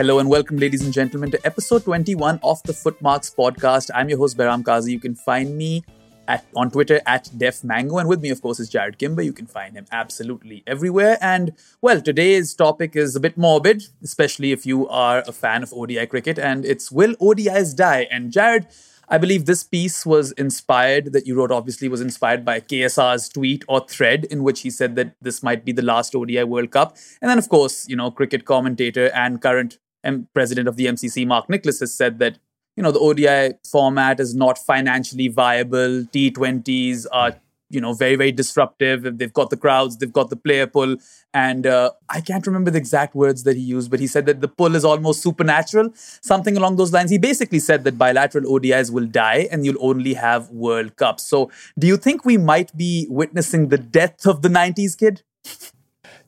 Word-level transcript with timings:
Hello 0.00 0.18
and 0.18 0.30
welcome, 0.30 0.56
ladies 0.56 0.82
and 0.82 0.94
gentlemen, 0.94 1.30
to 1.30 1.38
episode 1.46 1.84
21 1.84 2.40
of 2.42 2.62
the 2.62 2.72
Footmarks 2.72 3.34
podcast. 3.38 3.90
I'm 3.94 4.08
your 4.08 4.16
host, 4.16 4.38
Behram 4.38 4.64
Kazi. 4.64 4.92
You 4.92 4.98
can 4.98 5.14
find 5.14 5.54
me 5.58 5.84
at, 6.26 6.46
on 6.56 6.70
Twitter 6.70 7.02
at 7.04 7.26
DefMango. 7.36 8.00
And 8.00 8.08
with 8.08 8.22
me, 8.22 8.30
of 8.30 8.40
course, 8.40 8.58
is 8.60 8.70
Jarrod 8.70 8.96
Kimber. 8.96 9.20
You 9.20 9.34
can 9.34 9.44
find 9.44 9.76
him 9.76 9.84
absolutely 9.92 10.62
everywhere. 10.66 11.18
And, 11.20 11.52
well, 11.82 12.00
today's 12.00 12.54
topic 12.54 12.96
is 12.96 13.14
a 13.14 13.20
bit 13.20 13.36
morbid, 13.36 13.82
especially 14.02 14.52
if 14.52 14.64
you 14.64 14.88
are 14.88 15.22
a 15.26 15.32
fan 15.32 15.62
of 15.62 15.70
ODI 15.74 16.06
cricket. 16.06 16.38
And 16.38 16.64
it's 16.64 16.90
Will 16.90 17.14
ODIs 17.16 17.76
die? 17.76 18.08
And, 18.10 18.32
Jarrod, 18.32 18.74
I 19.06 19.18
believe 19.18 19.44
this 19.44 19.64
piece 19.64 20.06
was 20.06 20.32
inspired, 20.32 21.12
that 21.12 21.26
you 21.26 21.34
wrote 21.34 21.50
obviously 21.50 21.88
was 21.88 22.00
inspired 22.00 22.42
by 22.42 22.60
KSR's 22.60 23.28
tweet 23.28 23.64
or 23.68 23.84
thread 23.86 24.24
in 24.30 24.44
which 24.44 24.60
he 24.60 24.70
said 24.70 24.96
that 24.96 25.14
this 25.20 25.42
might 25.42 25.64
be 25.66 25.72
the 25.72 25.82
last 25.82 26.14
ODI 26.14 26.44
World 26.44 26.70
Cup. 26.70 26.96
And 27.20 27.28
then, 27.28 27.36
of 27.36 27.50
course, 27.50 27.86
you 27.86 27.96
know, 27.96 28.10
cricket 28.10 28.46
commentator 28.46 29.10
and 29.12 29.42
current 29.42 29.76
M- 30.04 30.28
president 30.34 30.68
of 30.68 30.76
the 30.76 30.86
MCC, 30.86 31.26
Mark 31.26 31.48
Nicholas, 31.48 31.80
has 31.80 31.94
said 31.94 32.18
that 32.18 32.38
you 32.76 32.82
know 32.82 32.92
the 32.92 32.98
ODI 32.98 33.56
format 33.70 34.20
is 34.20 34.34
not 34.34 34.58
financially 34.58 35.28
viable. 35.28 36.04
T20s 36.04 37.06
are 37.12 37.34
you 37.68 37.80
know 37.80 37.92
very 37.92 38.16
very 38.16 38.32
disruptive. 38.32 39.18
They've 39.18 39.32
got 39.32 39.50
the 39.50 39.56
crowds, 39.56 39.98
they've 39.98 40.12
got 40.12 40.30
the 40.30 40.36
player 40.36 40.66
pull, 40.66 40.96
and 41.34 41.66
uh, 41.66 41.92
I 42.08 42.20
can't 42.20 42.46
remember 42.46 42.70
the 42.70 42.78
exact 42.78 43.14
words 43.14 43.42
that 43.44 43.56
he 43.56 43.62
used, 43.62 43.90
but 43.90 44.00
he 44.00 44.06
said 44.06 44.26
that 44.26 44.40
the 44.40 44.48
pull 44.48 44.74
is 44.74 44.84
almost 44.84 45.22
supernatural, 45.22 45.90
something 45.94 46.56
along 46.56 46.76
those 46.76 46.92
lines. 46.92 47.10
He 47.10 47.18
basically 47.18 47.58
said 47.58 47.84
that 47.84 47.98
bilateral 47.98 48.44
ODIs 48.44 48.90
will 48.90 49.06
die 49.06 49.48
and 49.50 49.64
you'll 49.64 49.84
only 49.84 50.14
have 50.14 50.50
World 50.50 50.96
Cups. 50.96 51.24
So, 51.24 51.50
do 51.78 51.86
you 51.86 51.96
think 51.96 52.24
we 52.24 52.38
might 52.38 52.76
be 52.76 53.06
witnessing 53.10 53.68
the 53.68 53.78
death 53.78 54.26
of 54.26 54.42
the 54.42 54.48
'90s 54.48 54.96
kid? 54.98 55.22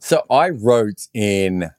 So 0.04 0.24
I 0.28 0.48
wrote 0.48 1.06
in 1.14 1.70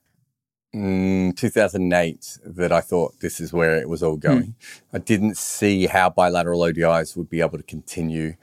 mm, 0.75 1.35
2008 1.35 2.39
that 2.45 2.71
I 2.71 2.81
thought 2.81 3.19
this 3.19 3.39
is 3.39 3.53
where 3.53 3.77
it 3.77 3.87
was 3.87 4.03
all 4.03 4.17
going. 4.17 4.55
Mm. 4.59 4.81
I 4.93 4.97
didn't 4.99 5.37
see 5.37 5.87
how 5.87 6.09
bilateral 6.09 6.61
ODIs 6.61 7.15
would 7.15 7.29
be 7.29 7.41
able 7.41 7.57
to 7.57 7.63
continue. 7.63 8.35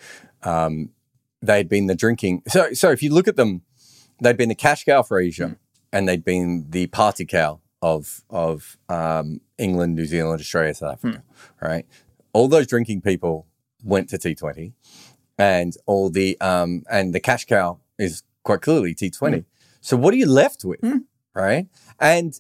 Um, 0.43 0.91
they'd 1.43 1.69
been 1.69 1.87
the 1.87 1.95
drinking. 1.95 2.43
So, 2.49 2.73
so 2.73 2.91
if 2.91 3.03
you 3.03 3.13
look 3.13 3.29
at 3.29 3.37
them, 3.37 3.63
they'd 4.21 4.37
been 4.37 4.49
the 4.49 4.55
cash 4.55 4.85
cow 4.85 5.03
for 5.03 5.21
Asia, 5.21 5.45
mm. 5.45 5.57
and 5.93 6.09
they'd 6.09 6.25
been 6.25 6.67
the 6.71 6.87
party 6.89 7.25
cow 7.25 7.61
of 7.83 8.23
of 8.31 8.77
um, 8.89 9.41
England, 9.59 9.95
New 9.95 10.07
Zealand, 10.07 10.41
Australia, 10.41 10.75
South 10.75 10.95
Africa. 10.95 11.23
Mm. 11.63 11.69
Right, 11.69 11.87
all 12.33 12.49
those 12.49 12.67
drinking 12.67 13.03
people 13.03 13.47
went 13.83 14.09
to 14.11 14.19
T20, 14.19 14.73
and 15.39 15.75
all 15.87 16.11
the 16.11 16.41
um, 16.41 16.85
and 16.91 17.15
the 17.15 17.21
cash 17.21 17.47
cow 17.47 17.79
is 17.99 18.23
quite 18.43 18.63
clearly 18.63 18.95
T20. 18.95 19.21
Mm. 19.21 19.45
So 19.81 19.97
what 19.97 20.13
are 20.13 20.19
you 20.19 20.27
left 20.27 20.65
with? 20.65 20.81
Right? 21.35 21.67
And 21.99 22.39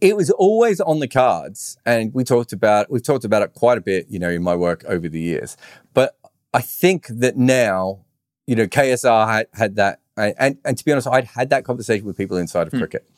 it 0.00 0.16
was 0.16 0.30
always 0.30 0.80
on 0.80 1.00
the 1.00 1.08
cards, 1.08 1.78
and 1.84 2.12
we 2.14 2.24
talked 2.24 2.52
about 2.52 2.90
we've 2.90 3.02
talked 3.02 3.24
about 3.24 3.42
it 3.42 3.54
quite 3.54 3.78
a 3.78 3.80
bit, 3.80 4.06
you 4.08 4.18
know, 4.18 4.30
in 4.30 4.42
my 4.42 4.54
work 4.54 4.84
over 4.86 5.08
the 5.08 5.20
years. 5.20 5.56
But 5.94 6.16
I 6.54 6.60
think 6.60 7.06
that 7.08 7.36
now, 7.36 8.04
you 8.46 8.56
know, 8.56 8.66
KSR 8.66 9.28
had, 9.28 9.46
had 9.54 9.76
that, 9.76 10.00
and 10.16 10.58
and 10.64 10.78
to 10.78 10.84
be 10.84 10.92
honest, 10.92 11.08
I'd 11.08 11.24
had 11.24 11.50
that 11.50 11.64
conversation 11.64 12.06
with 12.06 12.16
people 12.16 12.36
inside 12.36 12.66
of 12.66 12.72
mm. 12.72 12.78
cricket. 12.78 13.08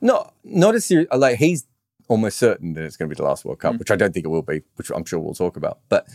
Not 0.00 0.34
not 0.44 0.74
as 0.74 0.84
serious. 0.84 1.08
Like 1.14 1.38
he's 1.38 1.66
almost 2.08 2.38
certain 2.38 2.74
that 2.74 2.84
it's 2.84 2.96
going 2.96 3.08
to 3.08 3.14
be 3.14 3.18
the 3.18 3.26
last 3.26 3.44
World 3.44 3.60
Cup, 3.60 3.74
mm. 3.74 3.78
which 3.78 3.90
I 3.90 3.96
don't 3.96 4.12
think 4.12 4.26
it 4.26 4.30
will 4.30 4.42
be, 4.42 4.62
which 4.76 4.90
I'm 4.94 5.04
sure 5.04 5.18
we'll 5.18 5.34
talk 5.34 5.56
about. 5.56 5.78
But 5.88 6.08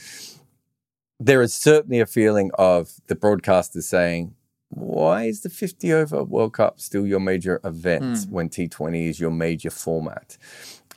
there 1.19 1.41
is 1.41 1.53
certainly 1.53 2.00
a 2.00 2.06
feeling 2.06 2.52
of 2.56 2.94
the 3.07 3.16
broadcasters 3.16 3.84
saying, 3.84 4.35
why 4.75 5.23
is 5.23 5.41
the 5.41 5.50
50 5.50 5.94
over 5.94 6.23
World 6.23 6.53
Cup 6.53 6.79
still 6.79 7.06
your 7.06 7.19
major 7.19 7.59
event 7.63 8.03
mm. 8.03 8.29
when 8.29 8.50
T20 8.50 9.09
is 9.09 9.19
your 9.19 9.31
major 9.31 9.69
format? 9.69 10.38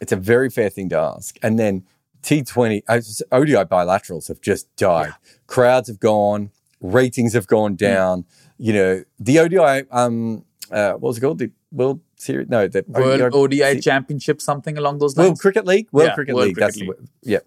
It's 0.00 0.12
a 0.12 0.16
very 0.16 0.50
fair 0.50 0.70
thing 0.70 0.88
to 0.91 0.98
ask. 0.98 1.38
And 1.42 1.59
then 1.59 1.84
T20, 2.22 2.82
ODI 3.32 3.64
bilaterals 3.64 4.28
have 4.28 4.41
just 4.41 4.75
died. 4.76 5.09
Yeah. 5.09 5.37
Crowds 5.47 5.88
have 5.88 6.00
gone, 6.00 6.50
ratings 6.81 7.34
have 7.34 7.47
gone 7.47 7.72
hmm. 7.72 7.76
down. 7.76 8.22
Mm. 8.22 8.26
You 8.59 8.72
know, 8.72 9.04
the 9.19 9.38
ODI, 9.38 9.88
um, 9.91 10.44
uh, 10.70 10.93
what 10.93 11.03
was 11.03 11.19
it 11.19 11.20
called? 11.20 11.38
The 11.38 11.53
World 11.70 12.00
Series? 12.16 12.48
No, 12.48 12.66
the 12.66 12.84
World 12.88 13.20
ODI, 13.34 13.62
ODI 13.62 13.81
Championship, 13.81 14.41
something 14.41 14.76
along 14.76 14.98
those 14.98 15.16
lines. 15.16 15.28
World 15.28 15.38
Cricket 15.41 15.66
League? 15.66 15.88
World 15.93 16.08
yeah, 16.08 16.14
Cricket 16.14 16.34
World 16.34 16.48
League. 16.48 16.56
Cricket 16.56 16.75
that's 16.75 16.81
League. 16.81 17.08
The, 17.22 17.31
yeah. 17.31 17.38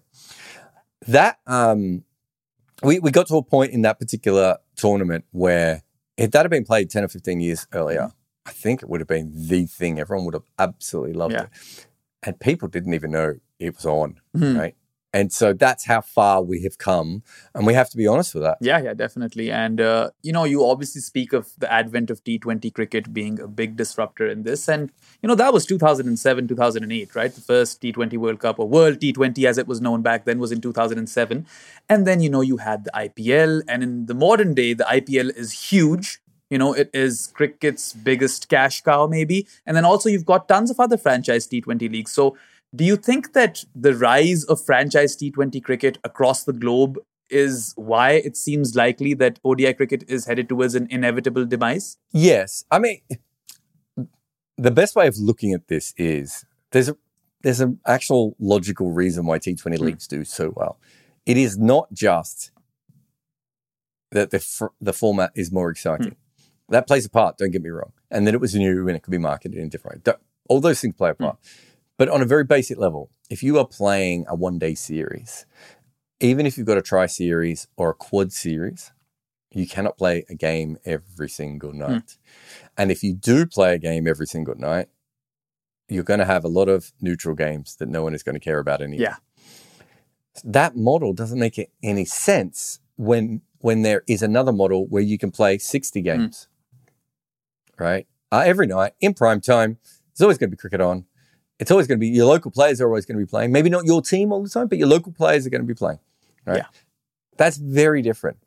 That, 1.08 1.38
um, 1.46 2.04
we, 2.82 3.00
we 3.00 3.10
got 3.10 3.26
to 3.28 3.36
a 3.36 3.42
point 3.42 3.72
in 3.72 3.82
that 3.82 3.98
particular 3.98 4.58
tournament 4.76 5.24
where 5.32 5.82
if 6.20 6.30
that 6.32 6.42
had 6.42 6.50
been 6.50 6.64
played 6.64 6.90
10 6.90 7.04
or 7.04 7.08
15 7.08 7.40
years 7.40 7.66
earlier, 7.72 8.02
mm. 8.02 8.12
I 8.44 8.50
think 8.50 8.82
it 8.82 8.88
would 8.88 9.00
have 9.00 9.08
been 9.08 9.32
the 9.34 9.66
thing. 9.66 9.98
Everyone 9.98 10.26
would 10.26 10.34
have 10.34 10.44
absolutely 10.58 11.14
loved 11.14 11.32
yeah. 11.32 11.44
it. 11.44 11.86
And 12.22 12.38
people 12.38 12.68
didn't 12.68 12.92
even 12.92 13.10
know 13.10 13.36
it 13.58 13.74
was 13.74 13.86
on, 13.86 14.20
mm. 14.36 14.58
right? 14.58 14.74
And 15.12 15.32
so 15.32 15.52
that's 15.52 15.86
how 15.86 16.00
far 16.00 16.42
we 16.42 16.62
have 16.62 16.78
come. 16.78 17.22
And 17.54 17.66
we 17.66 17.74
have 17.74 17.90
to 17.90 17.96
be 17.96 18.06
honest 18.06 18.34
with 18.34 18.44
that. 18.44 18.58
Yeah, 18.60 18.80
yeah, 18.80 18.94
definitely. 18.94 19.50
And, 19.50 19.80
uh, 19.80 20.10
you 20.22 20.32
know, 20.32 20.44
you 20.44 20.64
obviously 20.64 21.00
speak 21.00 21.32
of 21.32 21.50
the 21.58 21.70
advent 21.72 22.10
of 22.10 22.22
T20 22.22 22.72
cricket 22.72 23.12
being 23.12 23.40
a 23.40 23.48
big 23.48 23.76
disruptor 23.76 24.28
in 24.28 24.44
this. 24.44 24.68
And, 24.68 24.92
you 25.20 25.26
know, 25.28 25.34
that 25.34 25.52
was 25.52 25.66
2007, 25.66 26.46
2008, 26.46 27.14
right? 27.16 27.34
The 27.34 27.40
first 27.40 27.82
T20 27.82 28.16
World 28.18 28.38
Cup 28.38 28.60
or 28.60 28.68
World 28.68 29.00
T20 29.00 29.44
as 29.48 29.58
it 29.58 29.66
was 29.66 29.80
known 29.80 30.02
back 30.02 30.26
then 30.26 30.38
was 30.38 30.52
in 30.52 30.60
2007. 30.60 31.46
And 31.88 32.06
then, 32.06 32.20
you 32.20 32.30
know, 32.30 32.42
you 32.42 32.58
had 32.58 32.84
the 32.84 32.92
IPL. 32.94 33.62
And 33.66 33.82
in 33.82 34.06
the 34.06 34.14
modern 34.14 34.54
day, 34.54 34.74
the 34.74 34.84
IPL 34.84 35.36
is 35.36 35.70
huge. 35.70 36.20
You 36.50 36.58
know, 36.58 36.72
it 36.72 36.90
is 36.92 37.32
cricket's 37.34 37.92
biggest 37.92 38.48
cash 38.48 38.82
cow, 38.82 39.06
maybe. 39.06 39.46
And 39.66 39.76
then 39.76 39.84
also 39.84 40.08
you've 40.08 40.24
got 40.24 40.48
tons 40.48 40.70
of 40.70 40.80
other 40.80 40.96
franchise 40.96 41.46
T20 41.46 41.90
leagues. 41.90 42.10
So 42.10 42.36
do 42.74 42.84
you 42.84 42.96
think 42.96 43.32
that 43.32 43.64
the 43.74 43.94
rise 43.94 44.44
of 44.44 44.64
franchise 44.64 45.16
T20 45.16 45.62
cricket 45.62 45.98
across 46.04 46.44
the 46.44 46.52
globe 46.52 46.98
is 47.28 47.72
why 47.76 48.12
it 48.12 48.36
seems 48.36 48.74
likely 48.74 49.14
that 49.14 49.38
ODI 49.44 49.74
cricket 49.74 50.04
is 50.08 50.26
headed 50.26 50.48
towards 50.48 50.74
an 50.74 50.86
inevitable 50.90 51.44
demise? 51.44 51.96
Yes. 52.12 52.64
I 52.70 52.78
mean, 52.78 53.00
the 54.56 54.70
best 54.70 54.94
way 54.94 55.06
of 55.06 55.16
looking 55.18 55.52
at 55.52 55.68
this 55.68 55.94
is 55.96 56.44
there's 56.72 56.88
a 56.88 56.96
there's 57.42 57.60
an 57.60 57.80
actual 57.86 58.36
logical 58.38 58.92
reason 58.92 59.24
why 59.24 59.38
T20 59.38 59.62
mm. 59.62 59.78
leagues 59.80 60.06
do 60.06 60.24
so 60.24 60.52
well. 60.54 60.78
It 61.24 61.38
is 61.38 61.56
not 61.56 61.92
just 61.92 62.52
that 64.10 64.30
the 64.30 64.70
the 64.80 64.92
format 64.92 65.32
is 65.34 65.50
more 65.50 65.70
exciting. 65.70 66.12
Mm. 66.12 66.16
That 66.68 66.86
plays 66.86 67.06
a 67.06 67.10
part. 67.10 67.38
Don't 67.38 67.50
get 67.50 67.62
me 67.62 67.70
wrong, 67.70 67.92
and 68.10 68.26
that 68.26 68.34
it 68.34 68.40
was 68.40 68.54
new 68.54 68.86
and 68.86 68.96
it 68.96 69.02
could 69.02 69.10
be 69.10 69.18
marketed 69.18 69.58
in 69.58 69.66
a 69.66 69.70
different 69.70 70.06
way. 70.06 70.14
All 70.48 70.60
those 70.60 70.80
things 70.80 70.94
play 70.96 71.10
a 71.10 71.14
part. 71.14 71.36
Mm. 71.42 71.60
But 72.00 72.08
on 72.08 72.22
a 72.22 72.24
very 72.24 72.44
basic 72.44 72.78
level, 72.78 73.10
if 73.28 73.42
you 73.42 73.58
are 73.58 73.66
playing 73.66 74.24
a 74.26 74.34
one 74.34 74.58
day 74.58 74.74
series, 74.74 75.44
even 76.18 76.46
if 76.46 76.56
you've 76.56 76.66
got 76.66 76.78
a 76.78 76.82
tri 76.82 77.04
series 77.04 77.68
or 77.76 77.90
a 77.90 77.94
quad 77.94 78.32
series, 78.32 78.90
you 79.50 79.66
cannot 79.66 79.98
play 79.98 80.24
a 80.30 80.34
game 80.34 80.78
every 80.86 81.28
single 81.28 81.72
hmm. 81.72 81.80
night. 81.80 82.06
Mm. 82.06 82.16
And 82.78 82.90
if 82.90 83.02
you 83.02 83.12
do 83.12 83.44
play 83.44 83.74
a 83.74 83.78
game 83.78 84.08
every 84.08 84.26
single 84.26 84.54
night, 84.54 84.88
you're 85.90 86.02
going 86.02 86.20
to 86.20 86.24
have 86.24 86.42
a 86.42 86.48
lot 86.48 86.70
of 86.70 86.90
neutral 87.02 87.34
games 87.34 87.76
that 87.76 87.90
no 87.90 88.02
one 88.02 88.14
is 88.14 88.22
going 88.22 88.34
to 88.34 88.40
care 88.40 88.60
about 88.60 88.80
anymore. 88.80 89.02
Yeah. 89.02 89.16
that 90.42 90.76
model 90.76 91.12
doesn't 91.12 91.38
make 91.38 91.58
it 91.58 91.70
any 91.82 92.06
sense 92.06 92.80
when 92.96 93.42
when 93.58 93.82
there 93.82 94.04
is 94.08 94.22
another 94.22 94.52
model 94.52 94.86
where 94.86 95.02
you 95.02 95.18
can 95.18 95.30
play 95.30 95.58
60 95.58 96.00
games, 96.00 96.48
right? 97.78 98.06
Uh, 98.32 98.42
every 98.46 98.66
night 98.66 98.94
in 99.02 99.12
prime 99.12 99.42
time, 99.42 99.76
there's 100.14 100.22
always 100.22 100.38
going 100.38 100.50
to 100.50 100.56
be 100.56 100.60
cricket 100.60 100.80
on. 100.80 101.04
It's 101.60 101.70
always 101.70 101.86
going 101.86 101.98
to 101.98 102.00
be 102.00 102.08
your 102.08 102.26
local 102.26 102.50
players 102.50 102.80
are 102.80 102.86
always 102.86 103.06
going 103.06 103.18
to 103.18 103.24
be 103.24 103.28
playing. 103.28 103.52
Maybe 103.52 103.70
not 103.70 103.84
your 103.84 104.02
team 104.02 104.32
all 104.32 104.42
the 104.42 104.48
time, 104.48 104.66
but 104.66 104.78
your 104.78 104.88
local 104.88 105.12
players 105.12 105.46
are 105.46 105.50
going 105.50 105.60
to 105.62 105.66
be 105.66 105.74
playing. 105.74 106.00
Right? 106.46 106.56
Yeah. 106.58 106.66
That's 107.36 107.56
very 107.58 108.02
different. 108.02 108.38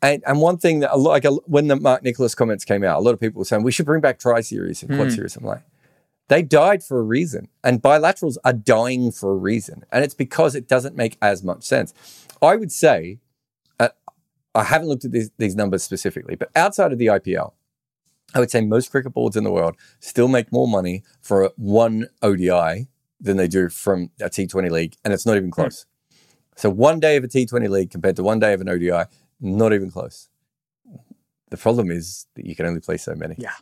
And, 0.00 0.22
and 0.26 0.40
one 0.40 0.56
thing 0.58 0.80
that, 0.80 0.92
a 0.92 0.96
lot- 0.96 1.10
like 1.12 1.24
a, 1.24 1.30
when 1.46 1.68
the 1.68 1.76
Mark 1.76 2.02
Nicholas 2.02 2.34
comments 2.34 2.64
came 2.64 2.82
out, 2.82 2.98
a 2.98 3.02
lot 3.02 3.12
of 3.14 3.20
people 3.20 3.38
were 3.38 3.44
saying 3.44 3.62
we 3.62 3.70
should 3.70 3.86
bring 3.86 4.00
back 4.00 4.18
tri 4.18 4.40
series 4.40 4.82
and 4.82 4.90
quad 4.96 5.08
Hmm. 5.08 5.14
series. 5.14 5.36
I'm 5.36 5.44
like, 5.44 5.62
they 6.28 6.42
died 6.42 6.82
for 6.82 6.98
a 6.98 7.02
reason, 7.02 7.48
and 7.62 7.82
bilaterals 7.82 8.36
are 8.44 8.52
dying 8.54 9.12
for 9.12 9.32
a 9.32 9.36
reason, 9.36 9.84
and 9.92 10.02
it's 10.02 10.14
because 10.14 10.54
it 10.54 10.66
doesn't 10.66 10.96
make 10.96 11.18
as 11.20 11.42
much 11.42 11.62
sense. 11.62 11.92
I 12.40 12.56
would 12.56 12.72
say, 12.72 13.18
uh, 13.78 13.90
I 14.54 14.64
haven't 14.64 14.88
looked 14.88 15.04
at 15.04 15.12
these, 15.12 15.30
these 15.36 15.54
numbers 15.54 15.82
specifically, 15.82 16.34
but 16.36 16.50
outside 16.56 16.90
of 16.92 16.98
the 16.98 17.06
IPL, 17.06 17.52
I 18.34 18.40
would 18.40 18.50
say 18.50 18.60
most 18.60 18.90
cricket 18.90 19.12
boards 19.12 19.36
in 19.36 19.44
the 19.44 19.50
world 19.50 19.76
still 20.00 20.28
make 20.28 20.52
more 20.52 20.68
money 20.68 21.02
for 21.20 21.52
one 21.56 22.08
ODI 22.22 22.88
than 23.20 23.36
they 23.36 23.48
do 23.48 23.68
from 23.68 24.10
a 24.20 24.28
T20 24.28 24.70
league, 24.70 24.96
and 25.04 25.14
it's 25.14 25.26
not 25.26 25.36
even 25.36 25.48
hmm. 25.48 25.62
close. 25.62 25.86
So 26.56 26.68
one 26.68 27.00
day 27.00 27.16
of 27.16 27.24
a 27.24 27.28
T20 27.28 27.68
league 27.68 27.90
compared 27.90 28.16
to 28.16 28.22
one 28.22 28.38
day 28.38 28.52
of 28.52 28.60
an 28.60 28.68
ODI, 28.68 29.04
not 29.40 29.72
even 29.72 29.90
close. 29.90 30.28
The 31.50 31.56
problem 31.56 31.90
is 31.90 32.26
that 32.34 32.46
you 32.46 32.54
can 32.54 32.66
only 32.66 32.80
play 32.80 32.96
so 32.96 33.14
many. 33.14 33.34
Yeah. 33.38 33.52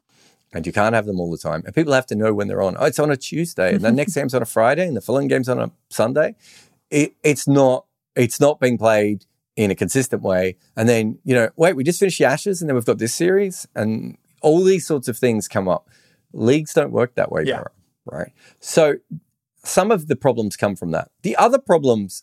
And 0.52 0.66
you 0.66 0.72
can't 0.72 0.94
have 0.94 1.06
them 1.06 1.20
all 1.20 1.30
the 1.30 1.38
time. 1.38 1.62
And 1.64 1.74
people 1.74 1.92
have 1.92 2.06
to 2.06 2.16
know 2.16 2.34
when 2.34 2.48
they're 2.48 2.62
on. 2.62 2.76
Oh, 2.78 2.84
it's 2.84 2.98
on 2.98 3.10
a 3.10 3.16
Tuesday, 3.16 3.74
and 3.74 3.84
the 3.84 3.92
next 3.92 4.14
game's 4.16 4.34
on 4.34 4.42
a 4.42 4.46
Friday, 4.46 4.86
and 4.86 4.96
the 4.96 5.00
following 5.00 5.28
game's 5.28 5.48
on 5.48 5.60
a 5.60 5.70
Sunday. 5.90 6.34
It, 6.90 7.14
it's 7.22 7.46
not. 7.46 7.86
It's 8.16 8.40
not 8.40 8.58
being 8.58 8.76
played 8.76 9.26
in 9.54 9.70
a 9.70 9.74
consistent 9.76 10.22
way. 10.22 10.56
And 10.76 10.88
then 10.88 11.18
you 11.22 11.34
know, 11.34 11.50
wait, 11.54 11.76
we 11.76 11.84
just 11.84 12.00
finished 12.00 12.18
the 12.18 12.24
Ashes, 12.24 12.60
and 12.60 12.68
then 12.68 12.74
we've 12.74 12.84
got 12.84 12.98
this 12.98 13.14
series, 13.14 13.68
and 13.76 14.16
all 14.40 14.62
these 14.64 14.86
sorts 14.86 15.08
of 15.08 15.16
things 15.18 15.48
come 15.48 15.68
up. 15.68 15.88
Leagues 16.32 16.72
don't 16.74 16.92
work 16.92 17.14
that 17.14 17.30
way, 17.32 17.44
Yeah. 17.44 17.64
Right? 18.06 18.32
So 18.60 18.96
some 19.62 19.90
of 19.90 20.08
the 20.08 20.16
problems 20.16 20.56
come 20.56 20.74
from 20.74 20.90
that. 20.92 21.10
The 21.22 21.36
other 21.36 21.58
problems 21.58 22.22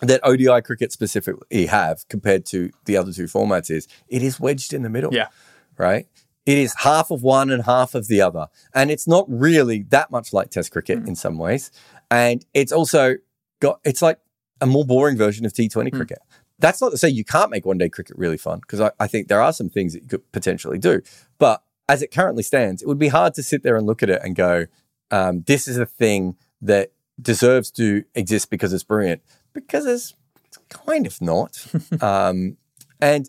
that 0.00 0.20
ODI 0.22 0.62
cricket 0.62 0.92
specifically 0.92 1.66
have 1.66 2.06
compared 2.08 2.46
to 2.46 2.70
the 2.84 2.96
other 2.96 3.12
two 3.12 3.24
formats 3.24 3.70
is 3.70 3.88
it 4.08 4.22
is 4.22 4.38
wedged 4.38 4.72
in 4.72 4.82
the 4.82 4.88
middle. 4.88 5.12
Yeah. 5.12 5.28
Right? 5.76 6.06
It 6.46 6.56
is 6.56 6.74
half 6.78 7.10
of 7.10 7.22
one 7.22 7.50
and 7.50 7.64
half 7.64 7.94
of 7.94 8.08
the 8.08 8.22
other. 8.22 8.46
And 8.74 8.90
it's 8.90 9.06
not 9.06 9.26
really 9.28 9.82
that 9.90 10.10
much 10.10 10.32
like 10.32 10.50
Test 10.50 10.72
cricket 10.72 11.02
mm. 11.02 11.08
in 11.08 11.16
some 11.16 11.36
ways. 11.36 11.70
And 12.10 12.44
it's 12.54 12.72
also 12.72 13.16
got, 13.60 13.80
it's 13.84 14.00
like 14.00 14.18
a 14.60 14.66
more 14.66 14.84
boring 14.84 15.16
version 15.16 15.44
of 15.44 15.52
T20 15.52 15.90
mm. 15.90 15.92
cricket. 15.92 16.18
That's 16.58 16.80
not 16.80 16.90
to 16.90 16.98
say 16.98 17.08
you 17.08 17.24
can't 17.24 17.50
make 17.50 17.64
one 17.64 17.78
day 17.78 17.88
cricket 17.88 18.16
really 18.18 18.36
fun, 18.36 18.60
because 18.60 18.80
I, 18.80 18.90
I 18.98 19.06
think 19.06 19.28
there 19.28 19.40
are 19.40 19.52
some 19.52 19.68
things 19.68 19.92
that 19.92 20.02
you 20.02 20.08
could 20.08 20.32
potentially 20.32 20.78
do. 20.78 21.02
But 21.38 21.62
as 21.88 22.02
it 22.02 22.10
currently 22.10 22.42
stands, 22.42 22.82
it 22.82 22.88
would 22.88 22.98
be 22.98 23.08
hard 23.08 23.34
to 23.34 23.42
sit 23.42 23.62
there 23.62 23.76
and 23.76 23.86
look 23.86 24.02
at 24.02 24.10
it 24.10 24.20
and 24.22 24.34
go, 24.34 24.66
um, 25.10 25.42
this 25.46 25.66
is 25.66 25.78
a 25.78 25.86
thing 25.86 26.36
that 26.60 26.92
deserves 27.20 27.70
to 27.72 28.04
exist 28.14 28.50
because 28.50 28.72
it's 28.72 28.84
brilliant, 28.84 29.22
because 29.52 29.86
it's, 29.86 30.14
it's 30.44 30.58
kind 30.68 31.06
of 31.06 31.20
not. 31.20 31.66
um, 32.00 32.56
and 33.00 33.28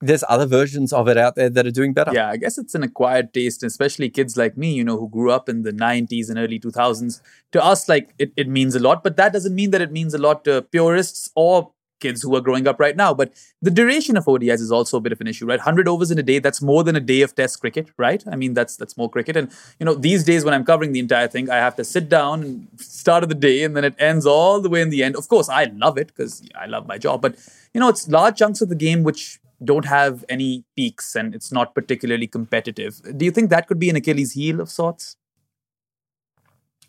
there's 0.00 0.24
other 0.28 0.46
versions 0.46 0.92
of 0.92 1.08
it 1.08 1.18
out 1.18 1.34
there 1.34 1.50
that 1.50 1.66
are 1.66 1.70
doing 1.70 1.92
better. 1.92 2.12
Yeah, 2.14 2.30
I 2.30 2.36
guess 2.36 2.56
it's 2.56 2.74
an 2.74 2.82
acquired 2.82 3.34
taste, 3.34 3.62
especially 3.62 4.08
kids 4.08 4.36
like 4.36 4.56
me, 4.56 4.72
you 4.72 4.84
know, 4.84 4.98
who 4.98 5.08
grew 5.08 5.30
up 5.30 5.48
in 5.48 5.62
the 5.62 5.72
90s 5.72 6.30
and 6.30 6.38
early 6.38 6.58
2000s. 6.58 7.20
To 7.52 7.62
us, 7.62 7.88
like, 7.88 8.14
it, 8.18 8.32
it 8.36 8.48
means 8.48 8.74
a 8.74 8.80
lot, 8.80 9.02
but 9.02 9.16
that 9.16 9.32
doesn't 9.32 9.54
mean 9.54 9.70
that 9.72 9.82
it 9.82 9.92
means 9.92 10.14
a 10.14 10.18
lot 10.18 10.44
to 10.44 10.62
purists 10.62 11.30
or 11.34 11.72
kids 12.00 12.22
who 12.22 12.34
are 12.34 12.40
growing 12.40 12.66
up 12.66 12.80
right 12.80 12.96
now. 12.96 13.14
But 13.14 13.32
the 13.62 13.70
duration 13.70 14.16
of 14.16 14.24
ODIs 14.24 14.60
is 14.60 14.72
also 14.72 14.96
a 14.96 15.00
bit 15.00 15.12
of 15.12 15.20
an 15.20 15.26
issue, 15.26 15.46
right? 15.46 15.58
100 15.58 15.86
overs 15.86 16.10
in 16.10 16.18
a 16.18 16.22
day, 16.22 16.38
that's 16.38 16.60
more 16.60 16.82
than 16.82 16.96
a 16.96 17.00
day 17.00 17.22
of 17.22 17.34
test 17.34 17.60
cricket, 17.60 17.88
right? 17.96 18.24
I 18.30 18.36
mean, 18.36 18.54
that's 18.54 18.76
that's 18.76 18.96
more 18.96 19.10
cricket. 19.10 19.36
And, 19.36 19.50
you 19.78 19.86
know, 19.86 19.94
these 19.94 20.24
days 20.24 20.44
when 20.44 20.54
I'm 20.54 20.64
covering 20.64 20.92
the 20.92 21.00
entire 21.00 21.28
thing, 21.28 21.50
I 21.50 21.56
have 21.56 21.76
to 21.76 21.84
sit 21.84 22.08
down 22.08 22.42
and 22.42 22.68
start 22.78 23.22
of 23.22 23.28
the 23.28 23.34
day 23.34 23.62
and 23.62 23.76
then 23.76 23.84
it 23.84 23.94
ends 23.98 24.26
all 24.26 24.60
the 24.60 24.68
way 24.68 24.80
in 24.80 24.90
the 24.90 25.04
end. 25.04 25.16
Of 25.16 25.28
course, 25.28 25.48
I 25.48 25.64
love 25.64 25.98
it 25.98 26.08
because 26.08 26.42
I 26.58 26.66
love 26.66 26.86
my 26.86 26.98
job, 26.98 27.22
but, 27.22 27.36
you 27.74 27.80
know, 27.80 27.88
it's 27.88 28.08
large 28.08 28.38
chunks 28.38 28.60
of 28.60 28.68
the 28.68 28.74
game 28.74 29.02
which 29.02 29.38
don't 29.62 29.84
have 29.84 30.24
any 30.28 30.64
peaks 30.74 31.14
and 31.14 31.34
it's 31.34 31.52
not 31.52 31.74
particularly 31.74 32.26
competitive. 32.26 33.00
Do 33.16 33.24
you 33.26 33.30
think 33.30 33.50
that 33.50 33.66
could 33.66 33.78
be 33.78 33.90
an 33.90 33.96
Achilles 33.96 34.32
heel 34.32 34.60
of 34.60 34.70
sorts? 34.70 35.16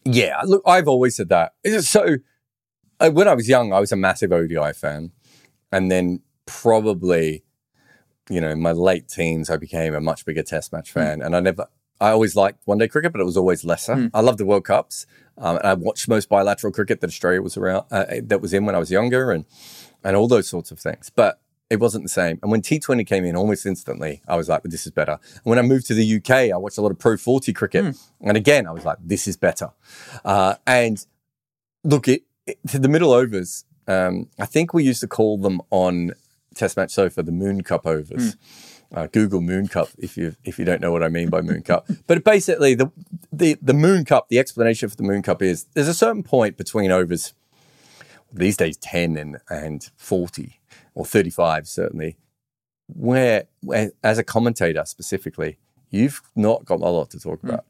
Yeah, 0.06 0.42
look, 0.46 0.64
I've 0.66 0.88
always 0.88 1.16
said 1.16 1.30
that. 1.30 1.54
So, 1.82 2.18
when 3.10 3.28
I 3.28 3.34
was 3.34 3.48
young, 3.48 3.74
I 3.74 3.80
was 3.80 3.92
a 3.92 3.96
massive 3.96 4.32
ODI 4.32 4.74
fan. 4.74 5.12
And 5.72 5.92
then 5.92 6.22
probably, 6.46 7.44
you 8.30 8.42
know, 8.42 8.50
in 8.50 8.62
my 8.62 8.72
late 8.72 9.08
teens, 9.08 9.50
I 9.50 9.58
became 9.58 9.94
a 9.94 10.02
much 10.02 10.26
bigger 10.26 10.44
test 10.44 10.74
match 10.74 10.92
fan. 10.92 11.22
And 11.22 11.36
I 11.36 11.40
never, 11.40 11.68
I 12.00 12.12
always 12.12 12.36
liked 12.36 12.62
one 12.66 12.78
day 12.78 12.88
cricket, 12.88 13.12
but 13.12 13.22
it 13.22 13.26
was 13.26 13.38
always 13.38 13.64
lesser. 13.64 14.10
I 14.14 14.22
loved 14.22 14.38
the 14.38 14.46
World 14.46 14.66
Cups. 14.66 15.06
Um, 15.38 15.58
and 15.58 15.66
I 15.66 15.74
watched 15.74 16.08
most 16.08 16.30
bilateral 16.30 16.74
cricket 16.74 17.00
that 17.02 17.08
Australia 17.08 17.42
was 17.42 17.58
around, 17.58 17.86
uh, 17.90 18.06
that 18.24 18.42
was 18.42 18.54
in 18.54 18.66
when 18.66 18.76
I 18.76 18.80
was 18.80 18.92
younger 18.92 19.32
and, 19.32 19.46
and 20.04 20.16
all 20.16 20.28
those 20.28 20.48
sorts 20.48 20.72
of 20.72 20.80
things. 20.80 21.10
But 21.10 21.40
it 21.70 21.80
wasn't 21.80 22.04
the 22.04 22.10
same. 22.10 22.38
And 22.44 22.52
when 22.52 22.62
T20 22.62 23.08
came 23.08 23.24
in 23.24 23.38
almost 23.38 23.66
instantly, 23.66 24.22
I 24.28 24.36
was 24.36 24.50
like, 24.50 24.62
well, 24.62 24.70
this 24.72 24.86
is 24.86 24.92
better. 24.92 25.14
And 25.14 25.42
when 25.44 25.58
I 25.58 25.62
moved 25.62 25.88
to 25.88 25.94
the 25.94 26.18
UK, 26.18 26.52
I 26.54 26.58
watched 26.58 26.78
a 26.78 26.82
lot 26.82 26.92
of 26.92 27.00
Pro 27.00 27.16
40 27.16 27.54
cricket. 27.54 27.96
And 28.20 28.36
again, 28.36 28.68
I 28.68 28.72
was 28.72 28.84
like, 28.84 28.98
this 29.02 29.26
is 29.26 29.38
better. 29.38 29.72
Uh, 30.26 30.56
and 30.68 31.04
look, 31.86 32.10
it, 32.10 32.24
the 32.64 32.90
middle 32.90 33.14
overs, 33.14 33.66
um, 33.88 34.28
I 34.40 34.46
think 34.46 34.74
we 34.74 34.84
used 34.84 35.02
to 35.02 35.08
call 35.08 35.38
them 35.38 35.62
on 35.70 36.12
Test 36.56 36.78
Match 36.78 36.92
Sofa 36.92 37.24
the 37.24 37.32
Moon 37.32 37.62
Cup 37.62 37.86
overs. 37.86 38.36
Uh, 38.94 39.08
Google 39.08 39.40
Moon 39.40 39.70
Cup 39.70 39.88
if 39.98 40.18
you 40.18 40.36
if 40.44 40.60
you 40.60 40.66
don't 40.66 40.82
know 40.82 40.92
what 40.92 41.02
I 41.02 41.08
mean 41.08 41.30
by 41.30 41.42
Moon 41.42 41.62
Cup. 41.62 41.88
But 42.08 42.26
basically, 42.26 42.76
the, 42.76 42.92
the 43.32 43.58
the 43.62 43.74
Moon 43.74 44.04
Cup, 44.04 44.28
the 44.28 44.38
explanation 44.38 44.90
for 44.90 44.98
the 44.98 45.04
Moon 45.04 45.22
Cup 45.22 45.42
is 45.42 45.66
there's 45.74 45.88
a 45.88 45.94
certain 45.94 46.24
point 46.24 46.58
between 46.58 46.92
overs 46.92 47.34
these 48.34 48.58
days 48.58 48.78
10 48.78 49.18
and, 49.18 49.38
and 49.50 49.90
40 49.98 50.60
or 50.94 51.06
35 51.06 51.68
certainly 51.68 52.18
where, 52.88 53.46
where 53.62 53.92
as 54.04 54.18
a 54.18 54.24
commentator 54.24 54.84
specifically 54.86 55.58
you've 55.90 56.22
not 56.36 56.66
got 56.66 56.80
a 56.80 56.90
lot 56.90 57.10
to 57.10 57.20
talk 57.20 57.44
about 57.44 57.66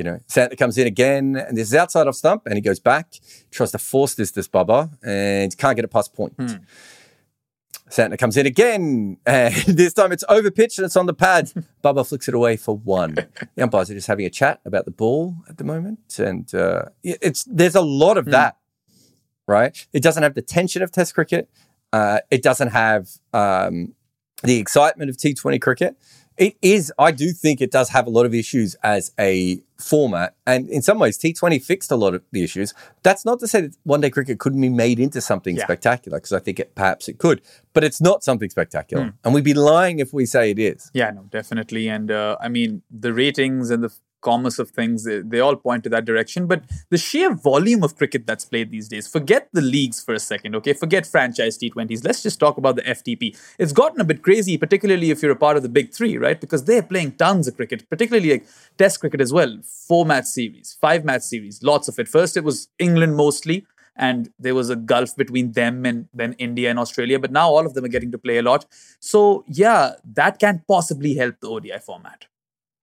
you 0.00 0.04
know 0.04 0.18
santa 0.26 0.56
comes 0.56 0.78
in 0.78 0.86
again 0.86 1.36
and 1.36 1.58
this 1.58 1.68
is 1.68 1.74
outside 1.74 2.06
off 2.06 2.14
stump 2.14 2.46
and 2.46 2.54
he 2.54 2.62
goes 2.62 2.80
back 2.80 3.06
tries 3.50 3.70
to 3.70 3.78
force 3.78 4.14
this 4.14 4.30
this 4.30 4.48
bubba 4.48 4.90
and 5.04 5.58
can't 5.58 5.76
get 5.76 5.84
it 5.84 5.88
past 5.88 6.14
point 6.14 6.34
Santa 7.90 8.16
comes 8.16 8.36
in 8.36 8.46
again, 8.46 9.18
and 9.26 9.54
this 9.66 9.92
time 9.92 10.12
it's 10.12 10.24
over 10.28 10.50
pitch 10.50 10.78
and 10.78 10.84
it's 10.84 10.96
on 10.96 11.06
the 11.06 11.14
pad. 11.14 11.52
Bubba 11.84 12.06
flicks 12.08 12.28
it 12.28 12.34
away 12.34 12.56
for 12.56 12.76
one. 12.76 13.16
The 13.56 13.64
umpires 13.64 13.90
are 13.90 13.94
just 13.94 14.06
having 14.06 14.24
a 14.24 14.30
chat 14.30 14.60
about 14.64 14.84
the 14.84 14.92
ball 14.92 15.34
at 15.48 15.58
the 15.58 15.64
moment, 15.64 16.18
and 16.18 16.54
uh, 16.54 16.84
it's 17.02 17.44
there's 17.44 17.74
a 17.74 17.80
lot 17.80 18.16
of 18.16 18.26
that, 18.26 18.58
right? 19.48 19.86
It 19.92 20.02
doesn't 20.02 20.22
have 20.22 20.34
the 20.34 20.42
tension 20.42 20.82
of 20.82 20.92
Test 20.92 21.14
cricket. 21.14 21.50
Uh, 21.92 22.20
it 22.30 22.42
doesn't 22.42 22.68
have 22.68 23.08
um, 23.32 23.94
the 24.44 24.58
excitement 24.58 25.10
of 25.10 25.16
T20 25.16 25.60
cricket. 25.60 25.96
It 26.36 26.56
is, 26.62 26.90
I 26.98 27.10
do 27.10 27.32
think 27.32 27.60
it 27.60 27.70
does 27.70 27.90
have 27.90 28.06
a 28.06 28.10
lot 28.10 28.24
of 28.24 28.32
issues 28.34 28.74
as 28.82 29.12
a 29.18 29.62
format. 29.78 30.34
And 30.46 30.68
in 30.70 30.80
some 30.80 30.98
ways, 30.98 31.18
T20 31.18 31.62
fixed 31.62 31.90
a 31.90 31.96
lot 31.96 32.14
of 32.14 32.22
the 32.32 32.42
issues. 32.42 32.72
That's 33.02 33.24
not 33.26 33.40
to 33.40 33.48
say 33.48 33.62
that 33.62 33.76
one 33.82 34.00
day 34.00 34.08
cricket 34.10 34.38
couldn't 34.38 34.60
be 34.60 34.70
made 34.70 34.98
into 34.98 35.20
something 35.20 35.56
Yeah. 35.56 35.64
spectacular, 35.64 36.18
because 36.18 36.32
I 36.32 36.38
think 36.38 36.58
it, 36.60 36.74
perhaps 36.74 37.08
it 37.08 37.18
could, 37.18 37.42
but 37.74 37.84
it's 37.84 38.00
not 38.00 38.24
something 38.24 38.48
spectacular. 38.48 39.12
And 39.24 39.34
we'd 39.34 39.44
be 39.44 39.54
lying 39.54 39.98
if 39.98 40.12
we 40.14 40.24
say 40.24 40.50
it 40.50 40.58
is. 40.58 40.90
Yeah, 40.94 41.10
no, 41.10 41.24
definitely. 41.30 41.88
And 41.88 42.10
uh, 42.10 42.36
I 42.40 42.48
mean, 42.48 42.82
the 42.90 43.12
ratings 43.12 43.70
and 43.70 43.84
the 43.84 43.92
commerce 44.20 44.58
of 44.58 44.70
things, 44.70 45.04
they, 45.04 45.20
they 45.20 45.40
all 45.40 45.56
point 45.56 45.84
to 45.84 45.90
that 45.90 46.04
direction. 46.04 46.46
But 46.46 46.64
the 46.90 46.98
sheer 46.98 47.34
volume 47.34 47.82
of 47.82 47.96
cricket 47.96 48.26
that's 48.26 48.44
played 48.44 48.70
these 48.70 48.88
days, 48.88 49.06
forget 49.06 49.48
the 49.52 49.60
leagues 49.60 50.02
for 50.02 50.14
a 50.14 50.20
second, 50.20 50.54
okay? 50.56 50.72
Forget 50.72 51.06
franchise 51.06 51.58
T20s. 51.58 52.04
Let's 52.04 52.22
just 52.22 52.40
talk 52.40 52.56
about 52.56 52.76
the 52.76 52.82
FTP. 52.82 53.38
It's 53.58 53.72
gotten 53.72 54.00
a 54.00 54.04
bit 54.04 54.22
crazy, 54.22 54.56
particularly 54.58 55.10
if 55.10 55.22
you're 55.22 55.32
a 55.32 55.36
part 55.36 55.56
of 55.56 55.62
the 55.62 55.68
big 55.68 55.92
three, 55.92 56.16
right? 56.16 56.40
Because 56.40 56.64
they're 56.64 56.82
playing 56.82 57.12
tons 57.12 57.48
of 57.48 57.56
cricket, 57.56 57.88
particularly 57.88 58.30
like 58.32 58.46
test 58.78 59.00
cricket 59.00 59.20
as 59.20 59.32
well. 59.32 59.58
Four 59.62 60.06
match 60.06 60.26
series, 60.26 60.76
five 60.80 61.04
match 61.04 61.22
series, 61.22 61.62
lots 61.62 61.88
of 61.88 61.98
it. 61.98 62.08
First, 62.08 62.36
it 62.36 62.44
was 62.44 62.68
England 62.78 63.16
mostly. 63.16 63.66
And 63.96 64.32
there 64.38 64.54
was 64.54 64.70
a 64.70 64.76
gulf 64.76 65.14
between 65.14 65.52
them 65.52 65.84
and 65.84 66.08
then 66.14 66.34
India 66.38 66.70
and 66.70 66.78
Australia. 66.78 67.18
But 67.18 67.32
now 67.32 67.50
all 67.50 67.66
of 67.66 67.74
them 67.74 67.84
are 67.84 67.88
getting 67.88 68.12
to 68.12 68.18
play 68.18 68.38
a 68.38 68.42
lot. 68.42 68.64
So, 68.98 69.44
yeah, 69.46 69.94
that 70.14 70.38
can't 70.38 70.66
possibly 70.66 71.16
help 71.16 71.40
the 71.40 71.48
ODI 71.48 71.78
format. 71.84 72.24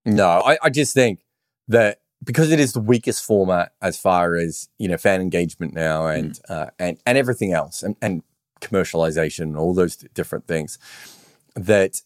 No, 0.05 0.41
I, 0.45 0.57
I 0.61 0.69
just 0.69 0.93
think 0.93 1.19
that 1.67 1.99
because 2.23 2.51
it 2.51 2.59
is 2.59 2.73
the 2.73 2.79
weakest 2.79 3.23
format 3.23 3.73
as 3.81 3.97
far 3.97 4.35
as 4.35 4.69
you 4.79 4.87
know 4.87 4.97
fan 4.97 5.21
engagement 5.21 5.73
now 5.73 6.07
and 6.07 6.39
uh, 6.49 6.67
and 6.79 6.97
and 7.05 7.17
everything 7.17 7.53
else 7.53 7.83
and, 7.83 7.95
and 8.01 8.23
commercialization 8.61 9.41
and 9.41 9.57
all 9.57 9.73
those 9.73 9.95
different 9.95 10.47
things 10.47 10.79
that 11.55 12.01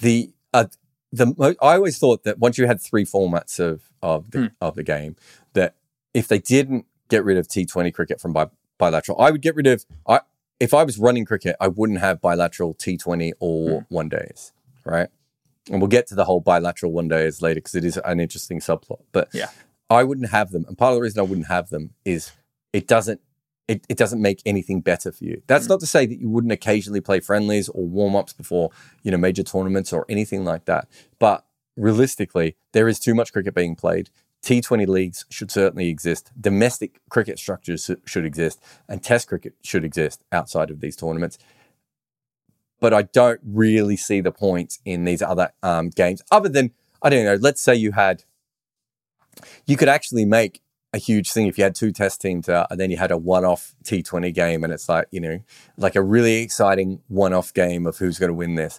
the 0.00 0.32
uh, 0.54 0.66
the 1.12 1.26
mo- 1.36 1.54
I 1.60 1.74
always 1.76 1.98
thought 1.98 2.24
that 2.24 2.38
once 2.38 2.56
you 2.58 2.66
had 2.66 2.80
three 2.80 3.04
formats 3.04 3.58
of 3.60 3.90
of 4.02 4.30
the 4.30 4.52
of 4.60 4.74
the 4.74 4.82
game 4.82 5.16
that 5.52 5.74
if 6.14 6.28
they 6.28 6.38
didn't 6.38 6.86
get 7.08 7.24
rid 7.24 7.36
of 7.36 7.46
T20 7.46 7.92
cricket 7.92 8.20
from 8.20 8.32
bi- 8.32 8.48
bilateral. 8.78 9.20
I 9.20 9.30
would 9.30 9.42
get 9.42 9.54
rid 9.54 9.66
of. 9.66 9.84
I 10.08 10.20
if 10.58 10.72
I 10.72 10.82
was 10.82 10.98
running 10.98 11.24
cricket, 11.24 11.56
I 11.60 11.68
wouldn't 11.68 11.98
have 12.00 12.20
bilateral 12.20 12.74
T20 12.74 13.32
or 13.38 13.80
Mm. 13.82 13.86
one 13.90 14.08
days, 14.08 14.52
right? 14.84 15.08
And 15.70 15.80
we'll 15.80 15.88
get 15.88 16.06
to 16.08 16.14
the 16.14 16.24
whole 16.24 16.40
bilateral 16.40 16.92
one 16.92 17.08
days 17.08 17.40
later 17.40 17.56
because 17.56 17.74
it 17.74 17.84
is 17.84 17.98
an 18.04 18.20
interesting 18.20 18.60
subplot. 18.60 19.02
But 19.12 19.28
Yeah. 19.32 19.50
I 19.88 20.04
wouldn't 20.04 20.30
have 20.30 20.52
them, 20.52 20.64
and 20.66 20.76
part 20.78 20.92
of 20.92 20.96
the 20.96 21.02
reason 21.02 21.20
I 21.20 21.22
wouldn't 21.22 21.48
have 21.48 21.68
them 21.68 21.90
is 22.04 22.32
it 22.72 22.88
doesn't 22.88 23.20
it, 23.68 23.86
it 23.88 23.96
doesn't 23.96 24.20
make 24.20 24.42
anything 24.44 24.80
better 24.80 25.12
for 25.12 25.24
you. 25.24 25.42
That's 25.46 25.66
mm. 25.66 25.70
not 25.70 25.80
to 25.80 25.86
say 25.86 26.04
that 26.04 26.18
you 26.18 26.28
wouldn't 26.28 26.52
occasionally 26.52 27.00
play 27.00 27.20
friendlies 27.20 27.68
or 27.68 27.86
warm 27.86 28.16
ups 28.16 28.32
before 28.32 28.70
you 29.02 29.10
know 29.10 29.18
major 29.18 29.42
tournaments 29.42 29.92
or 29.92 30.04
anything 30.08 30.44
like 30.44 30.64
that. 30.64 30.88
But 31.18 31.44
realistically, 31.76 32.56
there 32.72 32.88
is 32.88 32.98
too 32.98 33.14
much 33.14 33.32
cricket 33.32 33.54
being 33.54 33.76
played. 33.76 34.10
T20 34.42 34.88
leagues 34.88 35.24
should 35.30 35.50
certainly 35.52 35.88
exist. 35.88 36.32
Domestic 36.38 37.00
cricket 37.08 37.38
structures 37.38 37.88
should 38.04 38.24
exist, 38.24 38.60
and 38.88 39.02
Test 39.02 39.28
cricket 39.28 39.54
should 39.62 39.84
exist 39.84 40.22
outside 40.32 40.70
of 40.70 40.80
these 40.80 40.96
tournaments. 40.96 41.38
But 42.82 42.92
I 42.92 43.02
don't 43.02 43.40
really 43.44 43.96
see 43.96 44.20
the 44.20 44.32
point 44.32 44.78
in 44.84 45.04
these 45.04 45.22
other 45.22 45.52
um, 45.62 45.88
games, 45.88 46.20
other 46.30 46.50
than 46.50 46.72
I 47.02 47.10
don't 47.10 47.24
know. 47.24 47.34
Let's 47.34 47.60
say 47.60 47.74
you 47.74 47.92
had, 47.92 48.24
you 49.66 49.76
could 49.76 49.88
actually 49.88 50.24
make 50.24 50.60
a 50.92 50.98
huge 50.98 51.32
thing 51.32 51.46
if 51.46 51.56
you 51.58 51.64
had 51.64 51.74
two 51.74 51.90
test 51.90 52.20
teams 52.20 52.48
out 52.48 52.66
and 52.70 52.78
then 52.78 52.90
you 52.90 52.96
had 52.98 53.10
a 53.10 53.16
one-off 53.16 53.74
T20 53.84 54.32
game 54.34 54.62
and 54.62 54.72
it's 54.72 54.88
like, 54.88 55.06
you 55.10 55.20
know, 55.20 55.40
like 55.78 55.96
a 55.96 56.02
really 56.02 56.42
exciting 56.42 57.00
one-off 57.08 57.54
game 57.54 57.86
of 57.86 57.96
who's 57.96 58.18
going 58.18 58.28
to 58.28 58.34
win 58.34 58.56
this. 58.56 58.78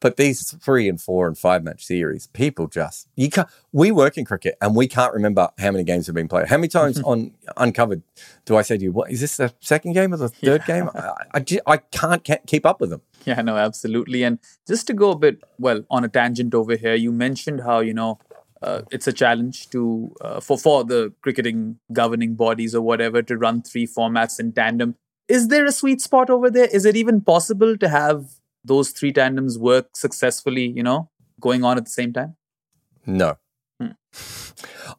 But 0.00 0.16
these 0.16 0.52
three 0.62 0.88
and 0.88 1.00
four 1.00 1.26
and 1.26 1.38
five 1.38 1.64
match 1.64 1.84
series, 1.84 2.26
people 2.28 2.66
just 2.66 3.08
you 3.16 3.30
can't. 3.30 3.48
We 3.72 3.90
work 3.90 4.18
in 4.18 4.24
cricket 4.24 4.56
and 4.60 4.76
we 4.76 4.88
can't 4.88 5.14
remember 5.14 5.48
how 5.58 5.70
many 5.70 5.84
games 5.84 6.06
have 6.06 6.14
been 6.14 6.28
played. 6.28 6.48
How 6.48 6.58
many 6.58 6.68
times 6.68 7.00
on 7.04 7.32
Uncovered 7.56 8.02
do 8.44 8.56
I 8.56 8.62
say 8.62 8.76
to 8.76 8.84
you, 8.84 8.92
"What 8.92 9.10
is 9.10 9.20
this? 9.20 9.38
The 9.38 9.54
second 9.60 9.94
game 9.94 10.12
or 10.12 10.18
the 10.18 10.28
third 10.28 10.64
game?" 10.66 10.90
I, 10.94 11.12
I, 11.34 11.60
I 11.66 11.76
can't 12.18 12.46
keep 12.46 12.66
up 12.66 12.80
with 12.80 12.90
them. 12.90 13.00
Yeah, 13.24 13.40
no, 13.42 13.56
absolutely. 13.56 14.22
And 14.22 14.38
just 14.68 14.86
to 14.86 14.92
go 14.92 15.10
a 15.10 15.16
bit, 15.16 15.42
well, 15.58 15.84
on 15.90 16.04
a 16.04 16.08
tangent 16.08 16.54
over 16.54 16.76
here, 16.76 16.94
you 16.94 17.10
mentioned 17.10 17.62
how, 17.62 17.80
you 17.80 17.92
know, 17.92 18.18
uh, 18.62 18.82
it's 18.90 19.06
a 19.06 19.12
challenge 19.12 19.68
to 19.70 20.14
uh, 20.20 20.40
for 20.40 20.58
for 20.58 20.84
the 20.84 21.12
cricketing 21.22 21.78
governing 21.92 22.34
bodies 22.34 22.74
or 22.74 22.82
whatever 22.82 23.22
to 23.22 23.36
run 23.36 23.62
three 23.62 23.86
formats 23.86 24.38
in 24.38 24.52
tandem. 24.52 24.94
Is 25.28 25.48
there 25.48 25.66
a 25.66 25.72
sweet 25.72 26.00
spot 26.00 26.30
over 26.30 26.50
there? 26.50 26.66
Is 26.66 26.84
it 26.84 26.96
even 26.96 27.20
possible 27.20 27.76
to 27.76 27.88
have 27.88 28.26
those 28.66 28.90
three 28.90 29.12
tandems 29.12 29.58
work 29.58 29.96
successfully? 29.96 30.66
You 30.66 30.82
know, 30.82 31.10
going 31.40 31.64
on 31.64 31.76
at 31.76 31.84
the 31.84 31.90
same 31.90 32.12
time. 32.12 32.36
No. 33.04 33.36
Hmm. 33.80 33.92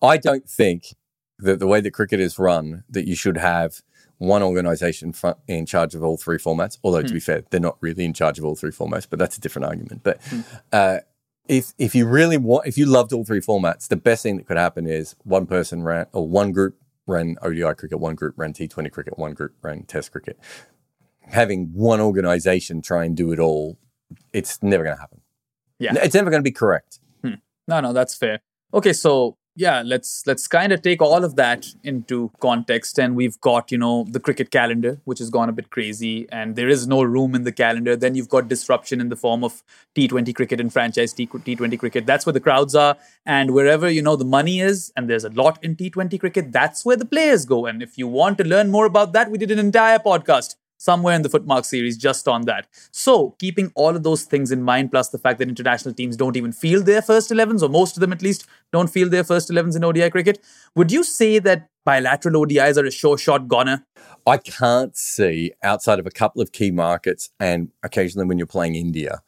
I 0.02 0.18
don't 0.18 0.50
think 0.50 0.96
that 1.40 1.60
the 1.60 1.68
way 1.68 1.82
that 1.82 1.92
cricket 1.92 2.20
is 2.20 2.40
run, 2.40 2.84
that 2.90 3.08
you 3.08 3.16
should 3.16 3.38
have 3.38 3.82
one 4.18 4.42
organization 4.42 5.14
in 5.48 5.66
charge 5.66 5.94
of 5.94 6.04
all 6.04 6.18
three 6.18 6.38
formats. 6.38 6.78
Although, 6.84 7.02
to 7.02 7.08
hmm. 7.08 7.14
be 7.14 7.20
fair, 7.20 7.44
they're 7.50 7.60
not 7.60 7.78
really 7.82 8.06
in 8.06 8.14
charge 8.14 8.40
of 8.40 8.46
all 8.46 8.56
three 8.56 8.72
formats, 8.72 9.08
but 9.10 9.20
that's 9.20 9.38
a 9.38 9.42
different 9.42 9.66
argument. 9.66 10.04
But 10.04 10.22
hmm. 10.24 10.42
uh, 10.72 11.00
if 11.48 11.74
if 11.78 11.96
you 11.96 12.08
really 12.08 12.38
want, 12.38 12.68
if 12.68 12.78
you 12.78 12.86
loved 12.86 13.14
all 13.14 13.24
three 13.24 13.42
formats, 13.42 13.88
the 13.88 13.96
best 13.96 14.24
thing 14.24 14.38
that 14.38 14.48
could 14.48 14.58
happen 14.58 14.88
is 14.88 15.16
one 15.24 15.46
person 15.46 15.84
ran 15.84 16.08
or 16.14 16.28
one 16.28 16.52
group 16.52 16.78
ran 17.06 17.38
ODI 17.42 17.74
cricket, 17.76 18.00
one 18.00 18.16
group 18.16 18.34
ran 18.38 18.54
T20 18.54 18.92
cricket, 18.92 19.18
one 19.18 19.34
group 19.34 19.54
ran 19.62 19.84
Test 19.84 20.12
cricket. 20.12 20.38
Having 21.28 21.72
one 21.74 22.00
organization 22.00 22.82
try 22.82 23.06
and 23.06 23.16
do 23.16 23.32
it 23.32 23.40
all, 23.40 23.78
it's 24.34 24.62
never 24.62 24.84
going 24.84 24.96
to 24.96 25.02
happen. 25.02 25.22
Yeah. 25.80 25.94
It's 25.96 26.16
never 26.16 26.30
going 26.30 26.42
to 26.42 26.50
be 26.50 26.52
correct. 26.52 27.00
Hmm. 27.24 27.36
No, 27.68 27.80
no, 27.80 27.94
that's 27.94 28.16
fair. 28.16 28.40
Okay, 28.74 28.94
so 28.94 29.38
yeah, 29.58 29.82
let's 29.84 30.22
let's 30.28 30.48
kind 30.48 30.72
of 30.72 30.84
take 30.84 31.02
all 31.02 31.24
of 31.24 31.36
that 31.36 31.66
into 31.84 32.32
context, 32.40 33.00
and 33.00 33.16
we've 33.16 33.42
got 33.42 33.72
you 33.72 33.78
know 33.80 34.06
the 34.08 34.20
cricket 34.20 34.52
calendar, 34.52 35.02
which 35.06 35.18
has 35.18 35.32
gone 35.32 35.50
a 35.50 35.52
bit 35.52 35.72
crazy, 35.72 36.28
and 36.32 36.56
there 36.56 36.70
is 36.70 36.88
no 36.88 37.02
room 37.02 37.34
in 37.34 37.44
the 37.44 37.52
calendar. 37.52 37.96
Then 37.96 38.14
you've 38.14 38.30
got 38.30 38.50
disruption 38.50 39.02
in 39.02 39.10
the 39.10 39.16
form 39.16 39.44
of 39.44 39.64
T20 39.96 40.36
cricket 40.36 40.62
and 40.62 40.72
franchise 40.72 41.12
T- 41.12 41.26
T20 41.26 41.80
cricket. 41.80 42.06
That's 42.06 42.24
where 42.24 42.34
the 42.34 42.40
crowds 42.40 42.76
are, 42.76 42.98
and 43.26 43.52
wherever 43.52 43.90
you 43.90 44.04
know 44.04 44.16
the 44.16 44.26
money 44.26 44.60
is, 44.60 44.94
and 44.96 45.10
there's 45.10 45.26
a 45.26 45.30
lot 45.30 45.58
in 45.64 45.76
T20 45.76 46.20
cricket. 46.20 46.52
That's 46.52 46.86
where 46.86 46.96
the 46.96 47.06
players 47.06 47.46
go. 47.46 47.66
And 47.66 47.82
if 47.82 47.98
you 47.98 48.08
want 48.08 48.38
to 48.38 48.44
learn 48.44 48.70
more 48.70 48.86
about 48.86 49.14
that, 49.14 49.32
we 49.32 49.40
did 49.40 49.50
an 49.50 49.58
entire 49.58 49.98
podcast 49.98 50.56
somewhere 50.78 51.16
in 51.16 51.22
the 51.22 51.30
footmark 51.30 51.66
series 51.66 51.98
just 51.98 52.28
on 52.28 52.44
that. 52.44 52.68
So, 52.92 53.36
keeping 53.40 53.72
all 53.76 53.96
of 53.96 54.04
those 54.04 54.24
things 54.24 54.52
in 54.52 54.64
mind, 54.64 54.92
plus 54.92 55.10
the 55.10 55.18
fact 55.18 55.40
that 55.40 55.50
international 55.50 55.94
teams 55.94 56.16
don't 56.16 56.38
even 56.38 56.52
field 56.52 56.86
their 56.86 57.02
first 57.02 57.30
11s, 57.30 57.62
or 57.62 57.70
most 57.70 57.98
of 57.98 58.02
them 58.02 58.14
at 58.14 58.22
least 58.22 58.46
don't 58.72 58.90
field 58.90 59.12
their 59.12 59.24
first 59.24 59.50
11s 59.50 59.76
in 59.76 59.84
ODI 59.84 60.10
cricket, 60.10 60.40
would 60.76 60.92
you 60.92 61.04
say 61.04 61.40
that 61.40 61.70
bilateral 61.84 62.46
ODIs 62.46 62.78
are 62.78 62.86
a 62.86 62.92
sure 62.92 63.18
shot 63.18 63.48
goner? 63.48 63.86
I 64.26 64.38
can't 64.38 64.96
see 64.96 65.54
outside 65.64 66.00
of 66.00 66.06
a 66.06 66.12
couple 66.12 66.42
of 66.42 66.52
key 66.52 66.70
markets 66.70 67.30
and 67.40 67.72
occasionally 67.82 68.28
when 68.28 68.38
you're 68.38 68.46
playing 68.46 68.76
India, 68.76 69.22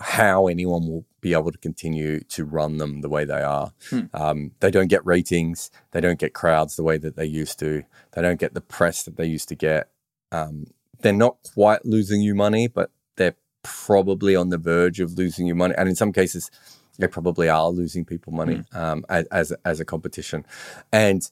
how 0.00 0.48
anyone 0.48 0.88
will 0.88 1.06
be 1.20 1.32
able 1.32 1.52
to 1.52 1.58
continue 1.58 2.20
to 2.20 2.44
run 2.44 2.78
them 2.78 3.00
the 3.00 3.08
way 3.08 3.24
they 3.24 3.42
are. 3.42 3.72
Um, 4.12 4.50
they 4.60 4.70
don't 4.70 4.88
get 4.88 5.06
ratings, 5.06 5.70
they 5.92 6.00
don't 6.00 6.18
get 6.18 6.34
crowds 6.34 6.76
the 6.76 6.82
way 6.82 6.98
that 6.98 7.16
they 7.16 7.24
used 7.24 7.58
to, 7.60 7.84
they 8.12 8.22
don't 8.22 8.40
get 8.40 8.54
the 8.54 8.60
press 8.60 9.04
that 9.04 9.16
they 9.16 9.26
used 9.26 9.48
to 9.50 9.54
get. 9.54 9.88
Um, 10.32 10.66
they're 11.04 11.12
not 11.12 11.36
quite 11.52 11.84
losing 11.84 12.22
you 12.22 12.34
money, 12.34 12.66
but 12.66 12.90
they're 13.16 13.36
probably 13.62 14.34
on 14.34 14.48
the 14.48 14.56
verge 14.56 15.00
of 15.00 15.12
losing 15.18 15.46
you 15.46 15.54
money. 15.54 15.74
And 15.76 15.86
in 15.86 15.94
some 15.94 16.12
cases, 16.12 16.50
they 16.98 17.06
probably 17.06 17.46
are 17.46 17.68
losing 17.68 18.06
people 18.06 18.32
money 18.32 18.64
um, 18.72 19.04
as, 19.10 19.52
as, 19.66 19.80
a 19.80 19.84
competition. 19.84 20.46
And 20.92 21.30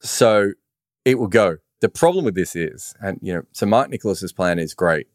so 0.00 0.52
it 1.06 1.18
will 1.18 1.28
go. 1.28 1.56
The 1.80 1.88
problem 1.88 2.26
with 2.26 2.34
this 2.34 2.54
is, 2.54 2.94
and 3.00 3.18
you 3.22 3.32
know, 3.32 3.42
so 3.52 3.64
Mark 3.64 3.88
Nicholas's 3.88 4.34
plan 4.34 4.58
is 4.58 4.74
great. 4.74 5.08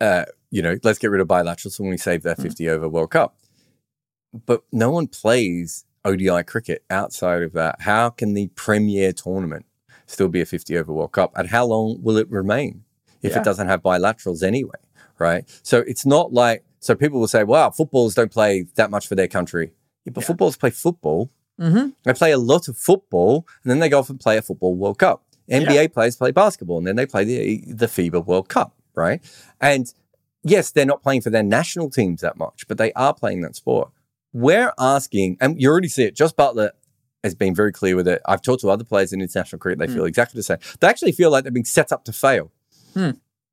Uh, 0.00 0.24
you 0.50 0.62
know, 0.62 0.78
let's 0.82 0.98
get 0.98 1.12
rid 1.12 1.20
of 1.20 1.28
bilaterals 1.28 1.78
when 1.78 1.90
we 1.90 1.96
save 1.96 2.24
that 2.24 2.38
50 2.38 2.68
over 2.68 2.88
World 2.88 3.12
Cup. 3.12 3.36
But 4.46 4.64
no 4.72 4.90
one 4.90 5.06
plays 5.06 5.84
ODI 6.04 6.42
cricket 6.42 6.82
outside 6.90 7.42
of 7.42 7.52
that. 7.52 7.82
How 7.82 8.10
can 8.10 8.34
the 8.34 8.48
premier 8.56 9.12
tournament 9.12 9.66
still 10.12 10.28
be 10.28 10.40
a 10.40 10.46
50 10.46 10.76
over 10.78 10.92
World 10.92 11.12
Cup? 11.12 11.32
And 11.36 11.48
how 11.48 11.64
long 11.66 11.98
will 12.02 12.16
it 12.16 12.30
remain 12.30 12.84
if 13.22 13.32
Yeah. 13.32 13.38
it 13.40 13.44
doesn't 13.44 13.66
have 13.68 13.82
bilaterals 13.82 14.42
anyway? 14.42 14.76
Right. 15.18 15.44
So 15.62 15.78
it's 15.80 16.04
not 16.04 16.32
like, 16.32 16.64
so 16.80 16.94
people 16.94 17.20
will 17.20 17.28
say, 17.28 17.44
wow, 17.44 17.70
footballers 17.70 18.14
don't 18.14 18.30
play 18.32 18.66
that 18.74 18.90
much 18.90 19.06
for 19.06 19.14
their 19.14 19.28
country. 19.28 19.72
Yeah, 20.04 20.12
but 20.14 20.24
footballers 20.24 20.56
play 20.56 20.70
football. 20.70 21.30
Mm-hmm. 21.60 21.90
They 22.04 22.12
play 22.14 22.32
a 22.32 22.38
lot 22.38 22.66
of 22.66 22.76
football, 22.76 23.46
and 23.62 23.70
then 23.70 23.78
they 23.78 23.88
go 23.88 24.00
off 24.00 24.10
and 24.10 24.18
play 24.18 24.36
a 24.36 24.42
football 24.42 24.74
World 24.74 24.98
Cup. 24.98 25.22
NBA 25.48 25.92
players 25.92 26.16
play 26.16 26.30
basketball, 26.32 26.78
and 26.78 26.86
then 26.86 26.96
they 26.96 27.06
play 27.06 27.24
the 27.24 27.62
the 27.72 27.86
FIBA 27.86 28.24
World 28.24 28.48
Cup, 28.48 28.74
right? 28.94 29.20
And 29.60 29.92
yes, 30.42 30.70
they're 30.72 30.86
not 30.86 31.02
playing 31.02 31.20
for 31.20 31.30
their 31.30 31.42
national 31.42 31.90
teams 31.90 32.20
that 32.22 32.36
much, 32.36 32.66
but 32.66 32.78
they 32.78 32.92
are 32.94 33.14
playing 33.14 33.42
that 33.42 33.54
sport. 33.54 33.90
We're 34.32 34.72
asking, 34.78 35.36
and 35.40 35.60
you 35.60 35.68
already 35.70 35.88
see 35.88 36.04
it. 36.04 36.16
Jos 36.16 36.32
Buttler 36.32 36.70
has 37.22 37.34
been 37.34 37.54
very 37.54 37.72
clear 37.72 37.96
with 37.96 38.08
it. 38.08 38.20
I've 38.26 38.42
talked 38.42 38.60
to 38.62 38.70
other 38.70 38.84
players 38.84 39.12
in 39.12 39.20
international 39.20 39.58
cricket; 39.58 39.78
they 39.78 39.92
feel 39.92 40.04
exactly 40.04 40.38
the 40.38 40.42
same. 40.42 40.58
They 40.80 40.86
actually 40.88 41.12
feel 41.12 41.30
like 41.30 41.44
they're 41.44 41.52
being 41.52 41.64
set 41.64 41.92
up 41.92 42.04
to 42.06 42.12
fail, 42.12 42.50
Hmm. 42.94 43.10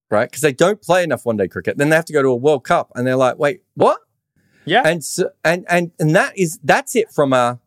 right? 0.09 0.29
Because 0.29 0.41
they 0.41 0.53
don't 0.53 0.81
play 0.81 1.03
enough 1.03 1.25
one 1.25 1.37
day 1.37 1.47
cricket. 1.47 1.77
Then 1.77 1.89
they 1.89 1.95
have 1.95 2.05
to 2.05 2.13
go 2.13 2.21
to 2.21 2.29
a 2.29 2.35
World 2.35 2.63
Cup, 2.63 2.91
and 2.95 3.05
they're 3.05 3.15
like, 3.15 3.37
"Wait, 3.37 3.63
what?" 3.75 3.99
Yeah. 4.65 4.83
and 4.85 5.03
so, 5.03 5.29
and 5.43 5.65
and 5.69 5.91
and 5.99 6.15
that 6.15 6.37
is 6.37 6.59
that's 6.63 6.95
it 6.95 7.11
from 7.11 7.33
a 7.33 7.59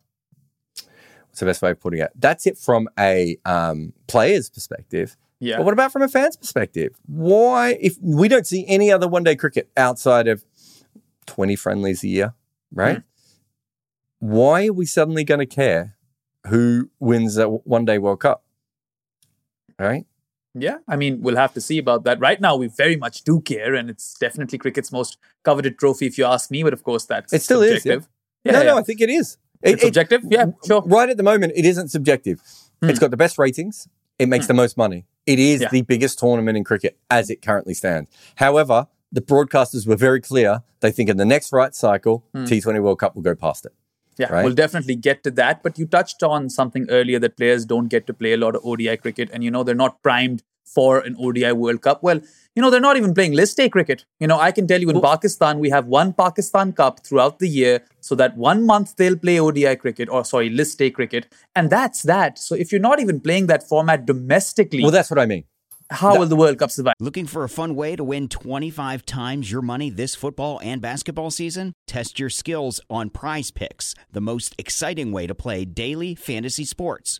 what's 1.29 1.39
the 1.39 1.45
best 1.45 1.61
way 1.61 1.71
of 1.71 1.79
putting 1.79 1.99
it? 2.01 2.11
That's 2.15 2.45
it 2.45 2.57
from 2.57 2.87
a 2.99 3.37
um, 3.45 3.93
player's 4.07 4.49
perspective. 4.49 5.17
yeah. 5.39 5.57
But 5.57 5.65
what 5.65 5.73
about 5.73 5.91
from 5.91 6.01
a 6.03 6.07
fan's 6.07 6.37
perspective? 6.37 6.93
Why, 7.07 7.77
if 7.81 7.97
we 8.01 8.27
don't 8.27 8.45
see 8.47 8.65
any 8.67 8.91
other 8.91 9.07
one 9.07 9.23
day 9.23 9.35
cricket 9.35 9.69
outside 9.75 10.27
of 10.27 10.43
twenty 11.25 11.55
friendlies 11.55 12.03
a 12.03 12.07
year, 12.07 12.33
right? 12.71 13.01
Why 14.23 14.67
are 14.67 14.73
we 14.73 14.85
suddenly 14.85 15.25
going 15.25 15.41
to 15.41 15.45
care 15.45 15.97
who 16.47 16.89
wins 16.97 17.37
a 17.37 17.49
one 17.49 17.83
day 17.83 17.97
World 17.97 18.21
Cup? 18.21 18.45
Right? 19.77 20.05
Yeah, 20.53 20.77
I 20.87 20.95
mean, 20.95 21.21
we'll 21.21 21.35
have 21.35 21.53
to 21.55 21.59
see 21.61 21.77
about 21.77 22.05
that. 22.05 22.21
Right 22.21 22.39
now, 22.39 22.55
we 22.55 22.67
very 22.67 22.95
much 22.95 23.23
do 23.25 23.41
care, 23.41 23.75
and 23.75 23.89
it's 23.89 24.13
definitely 24.17 24.59
cricket's 24.59 24.93
most 24.93 25.17
coveted 25.43 25.77
trophy, 25.77 26.05
if 26.05 26.17
you 26.17 26.23
ask 26.23 26.49
me. 26.49 26.63
But 26.63 26.71
of 26.71 26.83
course, 26.83 27.03
that's 27.03 27.33
It 27.33 27.41
still 27.41 27.61
is, 27.63 27.81
subjective. 27.81 28.07
no, 28.45 28.51
Yeah, 28.53 28.63
no. 28.63 28.77
I 28.77 28.83
think 28.83 29.01
it 29.01 29.09
is. 29.09 29.37
It- 29.61 29.71
It's 29.73 29.83
it- 29.83 29.87
objective. 29.87 30.21
Yeah, 30.29 30.45
sure. 30.65 30.83
Right 30.85 31.09
at 31.09 31.17
the 31.17 31.23
moment, 31.23 31.51
it 31.57 31.65
isn't 31.65 31.89
subjective. 31.89 32.39
Hmm. 32.81 32.91
It's 32.91 32.99
got 32.99 33.11
the 33.11 33.17
best 33.17 33.37
ratings. 33.37 33.89
It 34.19 34.29
makes 34.29 34.45
hmm. 34.45 34.51
the 34.51 34.53
most 34.53 34.77
money. 34.77 35.05
It 35.25 35.39
is 35.39 35.59
Yeah. 35.59 35.67
the 35.69 35.81
biggest 35.81 36.17
tournament 36.19 36.55
in 36.55 36.63
cricket 36.63 36.97
as 37.09 37.29
it 37.29 37.41
currently 37.41 37.73
stands. 37.73 38.09
However, 38.35 38.87
the 39.11 39.21
broadcasters 39.21 39.85
were 39.85 39.97
very 39.97 40.21
clear. 40.21 40.63
They 40.79 40.91
think 40.91 41.09
in 41.09 41.17
the 41.17 41.25
next 41.25 41.51
right 41.51 41.75
cycle, 41.75 42.23
hmm. 42.33 42.45
T20 42.45 42.81
World 42.81 42.99
Cup 42.99 43.15
will 43.15 43.21
go 43.21 43.35
past 43.35 43.65
it. 43.65 43.73
Yeah, 44.17 44.31
right? 44.31 44.45
we'll 44.45 44.53
definitely 44.53 44.95
get 44.95 45.23
to 45.23 45.31
that. 45.31 45.63
But 45.63 45.79
you 45.79 45.85
touched 45.85 46.23
on 46.23 46.49
something 46.49 46.85
earlier 46.89 47.19
that 47.19 47.37
players 47.37 47.65
don't 47.65 47.87
get 47.87 48.07
to 48.07 48.13
play 48.13 48.33
a 48.33 48.37
lot 48.37 48.55
of 48.55 48.65
ODI 48.65 48.97
cricket, 48.97 49.29
and 49.33 49.43
you 49.43 49.51
know 49.51 49.63
they're 49.63 49.75
not 49.75 50.01
primed 50.03 50.43
for 50.73 50.99
an 50.99 51.15
ODI 51.19 51.51
World 51.51 51.81
Cup? 51.81 52.03
Well, 52.03 52.19
you 52.55 52.61
know, 52.61 52.69
they're 52.69 52.79
not 52.79 52.97
even 52.97 53.13
playing 53.13 53.33
list 53.33 53.59
A 53.59 53.69
cricket. 53.69 54.05
You 54.19 54.27
know, 54.27 54.39
I 54.39 54.51
can 54.51 54.67
tell 54.67 54.81
you 54.81 54.89
in 54.89 54.99
well, 54.99 55.11
Pakistan, 55.11 55.59
we 55.59 55.69
have 55.69 55.85
one 55.87 56.13
Pakistan 56.13 56.73
Cup 56.73 57.05
throughout 57.05 57.39
the 57.39 57.47
year. 57.47 57.81
So 57.99 58.15
that 58.15 58.37
one 58.37 58.65
month 58.65 58.95
they'll 58.95 59.17
play 59.17 59.39
ODI 59.39 59.75
cricket 59.75 60.09
or, 60.09 60.25
sorry, 60.25 60.49
list 60.49 60.81
A 60.81 60.89
cricket. 60.89 61.27
And 61.55 61.69
that's 61.69 62.03
that. 62.03 62.37
So 62.39 62.55
if 62.55 62.71
you're 62.71 62.81
not 62.81 62.99
even 62.99 63.19
playing 63.19 63.47
that 63.47 63.67
format 63.67 64.05
domestically. 64.05 64.81
Well, 64.83 64.91
that's 64.91 65.09
what 65.09 65.19
I 65.19 65.25
mean. 65.25 65.45
How 65.93 66.17
will 66.17 66.25
the 66.25 66.35
World 66.35 66.57
Cup 66.57 66.71
survive? 66.71 66.95
Looking 66.99 67.27
for 67.27 67.43
a 67.43 67.49
fun 67.49 67.75
way 67.75 67.95
to 67.95 68.03
win 68.03 68.27
25 68.27 69.05
times 69.05 69.51
your 69.51 69.61
money 69.61 69.91
this 69.91 70.15
football 70.15 70.59
and 70.63 70.81
basketball 70.81 71.29
season? 71.29 71.73
Test 71.85 72.19
your 72.19 72.31
skills 72.31 72.81
on 72.89 73.11
prize 73.11 73.51
picks, 73.51 73.93
the 74.11 74.19
most 74.19 74.55
exciting 74.57 75.11
way 75.11 75.27
to 75.27 75.35
play 75.35 75.65
daily 75.65 76.15
fantasy 76.15 76.65
sports. 76.65 77.19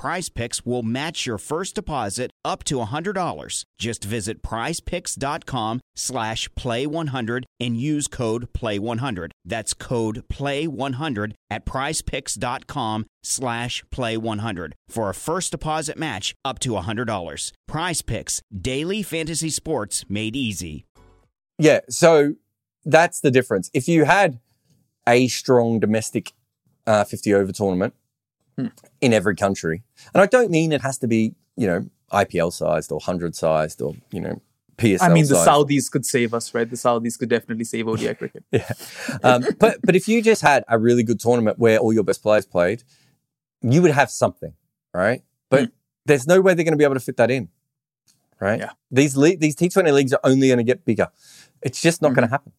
Prize 0.00 0.30
Picks 0.30 0.64
will 0.64 0.82
match 0.82 1.26
your 1.26 1.36
first 1.36 1.74
deposit 1.74 2.30
up 2.42 2.64
to 2.64 2.76
$100. 2.76 3.64
Just 3.78 4.02
visit 4.02 4.42
prizepicks.com 4.42 5.80
slash 5.94 6.48
play100 6.52 7.44
and 7.60 7.76
use 7.76 8.08
code 8.08 8.50
play100. 8.54 9.32
That's 9.44 9.74
code 9.74 10.22
play100 10.32 11.34
at 11.50 11.66
prizepicks.com 11.66 13.04
slash 13.22 13.84
play100 13.94 14.72
for 14.88 15.10
a 15.10 15.14
first 15.14 15.50
deposit 15.50 15.98
match 15.98 16.34
up 16.46 16.58
to 16.60 16.70
$100. 16.70 17.52
Prize 17.68 18.00
Picks, 18.00 18.40
daily 18.58 19.02
fantasy 19.02 19.50
sports 19.50 20.06
made 20.08 20.34
easy. 20.34 20.86
Yeah, 21.58 21.80
so 21.90 22.36
that's 22.86 23.20
the 23.20 23.30
difference. 23.30 23.70
If 23.74 23.86
you 23.86 24.06
had 24.06 24.40
a 25.06 25.28
strong 25.28 25.78
domestic 25.78 26.32
uh, 26.86 27.04
50 27.04 27.34
over 27.34 27.52
tournament, 27.52 27.92
in 29.00 29.12
every 29.12 29.36
country. 29.36 29.82
And 30.14 30.22
I 30.22 30.26
don't 30.26 30.50
mean 30.50 30.72
it 30.72 30.82
has 30.82 30.98
to 30.98 31.08
be, 31.08 31.34
you 31.56 31.66
know, 31.66 31.86
IPL 32.12 32.52
sized 32.52 32.90
or 32.90 32.96
100 32.96 33.34
sized 33.34 33.80
or, 33.80 33.94
you 34.10 34.20
know, 34.20 34.40
PSL 34.76 35.02
I 35.02 35.08
mean, 35.10 35.26
the 35.26 35.36
sized. 35.36 35.48
Saudis 35.48 35.90
could 35.90 36.06
save 36.06 36.32
us, 36.32 36.54
right? 36.54 36.68
The 36.68 36.76
Saudis 36.76 37.18
could 37.18 37.28
definitely 37.28 37.64
save 37.64 37.86
ODI 37.86 38.14
cricket. 38.20 38.44
yeah. 38.50 38.72
Um, 39.22 39.44
but, 39.58 39.78
but 39.82 39.94
if 39.94 40.08
you 40.08 40.22
just 40.22 40.42
had 40.42 40.64
a 40.68 40.78
really 40.78 41.02
good 41.02 41.20
tournament 41.20 41.58
where 41.58 41.78
all 41.78 41.92
your 41.92 42.04
best 42.04 42.22
players 42.22 42.46
played, 42.46 42.82
you 43.62 43.82
would 43.82 43.90
have 43.90 44.10
something, 44.10 44.54
right? 44.94 45.22
But 45.50 45.68
mm. 45.68 45.72
there's 46.06 46.26
no 46.26 46.40
way 46.40 46.54
they're 46.54 46.64
going 46.64 46.72
to 46.72 46.78
be 46.78 46.84
able 46.84 46.94
to 46.94 47.00
fit 47.00 47.18
that 47.18 47.30
in, 47.30 47.48
right? 48.40 48.58
Yeah. 48.58 48.70
These, 48.90 49.16
le- 49.16 49.36
these 49.36 49.54
T20 49.54 49.92
leagues 49.92 50.12
are 50.14 50.20
only 50.24 50.48
going 50.48 50.58
to 50.58 50.64
get 50.64 50.84
bigger. 50.84 51.08
It's 51.62 51.80
just 51.80 52.00
not 52.00 52.08
mm-hmm. 52.08 52.14
going 52.16 52.28
to 52.28 52.30
happen. 52.30 52.52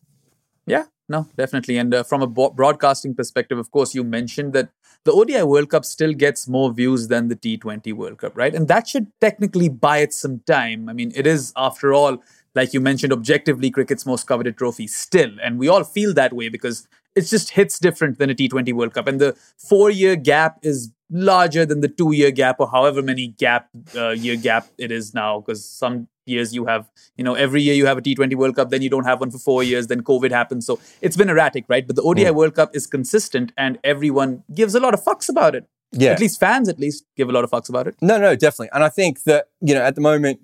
Yeah, 0.67 0.85
no, 1.11 1.27
definitely. 1.37 1.77
And 1.77 1.93
uh, 1.93 2.03
from 2.03 2.21
a 2.21 2.27
bo- 2.27 2.51
broadcasting 2.51 3.13
perspective, 3.13 3.57
of 3.57 3.69
course, 3.71 3.93
you 3.93 4.03
mentioned 4.03 4.53
that 4.53 4.69
the 5.03 5.11
ODI 5.11 5.43
World 5.43 5.69
Cup 5.69 5.83
still 5.85 6.13
gets 6.13 6.47
more 6.47 6.71
views 6.71 7.07
than 7.07 7.27
the 7.27 7.35
T20 7.35 7.93
World 7.93 8.19
Cup, 8.19 8.35
right? 8.35 8.55
And 8.55 8.67
that 8.67 8.87
should 8.87 9.07
technically 9.19 9.69
buy 9.69 9.97
it 9.99 10.13
some 10.13 10.39
time. 10.47 10.87
I 10.89 10.93
mean, 10.93 11.11
it 11.15 11.27
is, 11.27 11.51
after 11.55 11.93
all, 11.93 12.23
like 12.55 12.73
you 12.73 12.81
mentioned, 12.81 13.11
objectively 13.13 13.69
cricket's 13.71 14.05
most 14.05 14.25
coveted 14.25 14.57
trophy 14.57 14.87
still. 14.87 15.31
And 15.43 15.59
we 15.59 15.67
all 15.67 15.83
feel 15.83 16.13
that 16.13 16.33
way 16.33 16.49
because 16.49 16.87
it 17.15 17.21
just 17.21 17.51
hits 17.51 17.79
different 17.79 18.17
than 18.17 18.29
a 18.29 18.35
T20 18.35 18.73
World 18.73 18.93
Cup. 18.93 19.07
And 19.07 19.19
the 19.19 19.35
four 19.57 19.89
year 19.89 20.15
gap 20.15 20.59
is 20.61 20.91
larger 21.11 21.65
than 21.65 21.81
the 21.81 21.89
two 21.89 22.13
year 22.13 22.31
gap 22.31 22.55
or 22.59 22.69
however 22.69 23.01
many 23.01 23.27
gap 23.27 23.67
uh, 23.95 24.09
year 24.11 24.37
gap 24.37 24.67
it 24.77 24.91
is 24.91 25.13
now 25.13 25.41
because 25.41 25.65
some 25.65 26.07
years 26.25 26.53
you 26.53 26.65
have 26.65 26.89
you 27.17 27.23
know 27.23 27.33
every 27.33 27.61
year 27.61 27.73
you 27.73 27.85
have 27.85 27.97
a 27.97 28.01
T20 28.01 28.35
World 28.35 28.55
Cup 28.55 28.69
then 28.69 28.81
you 28.81 28.89
don't 28.89 29.05
have 29.05 29.19
one 29.19 29.31
for 29.31 29.37
4 29.37 29.63
years 29.63 29.87
then 29.87 30.01
covid 30.01 30.31
happens. 30.31 30.65
So 30.65 30.79
it's 31.01 31.17
been 31.17 31.29
erratic 31.29 31.65
right? 31.67 31.85
But 31.85 31.95
the 31.95 32.03
ODI 32.03 32.25
mm. 32.25 32.35
World 32.35 32.55
Cup 32.55 32.75
is 32.75 32.87
consistent 32.87 33.51
and 33.57 33.79
everyone 33.83 34.43
gives 34.53 34.75
a 34.75 34.79
lot 34.79 34.93
of 34.93 35.03
fucks 35.03 35.29
about 35.29 35.55
it. 35.55 35.67
Yeah. 35.91 36.11
At 36.11 36.19
least 36.19 36.39
fans 36.39 36.69
at 36.69 36.79
least 36.79 37.05
give 37.17 37.29
a 37.29 37.31
lot 37.31 37.43
of 37.43 37.51
fucks 37.51 37.69
about 37.69 37.87
it. 37.87 37.95
No 38.01 38.17
no 38.17 38.35
definitely. 38.35 38.69
And 38.73 38.83
I 38.83 38.89
think 38.89 39.23
that 39.23 39.49
you 39.61 39.73
know 39.73 39.81
at 39.81 39.95
the 39.95 40.01
moment 40.01 40.39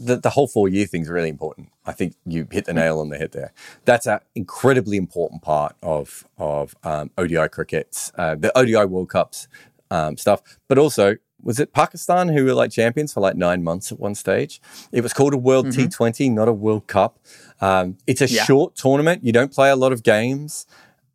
the, 0.00 0.16
the 0.16 0.30
whole 0.30 0.48
four 0.48 0.68
year 0.68 0.86
thing 0.86 1.02
is 1.02 1.08
really 1.08 1.28
important. 1.28 1.68
I 1.84 1.92
think 1.92 2.14
you 2.24 2.46
hit 2.50 2.64
the 2.64 2.72
nail 2.72 3.00
on 3.00 3.10
the 3.10 3.18
head 3.18 3.32
there. 3.32 3.52
That's 3.84 4.06
an 4.06 4.20
incredibly 4.34 4.96
important 4.96 5.42
part 5.42 5.76
of 5.82 6.26
of 6.38 6.74
um, 6.82 7.10
ODI 7.18 7.48
crickets, 7.48 8.10
uh, 8.16 8.34
the 8.34 8.56
ODI 8.58 8.86
World 8.86 9.10
Cups 9.10 9.46
um, 9.90 10.16
stuff, 10.16 10.40
but 10.68 10.78
also 10.78 11.16
was 11.42 11.60
it 11.60 11.72
Pakistan 11.72 12.28
who 12.28 12.44
were 12.44 12.54
like 12.54 12.70
champions 12.70 13.12
for 13.12 13.20
like 13.20 13.36
nine 13.36 13.62
months 13.62 13.92
at 13.92 13.98
one 13.98 14.14
stage? 14.14 14.60
It 14.92 15.02
was 15.02 15.12
called 15.12 15.34
a 15.34 15.38
World 15.38 15.66
mm-hmm. 15.66 15.82
T20, 15.82 16.32
not 16.32 16.48
a 16.48 16.52
World 16.52 16.86
Cup. 16.86 17.18
Um, 17.60 17.98
it's 18.06 18.20
a 18.20 18.28
yeah. 18.28 18.44
short 18.44 18.74
tournament. 18.74 19.24
You 19.24 19.32
don't 19.32 19.52
play 19.52 19.70
a 19.70 19.76
lot 19.76 19.92
of 19.92 20.02
games. 20.02 20.66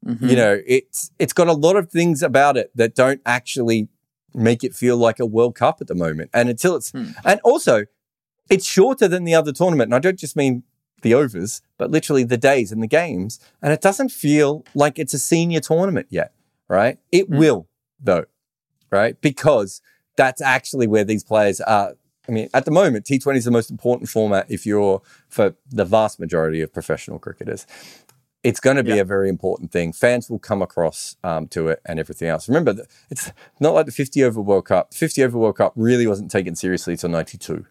Mm-hmm. 0.05 0.27
You 0.27 0.35
know, 0.35 0.61
it's 0.67 1.11
it's 1.19 1.33
got 1.33 1.47
a 1.47 1.53
lot 1.53 1.75
of 1.75 1.89
things 1.89 2.21
about 2.21 2.57
it 2.57 2.71
that 2.75 2.95
don't 2.95 3.21
actually 3.25 3.87
make 4.33 4.63
it 4.63 4.75
feel 4.75 4.97
like 4.97 5.19
a 5.19 5.25
World 5.25 5.55
Cup 5.55 5.81
at 5.81 5.87
the 5.87 5.95
moment. 5.95 6.29
And 6.33 6.49
until 6.49 6.75
it's 6.75 6.91
mm. 6.91 7.15
and 7.23 7.39
also 7.43 7.85
it's 8.49 8.65
shorter 8.65 9.07
than 9.07 9.23
the 9.23 9.35
other 9.35 9.51
tournament. 9.51 9.87
And 9.87 9.95
I 9.95 9.99
don't 9.99 10.19
just 10.19 10.35
mean 10.35 10.63
the 11.01 11.13
overs, 11.13 11.61
but 11.77 11.91
literally 11.91 12.23
the 12.23 12.37
days 12.37 12.71
and 12.71 12.81
the 12.81 12.87
games. 12.87 13.39
And 13.61 13.73
it 13.73 13.81
doesn't 13.81 14.09
feel 14.09 14.65
like 14.73 14.99
it's 14.99 15.13
a 15.13 15.19
senior 15.19 15.59
tournament 15.59 16.07
yet, 16.09 16.33
right? 16.67 16.99
It 17.11 17.29
mm. 17.29 17.37
will, 17.37 17.67
though, 17.99 18.25
right? 18.91 19.19
Because 19.19 19.81
that's 20.15 20.41
actually 20.41 20.87
where 20.87 21.03
these 21.03 21.23
players 21.23 21.61
are. 21.61 21.93
I 22.27 22.31
mean, 22.31 22.49
at 22.53 22.65
the 22.65 22.71
moment, 22.71 23.05
T20 23.05 23.35
is 23.35 23.45
the 23.45 23.51
most 23.51 23.69
important 23.69 24.09
format 24.09 24.47
if 24.49 24.65
you're 24.65 25.01
for 25.29 25.55
the 25.69 25.85
vast 25.85 26.19
majority 26.19 26.61
of 26.61 26.73
professional 26.73 27.19
cricketers. 27.19 27.67
It's 28.43 28.59
going 28.59 28.77
to 28.77 28.83
be 28.83 28.91
yeah. 28.91 29.01
a 29.01 29.05
very 29.05 29.27
important 29.27 29.71
thing. 29.71 29.91
Fans 29.91 30.29
will 30.29 30.39
come 30.39 30.61
across 30.61 31.15
um, 31.23 31.47
to 31.47 31.67
it 31.67 31.81
and 31.85 31.99
everything 31.99 32.27
else. 32.27 32.47
Remember, 32.47 32.75
it's 33.09 33.31
not 33.59 33.73
like 33.73 33.87
the 33.87 33.91
50 33.91 34.23
over 34.23 34.39
World 34.39 34.65
Cup. 34.65 34.93
50 34.93 35.23
over 35.23 35.37
World 35.37 35.57
Cup 35.57 35.73
really 35.75 36.05
wasn't 36.05 36.29
taken 36.29 36.55
seriously 36.55 36.93
until 36.93 37.09
92, 37.09 37.65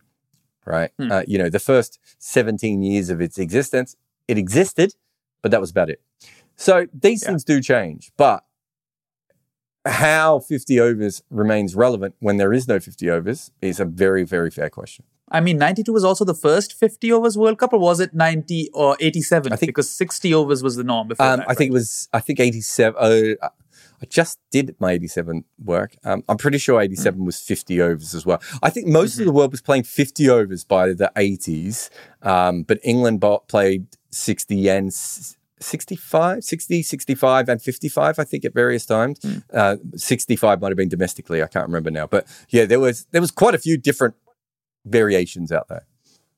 right? 0.66 0.90
Hmm. 0.98 1.12
Uh, 1.12 1.22
you 1.28 1.38
know, 1.38 1.48
the 1.48 1.60
first 1.60 2.00
17 2.18 2.82
years 2.82 3.08
of 3.08 3.20
its 3.20 3.38
existence, 3.38 3.94
it 4.26 4.36
existed, 4.36 4.94
but 5.42 5.52
that 5.52 5.60
was 5.60 5.70
about 5.70 5.90
it. 5.90 6.00
So 6.56 6.86
these 6.92 7.22
yeah. 7.22 7.28
things 7.28 7.44
do 7.44 7.60
change. 7.60 8.10
But 8.16 8.44
how 9.84 10.38
50 10.40 10.80
overs 10.80 11.22
remains 11.30 11.74
relevant 11.74 12.14
when 12.20 12.36
there 12.36 12.52
is 12.52 12.66
no 12.66 12.80
50 12.80 13.10
overs 13.10 13.50
is 13.60 13.80
a 13.80 13.84
very, 13.84 14.24
very 14.24 14.50
fair 14.50 14.70
question. 14.70 15.04
I 15.30 15.40
mean, 15.40 15.58
92 15.58 15.92
was 15.92 16.04
also 16.04 16.24
the 16.24 16.34
first 16.34 16.72
50 16.74 17.10
overs 17.12 17.36
World 17.36 17.58
Cup, 17.58 17.72
or 17.72 17.78
was 17.78 17.98
it 17.98 18.14
90 18.14 18.70
or 18.72 18.96
87? 19.00 19.52
I 19.52 19.56
think 19.56 19.70
because 19.70 19.90
60 19.90 20.32
overs 20.34 20.62
was 20.62 20.76
the 20.76 20.84
norm 20.84 21.08
before. 21.08 21.26
Um, 21.26 21.38
that, 21.38 21.46
I 21.46 21.48
right? 21.48 21.58
think 21.58 21.70
it 21.70 21.72
was. 21.72 22.08
I 22.12 22.20
think 22.20 22.40
87. 22.40 23.38
Uh, 23.42 23.48
I 24.02 24.06
just 24.06 24.38
did 24.50 24.76
my 24.78 24.92
87 24.92 25.44
work. 25.64 25.96
Um, 26.04 26.24
I'm 26.28 26.36
pretty 26.36 26.58
sure 26.58 26.80
87 26.80 27.20
mm. 27.20 27.24
was 27.24 27.40
50 27.40 27.80
overs 27.80 28.14
as 28.14 28.26
well. 28.26 28.40
I 28.62 28.68
think 28.68 28.86
most 28.86 29.12
mm-hmm. 29.12 29.22
of 29.22 29.26
the 29.26 29.32
world 29.32 29.52
was 29.52 29.62
playing 29.62 29.84
50 29.84 30.28
overs 30.28 30.62
by 30.62 30.88
the 30.88 31.10
80s, 31.16 31.88
um, 32.22 32.64
but 32.64 32.78
England 32.82 33.24
played 33.48 33.86
60 34.10 34.68
and 34.68 34.92
65, 35.64 36.44
60, 36.44 36.82
65, 36.82 37.48
and 37.48 37.62
55, 37.62 38.18
I 38.18 38.24
think, 38.24 38.44
at 38.44 38.54
various 38.54 38.86
times. 38.86 39.18
Mm. 39.20 39.42
Uh, 39.52 39.76
65 39.96 40.60
might 40.60 40.68
have 40.68 40.76
been 40.76 40.88
domestically. 40.88 41.42
I 41.42 41.46
can't 41.46 41.66
remember 41.66 41.90
now. 41.90 42.06
But 42.06 42.26
yeah, 42.50 42.64
there 42.64 42.80
was 42.80 43.06
there 43.10 43.20
was 43.20 43.30
quite 43.30 43.54
a 43.54 43.58
few 43.58 43.76
different 43.76 44.14
variations 44.84 45.50
out 45.50 45.68
there. 45.68 45.86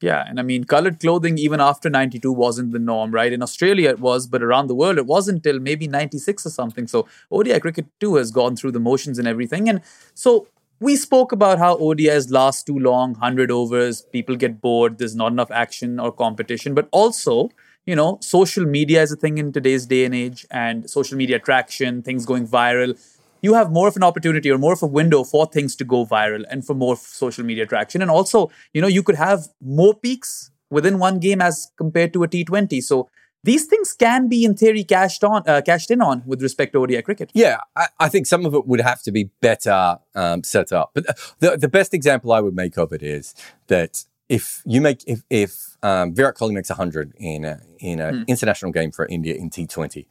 Yeah, 0.00 0.24
and 0.28 0.38
I 0.38 0.42
mean, 0.42 0.64
colored 0.64 1.00
clothing 1.00 1.38
even 1.38 1.58
after 1.58 1.88
92 1.88 2.30
wasn't 2.30 2.72
the 2.72 2.78
norm, 2.78 3.12
right? 3.12 3.32
In 3.32 3.42
Australia 3.42 3.88
it 3.88 3.98
was, 3.98 4.26
but 4.26 4.42
around 4.42 4.66
the 4.66 4.74
world 4.74 4.98
it 4.98 5.06
wasn't 5.06 5.42
till 5.42 5.58
maybe 5.58 5.88
96 5.88 6.44
or 6.44 6.50
something. 6.50 6.86
So 6.86 7.08
ODI 7.30 7.58
cricket 7.60 7.86
too 7.98 8.16
has 8.16 8.30
gone 8.30 8.56
through 8.56 8.72
the 8.72 8.80
motions 8.80 9.18
and 9.18 9.26
everything. 9.26 9.70
And 9.70 9.80
so 10.12 10.48
we 10.80 10.96
spoke 10.96 11.32
about 11.32 11.58
how 11.58 11.78
ODIs 11.78 12.30
last 12.30 12.66
too 12.66 12.78
long, 12.78 13.12
100 13.12 13.50
overs, 13.50 14.02
people 14.12 14.36
get 14.36 14.60
bored, 14.60 14.98
there's 14.98 15.16
not 15.16 15.32
enough 15.32 15.50
action 15.50 15.98
or 15.98 16.12
competition, 16.12 16.74
but 16.74 16.88
also 16.92 17.50
you 17.86 17.94
know, 17.94 18.18
social 18.20 18.66
media 18.66 19.02
is 19.02 19.12
a 19.12 19.16
thing 19.16 19.38
in 19.38 19.52
today's 19.52 19.86
day 19.86 20.04
and 20.04 20.14
age, 20.14 20.44
and 20.50 20.90
social 20.90 21.16
media 21.16 21.38
traction, 21.38 22.02
things 22.02 22.26
going 22.26 22.46
viral. 22.46 22.98
You 23.42 23.54
have 23.54 23.70
more 23.70 23.86
of 23.86 23.96
an 23.96 24.02
opportunity 24.02 24.50
or 24.50 24.58
more 24.58 24.72
of 24.72 24.82
a 24.82 24.86
window 24.86 25.22
for 25.22 25.46
things 25.46 25.76
to 25.76 25.84
go 25.84 26.04
viral 26.04 26.44
and 26.50 26.66
for 26.66 26.74
more 26.74 26.96
social 26.96 27.44
media 27.44 27.64
traction. 27.64 28.02
And 28.02 28.10
also, 28.10 28.50
you 28.72 28.80
know, 28.80 28.88
you 28.88 29.02
could 29.02 29.14
have 29.14 29.48
more 29.60 29.94
peaks 29.94 30.50
within 30.68 30.98
one 30.98 31.20
game 31.20 31.40
as 31.40 31.70
compared 31.76 32.12
to 32.14 32.24
a 32.24 32.28
T20. 32.28 32.82
So 32.82 33.08
these 33.44 33.66
things 33.66 33.92
can 33.92 34.28
be, 34.28 34.44
in 34.44 34.56
theory, 34.56 34.82
cashed 34.82 35.22
on, 35.22 35.44
uh, 35.46 35.62
cashed 35.64 35.92
in 35.92 36.00
on 36.00 36.24
with 36.26 36.42
respect 36.42 36.72
to 36.72 36.82
ODI 36.82 37.02
cricket. 37.02 37.30
Yeah, 37.34 37.58
I, 37.76 37.86
I 38.00 38.08
think 38.08 38.26
some 38.26 38.44
of 38.44 38.54
it 38.54 38.66
would 38.66 38.80
have 38.80 39.02
to 39.02 39.12
be 39.12 39.30
better 39.40 39.98
um, 40.16 40.42
set 40.42 40.72
up. 40.72 40.90
But 40.94 41.06
the, 41.38 41.56
the 41.56 41.68
best 41.68 41.94
example 41.94 42.32
I 42.32 42.40
would 42.40 42.56
make 42.56 42.76
of 42.76 42.92
it 42.92 43.04
is 43.04 43.34
that 43.68 44.04
if 44.28 44.62
you 44.64 44.80
make 44.80 45.04
if 45.06 45.22
if 45.30 45.76
um, 45.82 46.14
Virat 46.14 46.36
Kohli 46.36 46.52
makes 46.52 46.68
hundred 46.68 47.12
in 47.16 47.44
a, 47.44 47.60
in 47.78 48.00
an 48.00 48.18
hmm. 48.18 48.22
international 48.26 48.72
game 48.72 48.90
for 48.90 49.06
India 49.06 49.34
in 49.34 49.50
T 49.50 49.66
Twenty, 49.66 50.08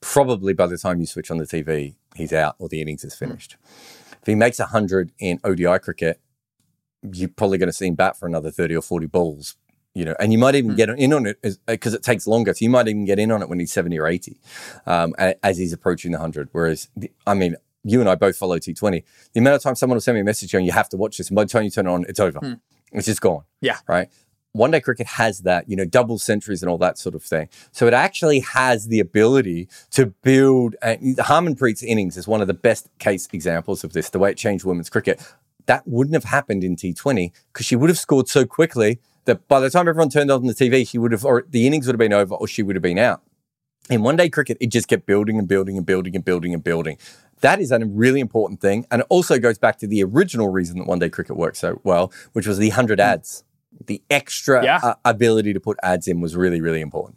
probably 0.00 0.52
by 0.52 0.66
the 0.66 0.78
time 0.78 1.00
you 1.00 1.06
switch 1.06 1.30
on 1.30 1.38
the 1.38 1.44
TV, 1.44 1.94
he's 2.14 2.32
out 2.32 2.56
or 2.58 2.68
the 2.68 2.80
innings 2.80 3.04
is 3.04 3.18
hmm. 3.18 3.26
finished. 3.26 3.56
If 4.20 4.26
he 4.26 4.34
makes 4.34 4.58
hundred 4.58 5.12
in 5.18 5.40
ODI 5.44 5.78
cricket, 5.78 6.20
you're 7.02 7.28
probably 7.28 7.58
going 7.58 7.68
to 7.68 7.72
see 7.72 7.86
him 7.86 7.94
bat 7.94 8.18
for 8.18 8.26
another 8.26 8.50
thirty 8.50 8.74
or 8.74 8.82
forty 8.82 9.06
balls. 9.06 9.56
You 9.92 10.04
know, 10.04 10.14
and 10.20 10.32
you 10.32 10.38
might 10.38 10.54
even 10.54 10.70
hmm. 10.70 10.76
get 10.76 10.88
in 10.90 11.12
on 11.12 11.26
it 11.26 11.42
because 11.66 11.94
uh, 11.94 11.96
it 11.96 12.02
takes 12.02 12.26
longer. 12.26 12.54
So 12.54 12.64
you 12.64 12.70
might 12.70 12.88
even 12.88 13.04
get 13.04 13.18
in 13.18 13.32
on 13.32 13.42
it 13.42 13.48
when 13.48 13.58
he's 13.58 13.72
seventy 13.72 13.98
or 13.98 14.06
eighty, 14.06 14.40
um, 14.86 15.14
as 15.42 15.58
he's 15.58 15.72
approaching 15.72 16.12
the 16.12 16.18
hundred. 16.18 16.48
Whereas, 16.52 16.88
the, 16.96 17.10
I 17.26 17.34
mean, 17.34 17.56
you 17.82 18.00
and 18.00 18.08
I 18.08 18.14
both 18.14 18.36
follow 18.36 18.58
T20. 18.58 19.02
The 19.32 19.40
amount 19.40 19.56
of 19.56 19.62
time 19.62 19.74
someone 19.74 19.96
will 19.96 20.00
send 20.00 20.14
me 20.14 20.20
a 20.20 20.24
message 20.24 20.52
going, 20.52 20.64
you 20.64 20.72
have 20.72 20.88
to 20.90 20.96
watch 20.96 21.18
this. 21.18 21.28
And 21.28 21.34
by 21.34 21.44
the 21.44 21.50
time 21.50 21.64
you 21.64 21.70
turn 21.70 21.86
it 21.86 21.90
on, 21.90 22.04
it's 22.08 22.20
over. 22.20 22.60
It's 22.92 23.06
just 23.06 23.20
gone. 23.20 23.44
Yeah. 23.60 23.78
Right. 23.86 24.08
One 24.52 24.72
day 24.72 24.80
cricket 24.80 25.06
has 25.06 25.40
that, 25.42 25.68
you 25.68 25.76
know, 25.76 25.84
double 25.84 26.18
centuries 26.18 26.60
and 26.62 26.68
all 26.68 26.78
that 26.78 26.98
sort 26.98 27.14
of 27.14 27.22
thing. 27.22 27.48
So 27.70 27.86
it 27.86 27.94
actually 27.94 28.40
has 28.40 28.88
the 28.88 28.98
ability 28.98 29.68
to 29.92 30.06
build. 30.06 30.74
Uh, 30.82 30.96
and 31.00 31.16
Harmanpreet's 31.18 31.84
innings 31.84 32.16
is 32.16 32.26
one 32.26 32.40
of 32.40 32.48
the 32.48 32.54
best 32.54 32.88
case 32.98 33.28
examples 33.32 33.84
of 33.84 33.92
this, 33.92 34.10
the 34.10 34.18
way 34.18 34.30
it 34.32 34.36
changed 34.36 34.64
women's 34.64 34.90
cricket. 34.90 35.22
That 35.66 35.86
wouldn't 35.86 36.14
have 36.14 36.24
happened 36.24 36.64
in 36.64 36.74
T20 36.74 37.30
because 37.52 37.64
she 37.64 37.76
would 37.76 37.90
have 37.90 37.98
scored 37.98 38.28
so 38.28 38.44
quickly 38.44 38.98
that 39.26 39.46
by 39.46 39.60
the 39.60 39.70
time 39.70 39.86
everyone 39.86 40.10
turned 40.10 40.32
on 40.32 40.46
the 40.46 40.54
TV, 40.54 40.88
she 40.88 40.98
would 40.98 41.12
have, 41.12 41.24
or 41.24 41.44
the 41.48 41.66
innings 41.68 41.86
would 41.86 41.94
have 41.94 42.00
been 42.00 42.12
over 42.12 42.34
or 42.34 42.48
she 42.48 42.64
would 42.64 42.74
have 42.74 42.82
been 42.82 42.98
out. 42.98 43.22
In 43.88 44.02
one 44.02 44.16
day 44.16 44.28
cricket, 44.28 44.56
it 44.60 44.68
just 44.68 44.88
kept 44.88 45.06
building 45.06 45.38
and 45.38 45.46
building 45.46 45.76
and 45.76 45.86
building 45.86 46.16
and 46.16 46.24
building 46.24 46.54
and 46.54 46.62
building. 46.62 46.96
That 47.40 47.60
is 47.60 47.70
a 47.72 47.78
really 47.78 48.20
important 48.20 48.60
thing. 48.60 48.86
And 48.90 49.00
it 49.02 49.06
also 49.08 49.38
goes 49.38 49.58
back 49.58 49.78
to 49.78 49.86
the 49.86 50.02
original 50.04 50.48
reason 50.48 50.78
that 50.78 50.86
one 50.86 50.98
day 50.98 51.08
cricket 51.08 51.36
worked 51.36 51.56
so 51.56 51.80
well, 51.84 52.12
which 52.32 52.46
was 52.46 52.58
the 52.58 52.68
100 52.68 53.00
ads. 53.00 53.44
The 53.86 54.02
extra 54.10 54.62
Yeah. 54.64 54.80
uh, 54.82 54.94
ability 55.04 55.52
to 55.52 55.60
put 55.60 55.78
ads 55.82 56.06
in 56.08 56.20
was 56.20 56.36
really, 56.36 56.60
really 56.60 56.80
important. 56.80 57.16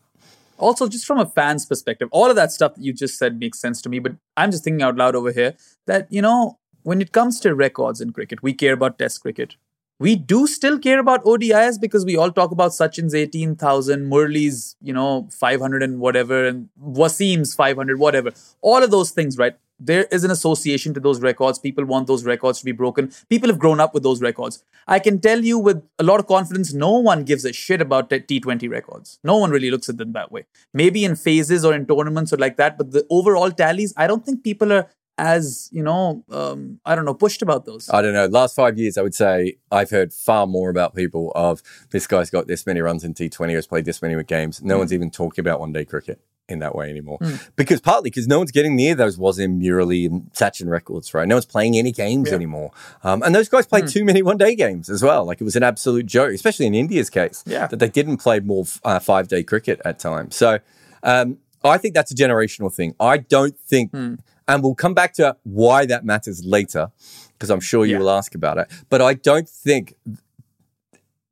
also 0.58 0.88
just 0.88 1.06
from 1.06 1.20
a 1.20 1.26
fan's 1.26 1.66
perspective 1.66 2.08
all 2.12 2.30
of 2.30 2.36
that 2.36 2.52
stuff 2.52 2.76
that 2.76 2.84
you 2.88 2.94
just 2.94 3.18
said 3.18 3.38
makes 3.40 3.60
sense 3.60 3.82
to 3.82 3.90
me 3.94 4.00
but 4.06 4.14
i'm 4.42 4.52
just 4.52 4.64
thinking 4.64 4.84
out 4.88 4.96
loud 5.02 5.16
over 5.20 5.32
here 5.38 5.56
that 5.88 6.06
you 6.18 6.22
know 6.26 6.58
when 6.84 7.02
it 7.06 7.12
comes 7.18 7.40
to 7.46 7.54
records 7.62 8.00
in 8.06 8.14
cricket 8.18 8.44
we 8.48 8.54
care 8.62 8.76
about 8.78 8.98
test 9.00 9.20
cricket 9.24 9.56
we 10.00 10.16
do 10.34 10.40
still 10.54 10.78
care 10.86 11.00
about 11.06 11.26
odis 11.32 11.82
because 11.86 12.06
we 12.12 12.16
all 12.16 12.32
talk 12.40 12.52
about 12.58 12.72
sachin's 12.78 13.16
18000 13.24 14.08
Murali's 14.14 14.76
you 14.90 14.94
know 15.00 15.28
500 15.40 15.84
and 15.88 16.00
whatever 16.00 16.40
and 16.52 16.70
wasim's 17.02 17.54
500 17.56 18.00
whatever 18.00 18.32
all 18.62 18.82
of 18.84 18.92
those 18.92 19.12
things 19.20 19.38
right 19.44 19.56
there 19.80 20.06
is 20.12 20.24
an 20.24 20.32
association 20.32 20.94
to 20.94 21.00
those 21.00 21.22
records. 21.22 21.60
People 21.60 21.86
want 21.86 22.08
those 22.08 22.26
records 22.26 22.60
to 22.60 22.66
be 22.66 22.72
broken. 22.72 23.12
People 23.30 23.50
have 23.50 23.60
grown 23.60 23.80
up 23.80 23.94
with 23.94 24.04
those 24.04 24.22
records. 24.22 24.64
I 24.88 25.00
can 25.00 25.20
tell 25.20 25.44
you 25.44 25.60
with 25.60 25.84
a 26.00 26.04
lot 26.04 26.20
of 26.20 26.28
confidence, 26.28 26.74
no 26.74 26.92
one 26.98 27.24
gives 27.24 27.46
a 27.46 27.54
shit 27.54 27.82
about 27.82 28.10
t- 28.10 28.20
T20 28.20 28.70
records. 28.70 29.20
No 29.24 29.38
one 29.38 29.52
really 29.52 29.72
looks 29.72 29.90
at 29.90 29.98
them 29.98 30.14
that 30.14 30.32
way. 30.32 30.46
Maybe 30.74 31.06
in 31.06 31.16
phases 31.16 31.66
or 31.66 31.74
in 31.74 31.86
tournaments 31.86 32.34
or 32.34 32.38
like 32.38 32.58
that, 32.58 32.78
but 32.78 32.92
the 32.92 33.06
overall 33.10 33.52
tallies, 33.52 33.94
I 33.98 34.08
don't 34.08 34.26
think 34.26 34.44
people 34.44 34.72
are 34.72 34.90
as, 35.18 35.70
you 35.72 35.84
know, 35.84 36.24
um, 36.32 36.80
I 36.86 36.96
don't 36.96 37.06
know, 37.06 37.14
pushed 37.14 37.44
about 37.44 37.66
those. 37.66 37.88
I 37.90 38.02
don't 38.02 38.14
know. 38.14 38.26
Last 38.26 38.56
five 38.56 38.80
years, 38.80 38.98
I 38.98 39.04
would 39.04 39.14
say 39.14 39.58
I've 39.72 39.92
heard 39.92 40.12
far 40.12 40.48
more 40.48 40.70
about 40.70 40.96
people 40.96 41.32
of 41.36 41.62
this 41.92 42.08
guy's 42.08 42.32
got 42.32 42.48
this 42.48 42.66
many 42.66 42.82
runs 42.82 43.04
in 43.04 43.14
T20, 43.14 43.54
has 43.54 43.68
played 43.68 43.86
this 43.86 44.02
many 44.02 44.22
games. 44.24 44.64
No 44.64 44.80
one's 44.80 44.92
even 44.92 45.12
talking 45.12 45.42
about 45.44 45.60
one 45.60 45.72
day 45.72 45.86
cricket 45.86 46.20
in 46.50 46.60
that 46.60 46.76
way 46.76 46.90
anymore. 46.90 47.18
Because 47.56 47.80
partly 47.80 48.10
because 48.10 48.28
no 48.28 48.38
one's 48.38 48.52
getting 48.52 48.76
near 48.76 48.96
those 48.96 49.18
Wasim, 49.18 49.62
Murali, 49.62 50.06
and 50.06 50.30
Sachin 50.34 50.70
records, 50.70 51.14
right? 51.14 51.28
No 51.28 51.36
one's 51.36 51.46
playing 51.46 51.78
any 51.78 51.92
games 51.92 52.32
anymore. 52.34 52.72
Um, 53.04 53.24
and 53.24 53.34
those 53.34 53.48
guys 53.48 53.66
played 53.66 53.88
too 53.88 54.04
many 54.04 54.22
one 54.22 54.38
day 54.38 54.54
games 54.56 54.90
as 54.90 55.02
well. 55.02 55.24
Like 55.26 55.40
it 55.40 55.46
was 55.46 55.56
an 55.56 55.64
absolute 55.64 56.06
joke, 56.06 56.34
especially 56.34 56.66
in 56.66 56.76
India's 56.76 57.10
case, 57.10 57.44
Yeah. 57.48 57.68
that 57.68 57.78
they 57.80 57.88
didn't 57.90 58.18
play 58.18 58.40
more 58.42 58.66
uh, 58.84 59.00
five 59.00 59.28
day 59.30 59.44
cricket 59.44 59.82
at 59.86 60.00
times. 60.00 60.36
So 60.36 60.60
um, 61.02 61.38
I 61.64 61.78
think 61.78 61.94
that's 61.94 62.12
a 62.12 62.16
generational 62.16 62.74
thing. 62.74 62.94
I 63.00 63.18
don't 63.18 63.58
think, 63.58 63.94
and 63.94 64.18
we'll 64.64 64.76
come 64.76 64.94
back 64.94 65.14
to 65.14 65.38
why 65.44 65.86
that 65.86 66.04
matters 66.04 66.44
later, 66.44 66.92
because 67.34 67.50
I'm 67.50 67.62
sure 67.62 67.86
you 67.86 67.94
Yeah. 67.94 68.00
will 68.00 68.10
ask 68.10 68.36
about 68.36 68.58
it. 68.58 68.68
But 68.90 69.02
I 69.02 69.14
don't 69.14 69.48
think 69.48 69.96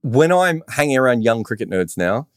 when 0.02 0.32
I'm 0.32 0.64
hanging 0.70 0.98
around 0.98 1.24
young 1.24 1.44
cricket 1.44 1.70
nerds 1.70 1.98
now, 1.98 2.28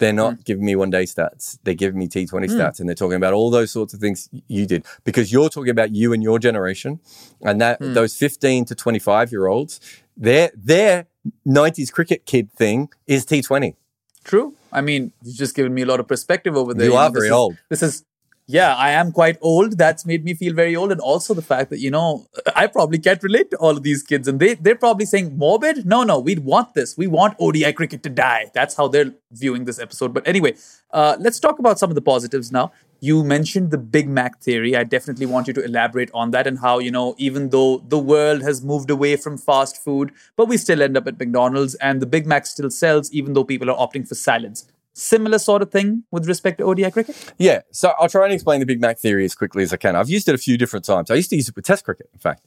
they're 0.00 0.12
not 0.12 0.34
mm. 0.34 0.44
giving 0.44 0.64
me 0.64 0.74
one 0.74 0.90
day 0.90 1.04
stats. 1.04 1.58
They're 1.62 1.74
giving 1.74 1.98
me 1.98 2.08
T20 2.08 2.28
mm. 2.28 2.48
stats 2.48 2.80
and 2.80 2.88
they're 2.88 2.96
talking 2.96 3.16
about 3.16 3.34
all 3.34 3.50
those 3.50 3.70
sorts 3.70 3.94
of 3.94 4.00
things 4.00 4.28
you 4.48 4.66
did 4.66 4.84
because 5.04 5.32
you're 5.32 5.50
talking 5.50 5.70
about 5.70 5.94
you 5.94 6.12
and 6.12 6.22
your 6.22 6.38
generation 6.38 6.98
and 7.42 7.60
that 7.60 7.80
mm. 7.80 7.94
those 7.94 8.16
15 8.16 8.64
to 8.64 8.74
25 8.74 9.30
year 9.30 9.46
olds, 9.46 9.78
their, 10.16 10.50
their 10.56 11.06
90s 11.46 11.92
cricket 11.92 12.26
kid 12.26 12.50
thing 12.52 12.88
is 13.06 13.24
T20. 13.24 13.76
True. 14.24 14.54
I 14.72 14.80
mean, 14.80 15.12
you've 15.22 15.36
just 15.36 15.54
given 15.54 15.72
me 15.72 15.82
a 15.82 15.86
lot 15.86 16.00
of 16.00 16.08
perspective 16.08 16.56
over 16.56 16.74
there. 16.74 16.86
You 16.86 16.96
are 16.96 17.10
very 17.10 17.26
is- 17.26 17.32
old. 17.32 17.56
This 17.68 17.82
is, 17.82 18.04
yeah, 18.52 18.74
I 18.74 18.90
am 18.90 19.12
quite 19.12 19.38
old. 19.40 19.78
That's 19.78 20.04
made 20.04 20.24
me 20.24 20.34
feel 20.34 20.54
very 20.54 20.74
old, 20.74 20.90
and 20.90 21.00
also 21.00 21.34
the 21.34 21.42
fact 21.42 21.70
that 21.70 21.78
you 21.78 21.90
know 21.90 22.26
I 22.56 22.66
probably 22.66 22.98
can't 22.98 23.22
relate 23.22 23.50
to 23.52 23.56
all 23.58 23.76
of 23.76 23.84
these 23.84 24.02
kids, 24.02 24.26
and 24.26 24.40
they 24.40 24.54
they're 24.54 24.74
probably 24.74 25.06
saying 25.06 25.36
morbid. 25.38 25.86
No, 25.86 26.02
no, 26.02 26.18
we'd 26.18 26.40
want 26.40 26.74
this. 26.74 26.96
We 26.96 27.06
want 27.06 27.36
ODI 27.38 27.72
cricket 27.72 28.02
to 28.02 28.10
die. 28.10 28.50
That's 28.52 28.74
how 28.74 28.88
they're 28.88 29.12
viewing 29.30 29.66
this 29.66 29.78
episode. 29.78 30.12
But 30.12 30.26
anyway, 30.26 30.56
uh, 30.90 31.16
let's 31.20 31.38
talk 31.38 31.60
about 31.60 31.78
some 31.78 31.90
of 31.90 31.94
the 31.94 32.02
positives 32.02 32.50
now. 32.50 32.72
You 32.98 33.22
mentioned 33.24 33.70
the 33.70 33.78
Big 33.78 34.08
Mac 34.08 34.40
theory. 34.40 34.76
I 34.76 34.84
definitely 34.84 35.26
want 35.26 35.46
you 35.46 35.54
to 35.54 35.64
elaborate 35.64 36.10
on 36.12 36.32
that 36.32 36.46
and 36.46 36.58
how, 36.58 36.80
you 36.80 36.90
know, 36.90 37.14
even 37.16 37.48
though 37.48 37.78
the 37.78 37.98
world 37.98 38.42
has 38.42 38.62
moved 38.62 38.90
away 38.90 39.16
from 39.16 39.38
fast 39.38 39.82
food, 39.82 40.12
but 40.36 40.48
we 40.48 40.58
still 40.58 40.82
end 40.82 40.98
up 40.98 41.06
at 41.06 41.18
McDonald's 41.18 41.76
and 41.76 42.02
the 42.02 42.06
Big 42.06 42.26
Mac 42.26 42.44
still 42.44 42.68
sells 42.68 43.10
even 43.10 43.32
though 43.32 43.44
people 43.44 43.70
are 43.70 43.86
opting 43.86 44.06
for 44.06 44.14
salads. 44.14 44.66
Similar 44.92 45.38
sort 45.38 45.62
of 45.62 45.70
thing 45.70 46.04
with 46.10 46.26
respect 46.26 46.58
to 46.58 46.64
ODI 46.64 46.90
cricket? 46.90 47.32
Yeah, 47.38 47.60
so 47.70 47.92
I'll 47.98 48.08
try 48.08 48.24
and 48.24 48.32
explain 48.32 48.60
the 48.60 48.66
Big 48.66 48.80
Mac 48.80 48.98
theory 48.98 49.24
as 49.24 49.34
quickly 49.34 49.62
as 49.62 49.72
I 49.72 49.76
can. 49.76 49.96
I've 49.96 50.10
used 50.10 50.28
it 50.28 50.34
a 50.34 50.38
few 50.38 50.58
different 50.58 50.84
times. 50.84 51.10
I 51.10 51.14
used 51.14 51.30
to 51.30 51.36
use 51.36 51.48
it 51.48 51.56
with 51.56 51.64
Test 51.64 51.84
cricket, 51.84 52.10
in 52.12 52.18
fact. 52.18 52.44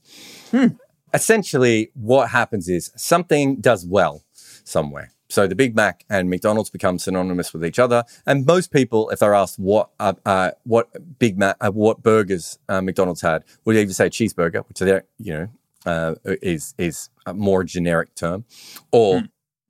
Essentially, 1.14 1.92
what 1.94 2.30
happens 2.30 2.68
is 2.68 2.92
something 2.96 3.62
does 3.62 3.86
well 3.86 4.24
somewhere. 4.64 5.12
So 5.30 5.48
the 5.48 5.56
Big 5.56 5.76
Mac 5.76 6.06
and 6.12 6.30
McDonald's 6.30 6.70
become 6.70 7.00
synonymous 7.00 7.54
with 7.54 7.66
each 7.66 7.80
other, 7.80 8.04
and 8.28 8.46
most 8.46 8.72
people, 8.72 9.10
if 9.10 9.18
they're 9.18 9.34
asked 9.34 9.58
what 9.58 9.90
uh, 10.00 10.14
uh, 10.28 10.52
what 10.64 10.90
Big 11.18 11.40
Mac, 11.40 11.58
uh, 11.60 11.72
what 11.72 12.04
burgers 12.04 12.60
uh, 12.70 12.82
McDonald's 12.82 13.22
had, 13.22 13.44
would 13.66 13.76
either 13.76 13.94
say 13.94 14.10
cheeseburger, 14.10 14.64
which 14.68 14.78
they 14.78 15.02
you 15.18 15.34
know 15.34 15.48
uh, 15.88 16.16
is 16.26 16.76
is 16.78 17.10
a 17.26 17.34
more 17.34 17.64
generic 17.64 18.14
term, 18.14 18.46
or 18.92 19.24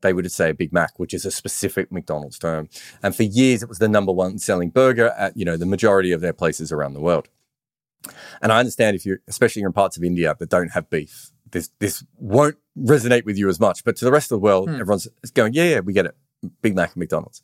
they 0.03 0.13
would 0.13 0.31
say 0.31 0.51
a 0.51 0.53
Big 0.53 0.71
Mac, 0.71 0.99
which 0.99 1.13
is 1.13 1.25
a 1.25 1.31
specific 1.31 1.91
McDonald's 1.91 2.37
term. 2.37 2.69
And 3.01 3.15
for 3.15 3.23
years, 3.23 3.63
it 3.63 3.69
was 3.69 3.79
the 3.79 3.87
number 3.87 4.11
one 4.11 4.37
selling 4.37 4.69
burger 4.69 5.07
at 5.17 5.35
you 5.35 5.43
know 5.43 5.57
the 5.57 5.65
majority 5.65 6.11
of 6.11 6.21
their 6.21 6.33
places 6.33 6.71
around 6.71 6.93
the 6.93 7.01
world. 7.01 7.27
And 8.41 8.51
I 8.51 8.59
understand 8.59 8.95
if 8.95 9.05
you, 9.05 9.17
especially 9.27 9.63
in 9.63 9.73
parts 9.73 9.97
of 9.97 10.03
India 10.03 10.35
that 10.37 10.49
don't 10.49 10.69
have 10.69 10.89
beef, 10.89 11.31
this 11.51 11.71
this 11.79 12.03
won't 12.17 12.57
resonate 12.77 13.25
with 13.25 13.37
you 13.37 13.49
as 13.49 13.59
much. 13.59 13.83
But 13.83 13.95
to 13.97 14.05
the 14.05 14.11
rest 14.11 14.31
of 14.31 14.39
the 14.39 14.43
world, 14.43 14.69
hmm. 14.69 14.75
everyone's 14.75 15.07
going, 15.33 15.53
yeah, 15.53 15.69
yeah, 15.69 15.79
we 15.79 15.93
get 15.93 16.05
it, 16.05 16.15
Big 16.61 16.75
Mac 16.75 16.93
and 16.93 16.97
McDonald's. 16.97 17.41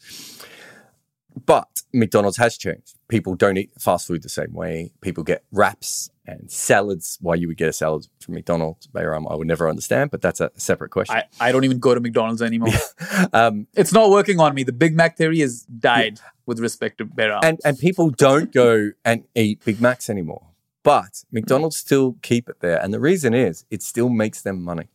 But 1.46 1.84
McDonald's 1.94 2.38
has 2.38 2.58
changed. 2.58 2.96
People 3.08 3.36
don't 3.36 3.58
eat 3.58 3.72
fast 3.80 4.08
food 4.08 4.24
the 4.24 4.30
same 4.30 4.54
way. 4.54 4.92
People 5.02 5.24
get 5.24 5.44
wraps 5.52 6.10
and 6.26 6.52
salads. 6.52 7.18
Why 7.22 7.36
you 7.36 7.48
would 7.48 7.58
get 7.58 7.70
a 7.70 7.74
salad 7.74 8.08
from 8.20 8.36
McDonald's, 8.36 8.88
Behram, 8.88 9.32
I 9.32 9.36
would 9.36 9.48
never 9.48 9.70
understand, 9.70 10.12
but 10.12 10.22
that's 10.22 10.40
a 10.42 10.52
separate 10.56 10.90
question. 10.90 11.16
I, 11.18 11.50
I 11.50 11.52
don't 11.52 11.64
even 11.64 11.80
go 11.80 11.94
to 11.94 12.00
McDonald's 12.00 12.42
anymore. 12.42 12.74
um, 13.34 13.68
it's 13.74 13.94
not 13.94 14.10
working 14.10 14.40
on 14.40 14.54
me. 14.54 14.64
The 14.64 14.74
Big 14.74 14.96
Mac 14.96 15.18
theory 15.18 15.40
has 15.40 15.64
died 15.64 16.20
with 16.46 16.60
respect 16.60 16.98
to 16.98 17.06
Bear 17.06 17.40
and 17.44 17.60
and 17.64 17.78
people 17.78 18.10
don't 18.10 18.52
go 18.52 18.92
and 19.06 19.24
eat 19.36 19.64
Big 19.64 19.80
Macs 19.82 20.10
anymore. 20.10 20.44
But 20.84 21.24
McDonald's 21.32 21.78
still 21.78 22.16
keep 22.22 22.50
it 22.50 22.62
there, 22.62 22.82
and 22.82 22.94
the 22.94 23.00
reason 23.00 23.34
is 23.34 23.66
it 23.70 23.84
still 23.84 24.10
makes 24.10 24.42
them 24.42 24.64
money. 24.64 24.88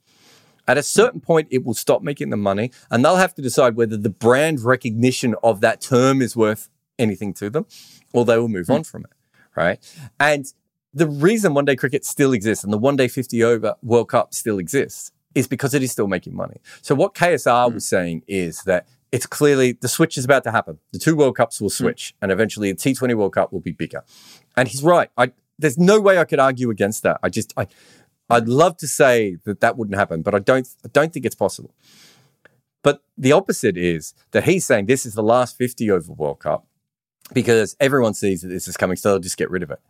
At 0.67 0.79
a 0.79 0.83
certain 0.83 1.21
point, 1.21 1.49
it 1.51 1.65
will 1.65 1.75
stop 1.75 2.03
making 2.03 2.31
the 2.31 2.37
money, 2.37 2.71
and 2.91 3.05
they'll 3.05 3.17
have 3.17 3.35
to 3.35 3.43
decide 3.43 3.77
whether 3.77 3.97
the 3.97 4.11
brand 4.11 4.61
recognition 4.61 5.35
of 5.43 5.61
that 5.61 5.81
term 5.81 6.23
is 6.23 6.37
worth 6.37 6.69
anything 6.99 7.35
to 7.35 7.51
them, 7.51 7.67
or 8.13 8.25
they 8.25 8.39
will 8.39 8.49
move 8.49 8.67
hmm. 8.67 8.75
on 8.75 8.85
from 8.85 9.05
it, 9.05 9.13
right? 9.57 9.79
And 10.19 10.47
the 10.93 11.09
reason 11.09 11.55
one 11.55 11.65
day 11.65 11.77
cricket 11.77 12.05
still 12.05 12.33
exists 12.33 12.63
and 12.63 12.73
the 12.73 12.79
one 12.79 12.97
day 12.97 13.09
50 13.09 13.43
over 13.43 13.75
World 13.83 14.09
Cup 14.09 14.33
still 14.33 14.59
exists 14.59 15.11
is 15.35 15.49
because 15.49 15.75
it 15.75 15.83
is 15.83 15.91
still 15.91 16.07
making 16.07 16.37
money. 16.37 16.61
So 16.83 16.95
what 16.95 17.15
KSR 17.15 17.69
hmm. 17.69 17.75
was 17.75 17.87
saying 17.87 18.23
is 18.27 18.63
that 18.63 18.87
it's 19.13 19.27
clearly 19.27 19.73
the 19.73 19.89
switch 19.89 20.17
is 20.17 20.25
about 20.25 20.45
to 20.45 20.51
happen. 20.51 20.79
The 20.93 20.99
two 20.99 21.17
World 21.17 21.37
Cups 21.37 21.61
will 21.61 21.69
hmm. 21.69 21.85
switch, 21.85 22.15
and 22.23 22.33
eventually 22.33 22.73
the 22.73 22.79
T20 22.79 23.15
World 23.17 23.35
Cup 23.35 23.53
will 23.53 23.61
be 23.61 23.73
bigger. 23.73 24.03
And 24.57 24.69
he's 24.69 24.83
right. 24.83 25.11
I, 25.17 25.33
there's 25.59 25.79
no 25.79 26.01
way 26.01 26.19
I 26.19 26.25
could 26.25 26.41
argue 26.41 26.71
against 26.71 27.03
that. 27.03 27.19
I 27.23 27.29
just, 27.29 27.53
I, 27.57 27.69
I'd 28.31 28.49
love 28.49 28.77
to 28.79 28.89
say 28.89 29.37
that 29.45 29.61
that 29.61 29.77
wouldn't 29.77 29.97
happen, 29.99 30.23
but 30.23 30.35
I 30.35 30.39
don't, 30.39 30.67
I 30.85 30.89
don't 30.93 31.13
think 31.13 31.27
it's 31.27 31.35
possible. 31.35 31.75
But 32.83 33.03
the 33.17 33.33
opposite 33.33 33.77
is 33.77 34.15
that 34.33 34.45
he's 34.45 34.67
saying 34.67 34.87
this 34.87 35.07
is 35.07 35.15
the 35.15 35.23
last 35.23 35.57
50 35.57 35.91
over 35.91 36.13
World 36.13 36.41
Cup 36.41 36.67
because 37.33 37.77
everyone 37.81 38.15
sees 38.15 38.43
that 38.43 38.49
this 38.49 38.69
is 38.69 38.77
coming, 38.77 38.97
so 38.97 39.11
they'll 39.11 39.19
just 39.19 39.37
get 39.39 39.51
rid 39.51 39.63
of 39.63 39.71
it. 39.71 39.81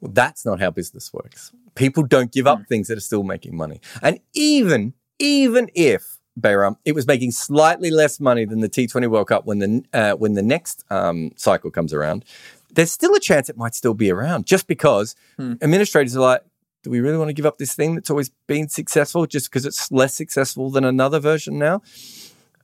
Well, 0.00 0.12
that's 0.12 0.46
not 0.46 0.60
how 0.60 0.70
business 0.70 1.12
works. 1.12 1.52
People 1.74 2.04
don't 2.04 2.30
give 2.32 2.46
up 2.46 2.60
things 2.68 2.86
that 2.88 2.96
are 2.96 3.00
still 3.02 3.24
making 3.24 3.56
money. 3.56 3.80
And 4.02 4.20
even, 4.34 4.94
even 5.18 5.68
if 5.74 6.18
Behram, 6.38 6.76
it 6.84 6.94
was 6.94 7.06
making 7.06 7.32
slightly 7.32 7.90
less 7.90 8.20
money 8.20 8.44
than 8.44 8.60
the 8.60 8.68
T20 8.68 9.10
World 9.10 9.26
Cup 9.26 9.44
when 9.44 9.58
the 9.58 9.84
uh, 9.92 10.12
when 10.12 10.34
the 10.34 10.42
next 10.42 10.84
um, 10.90 11.32
cycle 11.36 11.70
comes 11.72 11.92
around. 11.92 12.24
There's 12.72 12.92
still 12.92 13.14
a 13.14 13.20
chance 13.20 13.48
it 13.48 13.56
might 13.56 13.74
still 13.74 13.94
be 13.94 14.10
around, 14.12 14.46
just 14.46 14.68
because 14.68 15.16
Hmm. 15.36 15.54
administrators 15.62 16.16
are 16.16 16.20
like, 16.20 16.42
do 16.82 16.90
we 16.90 17.00
really 17.00 17.18
want 17.18 17.28
to 17.28 17.34
give 17.34 17.46
up 17.46 17.58
this 17.58 17.74
thing 17.74 17.94
that's 17.94 18.10
always 18.10 18.30
been 18.46 18.68
successful 18.68 19.26
just 19.26 19.50
because 19.50 19.66
it's 19.66 19.90
less 19.90 20.14
successful 20.14 20.70
than 20.70 20.84
another 20.84 21.18
version 21.18 21.58
now? 21.58 21.82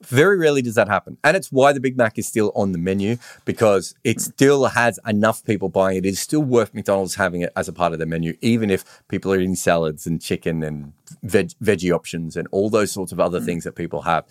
Very 0.03 0.37
rarely 0.37 0.61
does 0.61 0.74
that 0.74 0.88
happen. 0.88 1.16
And 1.24 1.37
it's 1.37 1.50
why 1.50 1.72
the 1.72 1.81
Big 1.81 1.96
Mac 1.96 2.18
is 2.18 2.29
still 2.29 2.53
on 2.55 2.72
the 2.72 2.79
menu 2.79 3.16
because 3.44 3.94
it 4.05 4.20
still 4.20 4.66
has 4.66 5.00
enough 5.07 5.42
people 5.44 5.68
buying 5.68 5.96
it. 5.96 6.07
It 6.07 6.11
is 6.11 6.20
still 6.20 6.42
worth 6.42 6.74
McDonald's 6.74 7.14
having 7.14 7.40
it 7.40 7.53
as 7.57 7.68
a 7.68 7.72
part 7.72 7.92
of 7.92 7.98
their 7.98 8.07
menu, 8.07 8.37
even 8.40 8.70
if 8.70 9.03
people 9.09 9.33
are 9.33 9.38
eating 9.38 9.55
salads 9.55 10.07
and 10.07 10.20
chicken 10.20 10.62
and 10.62 10.92
veg- 11.22 11.55
veggie 11.62 11.94
options 11.94 12.37
and 12.37 12.46
all 12.50 12.68
those 12.68 12.92
sorts 12.92 13.12
of 13.12 13.20
other 13.20 13.40
things 13.40 13.64
that 13.64 13.77
people 13.77 14.03
have. 14.03 14.27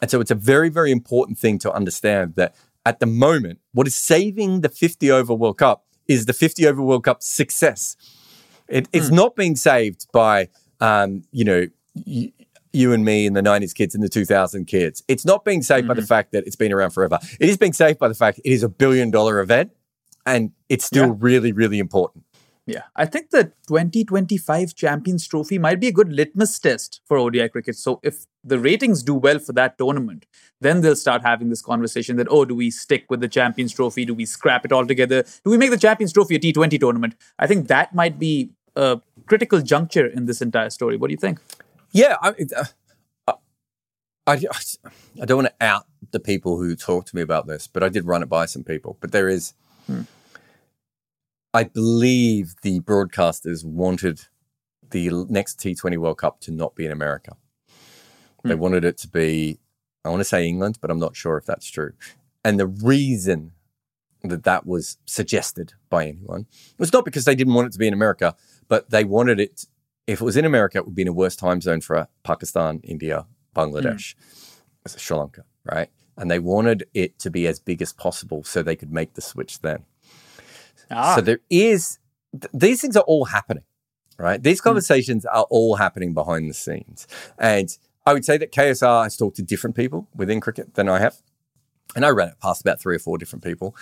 And 0.00 0.10
so 0.10 0.20
it's 0.20 0.30
a 0.30 0.36
very, 0.36 0.68
very 0.68 0.92
important 0.92 1.38
thing 1.38 1.58
to 1.60 1.72
understand 1.72 2.34
that 2.36 2.54
at 2.84 3.00
the 3.00 3.06
moment, 3.06 3.58
what 3.72 3.88
is 3.88 3.96
saving 3.96 4.60
the 4.60 4.68
50 4.68 5.10
over 5.10 5.34
World 5.34 5.58
Cup 5.58 5.84
is 6.06 6.26
the 6.26 6.32
50 6.32 6.66
over 6.68 6.82
World 6.82 7.04
Cup 7.04 7.22
success. 7.22 7.96
It, 8.68 8.88
it's 8.92 9.10
not 9.10 9.36
being 9.36 9.56
saved 9.56 10.06
by, 10.12 10.48
um, 10.80 11.22
you 11.32 11.44
know, 11.44 11.66
y- 12.06 12.32
you 12.72 12.92
and 12.92 13.04
me 13.04 13.26
and 13.26 13.34
the 13.34 13.40
90s 13.42 13.74
kids 13.74 13.94
and 13.94 14.02
the 14.04 14.08
2000 14.08 14.66
kids. 14.66 15.02
It's 15.08 15.24
not 15.24 15.44
being 15.44 15.62
saved 15.62 15.88
by 15.88 15.94
the 15.94 16.02
fact 16.02 16.32
that 16.32 16.46
it's 16.46 16.56
been 16.56 16.72
around 16.72 16.90
forever. 16.90 17.18
It 17.40 17.48
is 17.48 17.56
being 17.56 17.72
saved 17.72 17.98
by 17.98 18.08
the 18.08 18.14
fact 18.14 18.38
it 18.44 18.50
is 18.50 18.62
a 18.62 18.68
billion 18.68 19.10
dollar 19.10 19.40
event 19.40 19.70
and 20.26 20.50
it's 20.68 20.84
still 20.84 21.06
Yeah. 21.08 21.14
really, 21.18 21.52
really 21.52 21.78
important. 21.78 22.24
Yeah, 22.66 22.82
I 22.96 23.06
think 23.06 23.30
the 23.30 23.52
2025 23.68 24.74
Champions 24.74 25.26
Trophy 25.28 25.56
might 25.56 25.78
be 25.78 25.86
a 25.86 25.92
good 25.92 26.12
litmus 26.12 26.58
test 26.58 27.00
for 27.06 27.16
ODI 27.16 27.48
cricket. 27.48 27.76
So 27.76 28.00
if 28.02 28.26
the 28.42 28.58
ratings 28.58 29.04
do 29.04 29.14
well 29.14 29.38
for 29.38 29.52
that 29.52 29.78
tournament, 29.78 30.26
then 30.60 30.80
they'll 30.80 30.96
start 30.96 31.22
having 31.22 31.48
this 31.48 31.62
conversation 31.62 32.16
that, 32.16 32.26
oh, 32.28 32.44
do 32.44 32.56
we 32.56 32.70
stick 32.72 33.04
with 33.08 33.20
the 33.20 33.28
Champions 33.28 33.72
Trophy? 33.72 34.04
Do 34.04 34.14
we 34.14 34.24
scrap 34.24 34.64
it 34.64 34.72
altogether? 34.72 35.22
Do 35.44 35.50
we 35.50 35.56
make 35.58 35.70
the 35.70 35.78
Champions 35.78 36.12
Trophy 36.12 36.34
a 36.34 36.38
T20 36.40 36.80
tournament? 36.80 37.14
I 37.38 37.46
think 37.46 37.68
that 37.68 37.94
might 37.94 38.18
be 38.18 38.50
a 38.76 39.00
critical 39.26 39.60
juncture 39.60 40.06
in 40.06 40.26
this 40.26 40.40
entire 40.40 40.70
story. 40.70 40.96
What 40.96 41.08
do 41.08 41.12
you 41.12 41.18
think? 41.18 41.40
Yeah, 41.90 42.16
I, 42.22 42.34
uh, 42.56 42.64
I, 44.26 44.32
I, 44.32 44.38
I 45.22 45.24
don't 45.24 45.38
want 45.38 45.48
to 45.48 45.64
out 45.64 45.86
the 46.10 46.20
people 46.20 46.58
who 46.58 46.76
talk 46.76 47.06
to 47.06 47.16
me 47.16 47.22
about 47.22 47.46
this, 47.46 47.66
but 47.66 47.82
I 47.82 47.88
did 47.88 48.06
run 48.06 48.22
it 48.22 48.28
by 48.28 48.46
some 48.46 48.64
people. 48.64 48.98
But 49.00 49.12
there 49.12 49.28
is, 49.28 49.54
I 51.54 51.64
believe 51.64 52.54
the 52.62 52.80
broadcasters 52.80 53.64
wanted 53.64 54.22
the 54.90 55.10
next 55.28 55.58
T20 55.60 55.96
World 55.96 56.18
Cup 56.18 56.40
to 56.42 56.50
not 56.50 56.74
be 56.74 56.84
in 56.84 56.92
America. 56.92 57.36
They 58.44 58.54
wanted 58.54 58.84
it 58.84 58.96
to 58.98 59.08
be, 59.08 59.58
I 60.04 60.08
want 60.10 60.20
to 60.20 60.24
say 60.24 60.46
England, 60.46 60.78
but 60.80 60.90
I'm 60.90 61.00
not 61.00 61.16
sure 61.16 61.36
if 61.36 61.46
that's 61.46 61.68
true. 61.68 61.94
And 62.44 62.60
the 62.60 62.68
reason 62.68 63.52
that 64.22 64.44
that 64.44 64.66
was 64.66 64.96
suggested 65.06 65.74
by 65.88 66.06
anyone 66.06 66.46
It 66.50 66.78
was 66.78 66.92
not 66.92 67.04
because 67.04 67.24
they 67.24 67.34
didn't 67.34 67.54
want 67.54 67.68
it 67.68 67.72
to 67.72 67.78
be 67.78 67.86
in 67.86 67.94
America, 67.94 68.34
but 68.68 68.90
they 68.90 69.04
wanted 69.04 69.40
it 69.40 69.66
if 70.06 70.20
it 70.20 70.24
was 70.24 70.36
in 70.36 70.44
America, 70.44 70.78
it 70.78 70.86
would 70.86 70.94
be 70.94 71.02
in 71.02 71.08
a 71.08 71.12
worse 71.12 71.36
time 71.36 71.60
zone 71.60 71.80
for 71.80 71.96
uh, 71.96 72.06
Pakistan, 72.22 72.80
India, 72.84 73.26
Bangladesh, 73.54 74.14
mm. 74.14 74.98
Sri 74.98 75.16
Lanka, 75.16 75.44
right? 75.64 75.90
And 76.16 76.30
they 76.30 76.38
wanted 76.38 76.86
it 76.94 77.18
to 77.20 77.30
be 77.30 77.46
as 77.46 77.58
big 77.58 77.82
as 77.82 77.92
possible 77.92 78.44
so 78.44 78.62
they 78.62 78.76
could 78.76 78.92
make 78.92 79.14
the 79.14 79.20
switch 79.20 79.60
then. 79.60 79.84
Ah, 80.90 81.16
So 81.16 81.20
there 81.20 81.40
is, 81.50 81.98
th- 82.32 82.50
these 82.54 82.80
things 82.80 82.96
are 82.96 83.02
all 83.02 83.26
happening, 83.26 83.64
right? 84.18 84.42
These 84.42 84.60
mm. 84.60 84.64
conversations 84.64 85.24
are 85.26 85.46
all 85.50 85.76
happening 85.76 86.14
behind 86.14 86.48
the 86.48 86.54
scenes. 86.54 87.06
And 87.38 87.76
I 88.06 88.12
would 88.12 88.24
say 88.24 88.38
that 88.38 88.52
KSR 88.52 89.04
has 89.04 89.16
talked 89.16 89.36
to 89.36 89.42
different 89.42 89.74
people 89.74 90.08
within 90.14 90.40
cricket 90.40 90.74
than 90.74 90.88
I 90.88 91.00
have. 91.00 91.16
And 91.96 92.04
I 92.04 92.10
ran 92.10 92.28
it 92.28 92.40
past 92.40 92.60
about 92.60 92.80
three 92.80 92.96
or 92.96 92.98
four 93.00 93.18
different 93.18 93.42
people. 93.42 93.74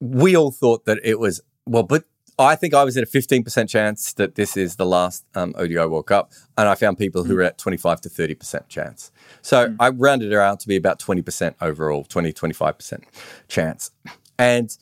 We 0.00 0.36
all 0.36 0.50
thought 0.50 0.84
that 0.86 0.98
it 1.02 1.18
was, 1.18 1.40
well, 1.66 1.82
but 1.82 2.04
I 2.38 2.54
think 2.54 2.72
I 2.72 2.84
was 2.84 2.96
at 2.96 3.02
a 3.02 3.06
15% 3.06 3.68
chance 3.68 4.12
that 4.12 4.36
this 4.36 4.56
is 4.56 4.76
the 4.76 4.86
last 4.86 5.24
um, 5.34 5.54
ODI 5.58 5.86
World 5.86 6.06
Cup. 6.06 6.32
And 6.56 6.68
I 6.68 6.76
found 6.76 6.96
people 6.96 7.24
who 7.24 7.34
were 7.34 7.42
at 7.42 7.58
25 7.58 8.00
to 8.02 8.08
30% 8.08 8.68
chance. 8.68 9.10
So 9.42 9.74
I 9.80 9.88
rounded 9.88 10.32
it 10.32 10.38
out 10.38 10.60
to 10.60 10.68
be 10.68 10.76
about 10.76 11.00
20% 11.00 11.54
overall, 11.60 12.04
20, 12.04 12.32
25% 12.32 13.02
chance. 13.48 13.90
And 14.38 14.76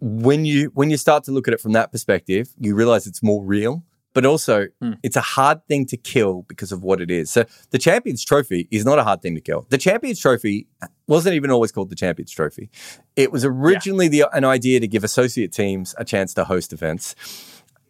when 0.00 0.44
you 0.44 0.70
when 0.74 0.90
you 0.90 0.98
start 0.98 1.24
to 1.24 1.32
look 1.32 1.48
at 1.48 1.54
it 1.54 1.60
from 1.60 1.72
that 1.72 1.90
perspective, 1.90 2.50
you 2.58 2.74
realize 2.74 3.06
it's 3.06 3.22
more 3.22 3.42
real, 3.42 3.82
but 4.16 4.24
also 4.24 4.66
hmm. 4.80 4.94
it's 5.02 5.14
a 5.14 5.20
hard 5.20 5.62
thing 5.68 5.84
to 5.84 5.94
kill 5.98 6.46
because 6.48 6.72
of 6.72 6.82
what 6.82 7.02
it 7.02 7.10
is. 7.10 7.30
So 7.30 7.44
the 7.68 7.76
Champions 7.76 8.24
Trophy 8.24 8.66
is 8.70 8.82
not 8.82 8.98
a 8.98 9.04
hard 9.04 9.20
thing 9.20 9.34
to 9.34 9.42
kill. 9.42 9.66
The 9.68 9.76
Champions 9.76 10.18
Trophy 10.18 10.68
wasn't 11.06 11.34
even 11.34 11.50
always 11.50 11.70
called 11.70 11.90
the 11.90 11.96
Champions 11.96 12.30
Trophy. 12.30 12.70
It 13.14 13.30
was 13.30 13.44
originally 13.44 14.08
the 14.08 14.24
an 14.32 14.46
idea 14.46 14.80
to 14.80 14.88
give 14.88 15.04
associate 15.04 15.52
teams 15.52 15.94
a 15.98 16.04
chance 16.06 16.32
to 16.32 16.44
host 16.44 16.72
events. 16.72 17.14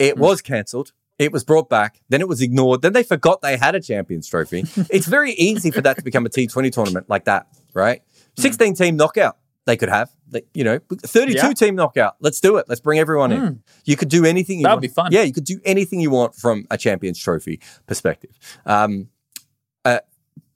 It 0.01 0.15
hmm. 0.15 0.21
was 0.21 0.43
cancelled. 0.43 0.91
It 1.21 1.31
was 1.31 1.45
brought 1.45 1.71
back. 1.71 2.01
Then 2.09 2.21
it 2.21 2.27
was 2.27 2.43
ignored. 2.43 2.83
Then 2.83 2.93
they 2.93 3.05
forgot 3.05 3.41
they 3.41 3.57
had 3.57 3.77
a 3.77 3.81
Champions 3.81 4.27
Trophy. 4.27 4.65
it's 4.91 5.07
very 5.07 5.31
easy 5.35 5.71
for 5.71 5.81
that 5.83 5.97
to 5.99 6.03
become 6.03 6.27
a 6.27 6.29
T20 6.29 6.73
tournament 6.73 7.09
like 7.09 7.27
that, 7.27 7.47
right? 7.73 8.03
Hmm. 8.37 8.43
16 8.43 8.75
team 8.75 8.97
knockout 8.97 9.37
they 9.67 9.77
could 9.77 9.89
have. 9.89 10.11
You 10.55 10.65
know, 10.65 10.79
32 10.91 11.33
Yeah. 11.47 11.53
team 11.53 11.75
knockout. 11.77 12.17
Let's 12.21 12.41
do 12.41 12.57
it. 12.57 12.67
Let's 12.69 12.81
bring 12.81 12.99
everyone 12.99 13.33
in. 13.33 13.63
You 13.85 13.97
could 13.97 14.09
do 14.09 14.25
anything 14.25 14.63
That 14.63 14.73
would 14.75 14.81
be 14.81 14.89
fun. 14.89 15.11
Yeah, 15.13 15.23
you 15.23 15.33
could 15.33 15.45
do 15.45 15.61
anything 15.65 16.01
you 16.01 16.11
want 16.11 16.35
from 16.35 16.67
a 16.71 16.79
Champions 16.79 17.19
Trophy 17.19 17.61
perspective. 17.87 18.31
Um, 18.65 19.09
uh, 19.85 20.01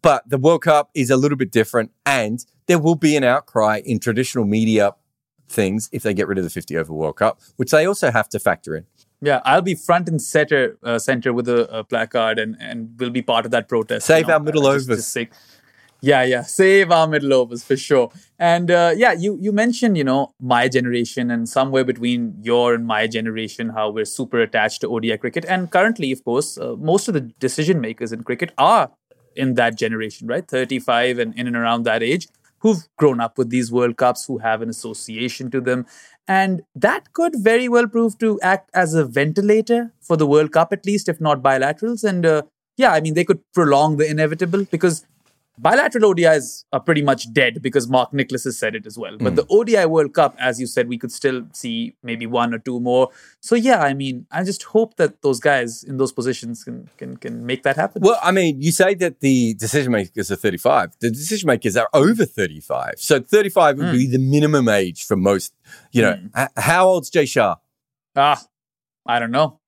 but 0.03 0.29
the 0.29 0.39
World 0.39 0.63
Cup 0.63 0.91
is 0.95 1.11
a 1.11 1.17
little 1.17 1.37
bit 1.37 1.51
different, 1.53 1.91
and 2.07 2.45
there 2.67 2.79
will 2.79 2.95
be 2.95 3.17
an 3.17 3.25
outcry 3.25 3.81
in 3.85 3.99
traditional 4.01 4.45
media 4.45 4.95
things 5.49 5.89
if 5.93 6.03
they 6.05 6.15
get 6.15 6.29
rid 6.29 6.39
of 6.39 6.45
the 6.45 6.51
50 6.51 6.77
over 6.77 6.93
World 6.93 7.17
Cup, 7.17 7.41
which 7.57 7.71
they 7.71 7.85
also 7.87 8.11
have 8.11 8.29
to 8.31 8.39
factor 8.39 8.75
in. 8.77 8.87
yeah, 9.21 9.41
I'll 9.45 9.61
be 9.63 9.75
front 9.75 10.09
and 10.09 10.21
center, 10.23 10.79
uh, 10.83 10.99
center 10.99 11.33
with 11.35 11.47
a, 11.49 11.69
a 11.79 11.85
placard 11.85 12.39
and, 12.39 12.57
and 12.61 12.99
will 12.99 13.11
be 13.11 13.21
part 13.23 13.45
of 13.45 13.51
that 13.51 13.69
protest. 13.69 14.07
Save 14.07 14.29
our 14.31 14.41
middle 14.41 14.65
Uh, 14.67 14.71
overs. 14.71 14.87
just 14.87 15.13
say- 15.13 15.29
yeah, 16.01 16.23
yeah, 16.23 16.43
save 16.43 16.91
our 16.91 17.07
middle 17.07 17.33
overs 17.35 17.63
for 17.63 17.77
sure. 17.77 18.11
And 18.39 18.71
uh, 18.71 18.93
yeah, 18.97 19.13
you 19.13 19.37
you 19.41 19.53
mentioned 19.53 19.97
you 19.99 20.05
know 20.05 20.35
my 20.41 20.69
generation 20.69 21.31
and 21.31 21.49
somewhere 21.49 21.85
between 21.85 22.37
your 22.43 22.75
and 22.75 22.87
my 22.87 23.07
generation 23.07 23.71
how 23.71 23.91
we're 23.91 24.05
super 24.05 24.41
attached 24.41 24.81
to 24.83 24.89
ODI 24.89 25.19
cricket. 25.19 25.45
And 25.47 25.71
currently, 25.71 26.13
of 26.13 26.25
course, 26.25 26.59
uh, 26.59 26.77
most 26.77 27.09
of 27.09 27.15
the 27.15 27.21
decision 27.21 27.81
makers 27.81 28.13
in 28.13 28.23
cricket 28.25 28.53
are 28.57 28.91
in 29.37 29.55
that 29.55 29.77
generation, 29.77 30.27
right? 30.27 30.47
35 30.47 31.19
and 31.19 31.39
in 31.39 31.47
and 31.47 31.57
around 31.57 31.85
that 31.85 32.03
age, 32.03 32.29
who've 32.61 32.89
grown 32.97 33.21
up 33.21 33.39
with 33.39 33.51
these 33.51 33.71
World 33.71 33.97
Cups, 33.97 34.25
who 34.27 34.39
have 34.39 34.63
an 34.63 34.69
association 34.69 35.51
to 35.51 35.61
them. 35.61 35.87
And 36.27 36.63
that 36.75 37.13
could 37.13 37.35
very 37.37 37.69
well 37.69 37.89
prove 37.89 38.19
to 38.19 38.41
act 38.41 38.71
as 38.75 38.95
a 38.95 39.05
ventilator 39.05 39.93
for 40.01 40.17
the 40.17 40.27
World 40.27 40.53
Cup, 40.53 40.73
at 40.73 40.87
least, 40.87 41.09
if 41.09 41.21
not 41.21 41.43
bilaterals. 41.43 42.05
And 42.05 42.25
uh, 42.25 42.43
yeah, 42.77 42.93
I 42.93 43.01
mean, 43.01 43.15
they 43.15 43.25
could 43.25 43.41
prolong 43.53 43.97
the 43.97 44.09
inevitable 44.09 44.65
because 44.71 45.05
bilateral 45.59 46.15
ODIs 46.15 46.65
are 46.73 46.81
pretty 46.81 47.03
much 47.03 47.33
dead 47.33 47.63
because 47.63 47.89
Mark 47.89 48.13
Nicholas 48.13 48.45
has 48.45 48.59
said 48.59 48.75
it 48.75 48.87
as 48.87 48.99
well. 48.99 49.17
But 49.19 49.37
the 49.37 49.45
hmm. 49.45 49.57
ODI 49.59 49.87
World 49.87 50.15
Cup, 50.15 50.35
as 50.39 50.61
you 50.61 50.67
said, 50.67 50.89
we 50.89 50.99
could 50.99 51.13
still 51.13 51.47
see 51.53 51.95
maybe 52.03 52.27
one 52.27 52.55
or 52.55 52.59
two 52.59 52.81
more. 52.81 53.11
So 53.41 53.55
yeah, 53.55 53.83
I 53.83 53.95
mean, 53.95 54.27
I 54.31 54.43
just 54.45 54.63
hope 54.65 54.97
that 54.97 55.23
those 55.23 55.41
guys 55.41 55.83
in 55.83 55.99
those 55.99 56.13
positions 56.13 56.65
can 56.65 56.89
can 56.97 57.17
can 57.17 57.47
make 57.47 57.63
that 57.65 57.77
happen. 57.77 58.03
Well, 58.03 58.19
I 58.23 58.33
mean, 58.33 58.61
you 58.61 58.73
say 58.73 58.95
that 58.95 59.21
the 59.21 59.55
decision 59.55 59.93
makers 59.93 60.31
are 60.31 60.37
35. 60.37 60.97
The 61.01 61.11
decision 61.11 61.47
makers 61.47 61.77
are 61.77 61.89
over 61.93 62.25
35. 62.25 62.95
So 62.97 63.21
35 63.21 63.79
would 63.79 63.93
be 63.93 64.07
hmm. 64.07 64.13
the 64.13 64.19
minimum 64.19 64.69
age 64.69 65.05
for 65.05 65.17
most, 65.17 65.55
you 65.93 66.03
know. 66.03 66.15
Hmm. 66.15 66.27
h- 66.37 66.49
How 66.57 66.87
old's 66.87 67.11
Jay 67.11 67.27
Shah? 67.27 67.57
Ah, 68.17 68.43
I 69.07 69.19
don't 69.19 69.31
know. 69.31 69.60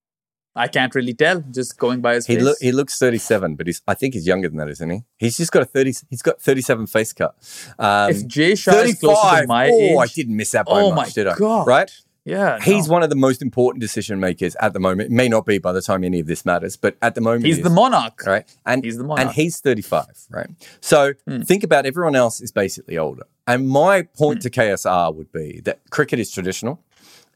I 0.55 0.69
can't 0.69 0.95
really 0.95 1.15
tell. 1.15 1.41
Just 1.51 1.79
going 1.79 2.01
by 2.01 2.15
his 2.15 2.27
He, 2.27 2.35
face. 2.35 2.45
look, 2.45 2.59
he 2.61 2.73
looks 2.73 2.99
37, 2.99 3.55
but 3.57 3.67
he's, 3.67 3.81
I 3.89 3.95
think 3.95 4.15
he's 4.15 4.27
younger 4.27 4.49
than 4.49 4.59
that, 4.59 4.69
isn't 4.69 4.91
he? 4.91 5.03
He's 5.19 5.37
just 5.37 5.51
got 5.53 5.63
a 5.63 5.67
30, 5.67 5.95
he's 6.11 6.23
got 6.23 6.41
37 6.41 6.87
face 6.87 7.13
cut. 7.13 7.35
Um, 7.79 8.11
if 8.11 8.27
Jay 8.27 8.55
Shah 8.55 8.73
is 8.81 8.99
closer 9.01 9.41
to 9.43 9.47
my 9.47 9.69
oh, 9.71 9.73
age, 9.73 9.99
I 9.99 10.07
didn't 10.07 10.37
miss 10.37 10.51
that 10.51 10.67
by 10.67 10.81
Oh 10.81 10.93
much, 10.93 11.15
did 11.15 11.27
I? 11.27 11.37
God. 11.37 11.67
Right? 11.67 11.91
yeah, 12.25 12.61
He's 12.61 12.87
no. 12.87 12.93
one 12.93 13.03
of 13.03 13.11
the 13.11 13.17
most 13.17 13.43
important 13.43 13.81
decision 13.81 14.21
makers 14.21 14.55
at 14.61 14.75
the 14.75 14.79
moment. 14.79 15.11
It 15.11 15.13
may 15.13 15.29
not 15.29 15.45
be 15.45 15.59
by 15.59 15.73
the 15.73 15.83
time 15.83 16.05
any 16.05 16.21
of 16.21 16.27
this 16.27 16.45
matters, 16.45 16.77
but 16.77 16.97
at 17.03 17.15
the 17.17 17.21
moment, 17.21 17.47
he's 17.47 17.57
he 17.57 17.63
the 17.63 17.71
monarch. 17.71 18.23
right? 18.25 18.45
And 18.65 18.85
He's 18.85 18.97
the 18.97 19.03
monarch. 19.05 19.27
Hmm. 19.29 19.33
he's 19.33 19.59
35, 19.59 20.05
right? 20.31 20.49
So 20.81 21.15
think 21.45 21.65
about 21.65 21.85
everyone 21.87 22.15
else 22.15 22.41
is 22.41 22.53
basically 22.53 22.97
older. 22.97 23.25
And 23.49 23.69
my 23.69 24.03
point 24.03 24.43
to 24.43 24.51
KSR 24.51 25.13
would 25.17 25.33
be 25.33 25.61
that 25.65 25.81
cricket 25.91 26.21
is 26.21 26.31
traditional, 26.31 26.81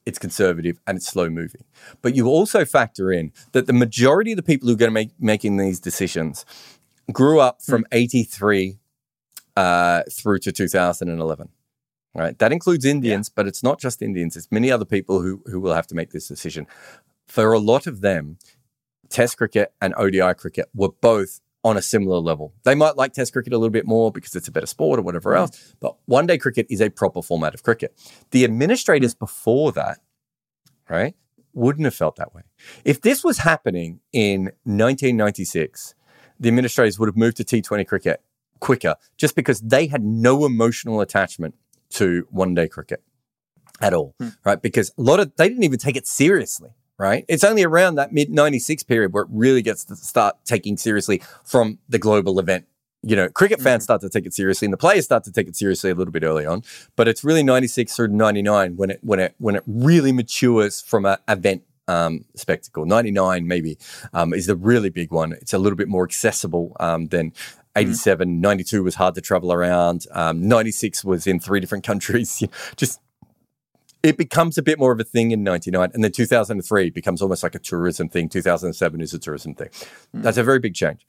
it's 0.07 0.19
conservative, 0.19 0.79
and 0.87 0.97
it's 0.97 1.07
slow 1.07 1.29
moving. 1.29 1.65
But 2.01 2.15
you 2.15 2.29
also 2.29 2.65
factor 2.65 3.13
in 3.13 3.33
that 3.53 3.67
the 3.67 3.73
majority 3.73 4.33
of 4.33 4.37
the 4.37 4.43
people 4.43 4.69
who 4.69 4.75
are 4.75 4.79
going 4.79 4.91
to 4.91 4.95
make 4.95 5.11
making 5.19 5.57
these 5.57 5.81
decisions 5.81 6.47
grew 7.13 7.41
up 7.41 7.61
from 7.61 7.85
83 7.93 8.79
uh, 9.57 10.03
through 10.11 10.39
to 10.41 10.53
2011. 10.53 11.49
Right, 12.15 12.39
that 12.39 12.51
includes 12.51 12.87
Indians, 12.87 13.29
but 13.29 13.47
it's 13.47 13.63
not 13.63 13.79
just 13.79 14.01
Indians. 14.01 14.39
It's 14.39 14.51
many 14.51 14.71
other 14.71 14.87
people 14.87 15.21
who 15.21 15.43
who 15.47 15.61
will 15.61 15.75
have 15.75 15.87
to 15.89 15.95
make 15.95 16.11
this 16.11 16.27
decision. 16.27 16.67
For 17.27 17.53
a 17.53 17.59
lot 17.59 17.87
of 17.87 18.01
them, 18.01 18.39
Test 19.09 19.37
cricket 19.37 19.73
and 19.81 19.95
ODI 19.97 20.35
cricket 20.35 20.67
were 20.75 20.91
both 21.01 21.41
on 21.67 21.77
a 21.77 21.83
similar 21.83 22.19
level. 22.19 22.55
They 22.63 22.77
might 22.77 22.97
like 22.97 23.13
Test 23.13 23.33
cricket 23.33 23.53
a 23.53 23.59
little 23.59 23.73
bit 23.73 23.87
more 23.87 24.13
because 24.13 24.37
it's 24.37 24.47
a 24.47 24.53
better 24.53 24.67
sport 24.67 25.01
or 25.01 25.03
whatever 25.03 25.33
Mm. 25.33 25.39
else, 25.39 25.75
but 25.81 25.97
one 26.07 26.27
day 26.27 26.39
cricket 26.39 26.65
is 26.71 26.81
a 26.81 26.91
proper 26.91 27.23
format 27.23 27.55
of 27.55 27.63
cricket. 27.65 27.91
The 28.31 28.45
administrators 28.45 29.15
Mm. 29.15 29.19
before 29.19 29.73
that, 29.73 29.99
right, 30.89 31.17
wouldn't 31.53 31.85
have 31.85 31.95
felt 31.95 32.17
that 32.17 32.33
way. 32.35 32.43
If 32.85 33.01
this 33.01 33.25
was 33.25 33.39
happening 33.39 34.01
in 34.13 34.53
1996, 34.65 35.95
the 36.39 36.49
administrators 36.49 36.99
would 36.99 37.09
have 37.09 37.17
moved 37.17 37.37
to 37.39 37.45
T20 37.45 37.85
cricket 37.85 38.23
quicker 38.61 38.95
just 39.17 39.35
because 39.35 39.61
they 39.61 39.87
had 39.89 40.05
no 40.05 40.45
emotional 40.47 41.01
attachment 41.01 41.55
to 41.91 42.27
one 42.31 42.55
day 42.55 42.69
cricket 42.69 43.03
at 43.81 43.93
all, 43.93 44.15
right? 44.45 44.63
Because 44.63 44.93
a 44.97 45.03
lot 45.03 45.19
of 45.19 45.33
they 45.37 45.49
didn't 45.49 45.65
even 45.65 45.79
take 45.81 45.97
it 45.97 46.07
seriously, 46.07 46.71
right? 46.99 47.25
It's 47.29 47.45
only 47.45 47.63
around 47.63 47.97
that 47.97 48.13
mid 48.13 48.31
96 48.31 48.83
period 48.85 49.13
where 49.13 49.25
it 49.25 49.29
really 49.31 49.63
gets 49.63 49.85
to 49.87 49.97
start 49.97 50.37
taking 50.45 50.77
seriously 50.77 51.23
from 51.45 51.79
the 51.89 51.99
global 51.99 52.39
event. 52.39 52.67
You 53.03 53.15
know, 53.15 53.29
cricket 53.29 53.61
fans 53.61 53.85
start 53.85 54.01
to 54.01 54.09
take 54.09 54.27
it 54.27 54.35
seriously 54.35 54.67
and 54.67 54.73
the 54.73 54.79
players 54.79 55.05
start 55.05 55.23
to 55.25 55.33
take 55.33 55.47
it 55.47 55.55
seriously 55.55 55.91
a 55.91 55.95
little 55.95 56.13
bit 56.13 56.25
early 56.25 56.45
on, 56.45 56.65
but 56.97 57.07
it's 57.07 57.23
really 57.23 57.43
96 57.43 57.95
through 57.95 58.09
99 58.09 58.77
when 58.77 58.91
it 58.91 58.99
when 59.03 59.21
it 59.21 59.35
when 59.39 59.55
it 59.55 59.63
really 59.67 60.11
matures 60.11 60.81
from 60.81 61.05
an 61.05 61.19
event 61.29 61.63
um, 61.89 62.25
spectacle. 62.35 62.85
99 62.85 63.47
maybe 63.47 63.79
um, 64.13 64.33
is 64.33 64.47
the 64.47 64.57
really 64.57 64.91
big 64.91 65.13
one. 65.13 65.33
It's 65.33 65.53
a 65.53 65.59
little 65.59 65.77
bit 65.77 65.89
more 65.89 66.05
accessible 66.05 66.77
um, 66.81 67.07
than 67.09 67.33
87. 67.77 68.41
92 68.41 68.83
was 68.83 68.95
hard 68.97 69.15
to 69.15 69.21
travel 69.21 69.53
around. 69.53 70.07
Um, 70.13 70.49
96 70.49 71.05
was 71.05 71.27
in 71.27 71.39
three 71.39 71.61
different 71.61 71.85
countries. 71.85 72.43
Just 72.77 73.01
it 74.03 74.17
becomes 74.17 74.59
a 74.59 74.63
bit 74.63 74.79
more 74.79 74.93
of 74.93 75.01
a 75.01 75.05
thing 75.05 75.31
in 75.31 75.43
99 75.43 75.91
and 75.93 76.05
then 76.05 76.13
2003 76.13 76.91
becomes 76.91 77.23
almost 77.23 77.43
like 77.43 77.55
a 77.55 77.59
tourism 77.59 78.09
thing. 78.09 78.29
2007 78.29 79.01
is 79.01 79.15
a 79.15 79.19
tourism 79.19 79.55
thing. 79.55 79.69
Hmm. 80.13 80.23
That's 80.23 80.37
a 80.37 80.45
very 80.45 80.59
big 80.59 80.75
change. 80.75 81.07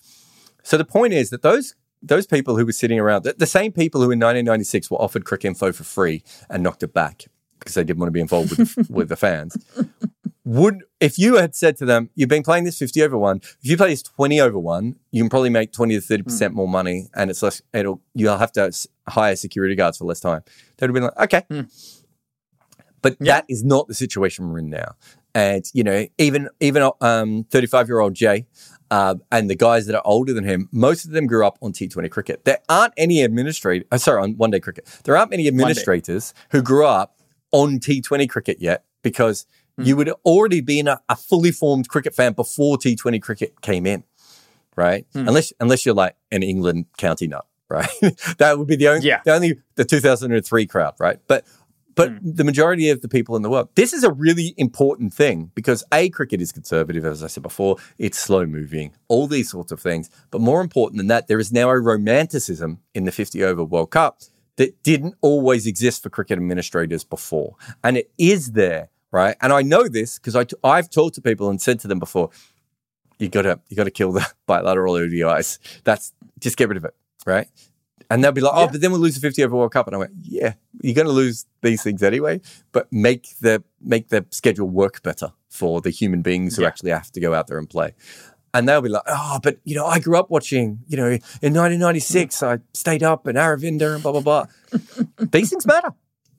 So 0.64 0.78
the 0.78 0.86
point 0.86 1.14
is 1.14 1.30
that 1.30 1.42
those 1.42 1.76
those 2.02 2.28
people 2.28 2.58
who 2.58 2.66
were 2.66 2.72
sitting 2.72 3.00
around 3.00 3.24
the, 3.24 3.34
the 3.34 3.48
same 3.48 3.72
people 3.72 4.02
who 4.02 4.12
in 4.12 4.20
1996 4.20 4.92
were 4.92 5.02
offered 5.02 5.24
Cricinfo 5.24 5.74
for 5.74 5.84
free 5.84 6.24
and 6.50 6.62
knocked 6.62 6.84
it 6.84 6.94
back 6.94 7.26
because 7.60 7.74
they 7.74 7.84
didn't 7.84 8.00
want 8.00 8.08
to 8.08 8.12
be 8.12 8.20
involved 8.20 8.56
with 8.56 8.76
the, 8.76 8.88
with 8.94 9.10
the 9.10 9.16
fans 9.16 9.58
would 10.48 10.84
if 11.02 11.20
you 11.20 11.36
had 11.36 11.54
said 11.54 11.76
to 11.76 11.86
them 11.86 12.10
you've 12.16 12.30
been 12.30 12.42
playing 12.42 12.64
this 12.64 12.78
50 12.78 13.04
over 13.04 13.18
1 13.18 13.42
if 13.44 13.58
you 13.64 13.76
play 13.76 13.90
this 13.90 14.02
20 14.02 14.40
over 14.40 14.58
1 14.58 14.96
you 15.12 15.22
can 15.22 15.30
probably 15.30 15.50
make 15.50 15.74
20 15.74 15.96
to 15.96 16.02
30 16.02 16.22
hmm. 16.22 16.24
percent 16.24 16.54
more 16.54 16.70
money 16.70 17.10
and 17.16 17.30
it's 17.30 17.44
less 17.44 17.62
it'll 17.74 18.02
you'll 18.14 18.38
have 18.38 18.54
to 18.54 18.72
hire 19.10 19.36
security 19.36 19.76
guards 19.76 19.98
for 19.98 20.06
less 20.06 20.20
time. 20.20 20.44
They'd 20.78 20.88
have 20.88 20.94
been 20.94 21.04
like 21.04 21.20
okay 21.20 21.44
hmm. 21.50 21.62
But 23.10 23.20
that 23.20 23.46
is 23.48 23.64
not 23.64 23.88
the 23.88 23.94
situation 23.94 24.50
we're 24.50 24.60
in 24.60 24.70
now. 24.70 24.96
And 25.36 25.64
you 25.74 25.84
know, 25.84 26.08
even 26.18 26.50
even 26.60 26.90
um, 27.02 27.44
thirty-five 27.52 27.88
year 27.88 28.00
old 28.00 28.14
Jay 28.16 28.46
uh, 28.90 29.16
and 29.32 29.50
the 29.50 29.56
guys 29.56 29.86
that 29.86 29.96
are 29.96 30.02
older 30.06 30.34
than 30.34 30.44
him, 30.44 30.68
most 30.72 31.06
of 31.06 31.12
them 31.12 31.28
grew 31.28 31.46
up 31.46 31.58
on 31.62 31.74
T 31.74 31.88
Twenty 31.88 32.10
cricket. 32.10 32.44
There 32.46 32.60
aren't 32.70 32.94
any 32.98 33.24
administrators. 33.24 33.88
Uh, 33.92 33.98
sorry, 33.98 34.24
on 34.24 34.32
one 34.38 34.50
day 34.52 34.60
cricket. 34.60 34.86
There 35.04 35.16
aren't 35.16 35.30
many 35.32 35.48
administrators 35.48 36.34
who 36.52 36.62
grew 36.62 36.86
up 36.88 37.18
on 37.52 37.80
T 37.80 38.02
Twenty 38.02 38.26
cricket 38.28 38.58
yet 38.60 38.84
because 39.04 39.46
you 39.80 39.96
would 39.96 40.10
already 40.26 40.60
been 40.60 40.88
a, 40.88 41.00
a 41.08 41.16
fully 41.16 41.52
formed 41.52 41.88
cricket 41.88 42.16
fan 42.16 42.34
before 42.34 42.78
T 42.80 42.96
Twenty 42.96 43.20
cricket 43.20 43.62
came 43.62 43.86
in, 43.86 44.04
right? 44.76 45.06
Unless 45.14 45.54
unless 45.60 45.86
you're 45.86 45.94
like 45.94 46.16
an 46.32 46.42
England 46.42 46.86
county 46.98 47.28
nut, 47.28 47.46
right? 47.70 47.88
that 48.40 48.58
would 48.58 48.68
be 48.68 48.76
the 48.76 48.88
only 48.88 49.06
Yeah. 49.06 49.22
the 49.24 49.34
only 49.36 49.60
the 49.76 49.86
two 49.86 50.00
thousand 50.00 50.32
and 50.32 50.44
three 50.44 50.66
crowd, 50.66 50.96
right? 51.00 51.20
But 51.28 51.46
but 51.98 52.12
hmm. 52.12 52.18
the 52.22 52.44
majority 52.44 52.90
of 52.90 53.02
the 53.02 53.10
people 53.10 53.36
in 53.36 53.42
the 53.42 53.50
world, 53.50 53.70
this 53.76 53.92
is 53.92 54.04
a 54.04 54.12
really 54.12 54.54
important 54.56 55.14
thing 55.14 55.52
because 55.56 55.84
A, 55.92 56.10
cricket 56.10 56.40
is 56.40 56.52
conservative, 56.52 57.04
as 57.04 57.24
I 57.24 57.28
said 57.28 57.44
before, 57.44 57.78
it's 57.98 58.20
slow 58.20 58.46
moving, 58.46 58.94
all 59.08 59.28
these 59.28 59.50
sorts 59.50 59.72
of 59.72 59.82
things. 59.82 60.10
But 60.32 60.40
more 60.40 60.62
important 60.62 61.00
than 61.00 61.08
that, 61.08 61.28
there 61.28 61.40
is 61.40 61.52
now 61.52 61.70
a 61.70 61.80
romanticism 61.80 62.80
in 62.94 63.06
the 63.06 63.12
50 63.12 63.44
over 63.44 63.64
World 63.64 63.92
Cup 63.92 64.20
that 64.58 64.82
didn't 64.84 65.16
always 65.22 65.66
exist 65.66 66.04
for 66.04 66.10
cricket 66.10 66.38
administrators 66.38 67.04
before. 67.04 67.56
And 67.84 67.98
it 67.98 68.12
is 68.18 68.52
there, 68.52 68.90
right? 69.12 69.36
And 69.42 69.52
I 69.52 69.64
know 69.64 69.88
this 69.88 70.20
because 70.20 70.36
I 70.36 70.44
t- 70.44 70.56
I've 70.64 70.90
talked 70.90 71.16
to 71.16 71.22
people 71.22 71.50
and 71.50 71.60
said 71.60 71.80
to 71.80 71.88
them 71.88 72.00
before, 72.00 72.30
you 73.18 73.30
gotta 73.30 73.60
you 73.70 73.76
gotta 73.76 73.92
kill 73.92 74.12
the 74.12 74.28
bilateral 74.46 74.94
ODIs. 74.94 75.58
That's 75.84 76.14
just 76.40 76.58
get 76.58 76.70
rid 76.70 76.78
of 76.78 76.86
it, 76.86 76.94
right? 77.26 77.48
And 78.10 78.24
they'll 78.24 78.32
be 78.32 78.40
like, 78.42 78.54
oh, 78.56 78.68
but 78.72 78.80
then 78.80 78.92
we'll 78.92 79.02
lose 79.02 79.16
the 79.16 79.22
50 79.22 79.44
over 79.44 79.56
World 79.58 79.74
Cup. 79.74 79.88
And 79.88 79.96
I 79.96 80.00
went, 80.00 80.12
yeah, 80.22 80.54
you're 80.82 80.96
going 80.96 81.08
to 81.08 81.14
lose 81.14 81.46
these 81.62 81.84
things 81.84 82.02
anyway, 82.02 82.40
but 82.72 82.88
make 82.92 83.28
the 83.42 83.64
make 83.82 84.08
the 84.10 84.26
schedule 84.32 84.70
work 84.70 85.04
better 85.04 85.34
for 85.50 85.82
the 85.82 85.90
human 85.90 86.22
beings 86.22 86.56
who 86.56 86.62
Yeah. 86.62 86.70
actually 86.70 86.92
have 86.92 87.12
to 87.12 87.20
go 87.20 87.34
out 87.34 87.48
there 87.48 87.58
and 87.58 87.70
play. 87.70 87.94
And 88.54 88.68
they'll 88.68 88.82
be 88.82 88.90
like, 88.90 89.04
oh, 89.08 89.40
but 89.44 89.58
you 89.66 89.76
know, 89.76 89.86
I 89.86 90.00
grew 90.00 90.18
up 90.18 90.30
watching, 90.30 90.80
you 90.88 90.96
know, 90.98 91.08
in 91.08 91.54
1996, 91.54 92.42
I 92.44 92.60
stayed 92.74 93.04
up 93.04 93.28
in 93.28 93.36
Aravinda 93.36 93.94
and 93.96 94.02
blah 94.02 94.14
blah 94.14 94.22
blah. 94.22 94.46
These 95.32 95.50
things 95.50 95.66
matter. 95.68 95.90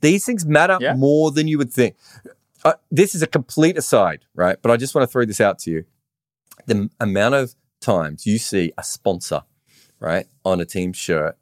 These 0.01 0.25
things 0.25 0.47
matter 0.47 0.79
Yeah. 0.81 0.95
more 0.95 1.31
than 1.33 1.49
you 1.49 1.59
would 1.59 1.73
think. 1.73 1.97
Uh, 2.65 2.75
this 2.91 3.15
is 3.15 3.23
a 3.23 3.27
complete 3.27 3.77
aside, 3.77 4.25
right? 4.35 4.57
But 4.63 4.71
I 4.71 4.77
just 4.79 4.95
want 4.95 5.07
to 5.07 5.13
throw 5.13 5.25
this 5.27 5.41
out 5.41 5.59
to 5.61 5.71
you. 5.71 5.85
The 6.67 6.89
amount 6.99 7.35
of 7.35 7.55
times 7.81 8.27
you 8.27 8.39
see 8.39 8.73
a 8.79 8.83
sponsor, 8.83 9.43
right, 10.01 10.27
on 10.45 10.61
a 10.61 10.65
team 10.65 10.93
shirt, 10.93 11.37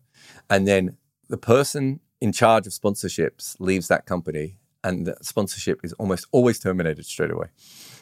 and 0.51 0.67
then 0.67 0.97
the 1.29 1.37
person 1.37 2.01
in 2.21 2.33
charge 2.33 2.67
of 2.67 2.73
sponsorships 2.73 3.57
leaves 3.59 3.89
that 3.89 4.07
company, 4.07 4.59
and 4.85 5.07
the 5.07 5.17
sponsorship 5.21 5.81
is 5.85 5.93
almost 5.95 6.27
always 6.31 6.59
terminated 6.59 7.05
straight 7.05 7.31
away. 7.31 7.49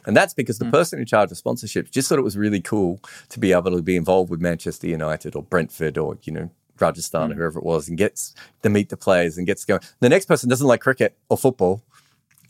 And 0.07 0.17
that's 0.17 0.35
because 0.35 0.59
the 0.59 0.67
hmm. 0.67 0.73
person 0.73 0.99
in 0.99 1.07
charge 1.07 1.33
of 1.33 1.39
sponsorships 1.39 1.91
just 1.91 2.09
thought 2.09 2.19
it 2.19 2.23
was 2.23 2.37
really 2.37 2.61
cool 2.61 3.01
to 3.31 3.41
be 3.41 3.53
able 3.53 3.71
to 3.71 3.83
be 3.83 3.97
involved 3.97 4.31
with 4.31 4.41
Manchester 4.41 4.87
United 4.87 5.35
or 5.35 5.43
Brentford 5.43 5.97
or, 5.97 6.19
you 6.25 6.33
know, 6.33 6.51
Rajasthan 6.79 7.31
or 7.31 7.35
hmm. 7.35 7.41
whoever 7.41 7.59
it 7.59 7.65
was 7.65 7.89
and 7.89 7.97
gets 7.97 8.35
to 8.63 8.69
meet 8.69 8.91
the 8.91 8.97
players 8.97 9.39
and 9.39 9.47
gets 9.47 9.65
going. 9.65 9.81
The 10.01 10.11
next 10.11 10.27
person 10.27 10.49
doesn't 10.49 10.67
like 10.67 10.81
cricket 10.81 11.17
or 11.31 11.39
football. 11.39 11.83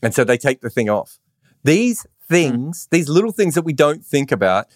And 0.03 0.13
so 0.13 0.25
they 0.25 0.37
take 0.37 0.61
the 0.61 0.71
thing 0.71 0.91
off. 0.91 1.19
These 1.63 2.03
hmm. 2.03 2.35
things, 2.35 2.89
these 2.91 3.09
little 3.09 3.33
things 3.33 3.55
that 3.55 3.63
we 3.63 3.73
don't 3.73 4.05
think 4.05 4.33
about, 4.33 4.67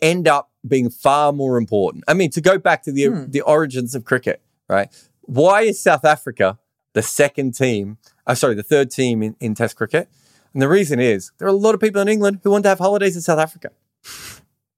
end 0.00 0.26
up 0.26 0.50
being 0.66 0.90
far 0.90 1.32
more 1.32 1.56
important. 1.56 2.04
I 2.08 2.14
mean, 2.14 2.30
to 2.30 2.40
go 2.40 2.58
back 2.58 2.82
to 2.84 2.92
the 2.92 3.26
the 3.28 3.40
origins 3.42 3.94
of 3.94 4.04
cricket, 4.04 4.40
right? 4.68 4.88
Why 5.22 5.62
is 5.62 5.80
South 5.80 6.04
Africa 6.04 6.58
the 6.94 7.02
second 7.02 7.54
team? 7.54 7.98
Uh, 8.26 8.34
sorry, 8.34 8.54
the 8.54 8.62
third 8.62 8.90
team 8.90 9.22
in, 9.22 9.36
in 9.40 9.54
Test 9.54 9.76
cricket? 9.76 10.08
And 10.52 10.62
the 10.62 10.68
reason 10.68 10.98
is 10.98 11.30
there 11.38 11.46
are 11.46 11.50
a 11.50 11.54
lot 11.66 11.74
of 11.74 11.80
people 11.80 12.00
in 12.00 12.08
England 12.08 12.40
who 12.42 12.50
want 12.50 12.62
to 12.64 12.68
have 12.70 12.78
holidays 12.78 13.14
in 13.14 13.22
South 13.22 13.38
Africa. 13.38 13.70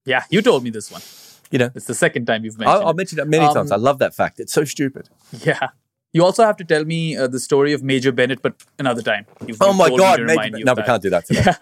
Yeah, 0.04 0.24
you 0.30 0.42
told 0.42 0.64
me 0.64 0.70
this 0.70 0.90
one. 0.90 1.02
You 1.50 1.58
know, 1.58 1.70
It's 1.74 1.86
the 1.86 1.94
second 1.94 2.26
time 2.26 2.44
you've 2.44 2.58
mentioned. 2.58 2.76
I'll, 2.78 2.84
I'll 2.86 2.90
it. 2.90 2.96
mention 2.96 3.18
it 3.18 3.26
many 3.28 3.44
Um, 3.44 3.54
times. 3.54 3.72
I 3.72 3.76
love 3.76 3.98
that 3.98 4.14
fact. 4.14 4.38
It's 4.40 4.52
so 4.52 4.64
stupid. 4.64 5.08
Yeah. 5.44 5.68
You 6.12 6.24
also 6.24 6.44
have 6.44 6.56
to 6.56 6.64
tell 6.64 6.84
me 6.84 7.16
uh, 7.16 7.26
the 7.28 7.38
story 7.38 7.72
of 7.72 7.82
Major 7.82 8.10
Bennett, 8.12 8.42
but 8.42 8.54
another 8.78 9.02
time. 9.02 9.26
You've, 9.46 9.58
Oh 9.60 9.72
my 9.72 9.88
God! 9.88 10.20
remind 10.20 10.58
you 10.58 10.64
no, 10.64 10.74
we 10.74 10.82
can't 10.82 11.02
do 11.02 11.10
that 11.10 11.26
today. 11.26 11.52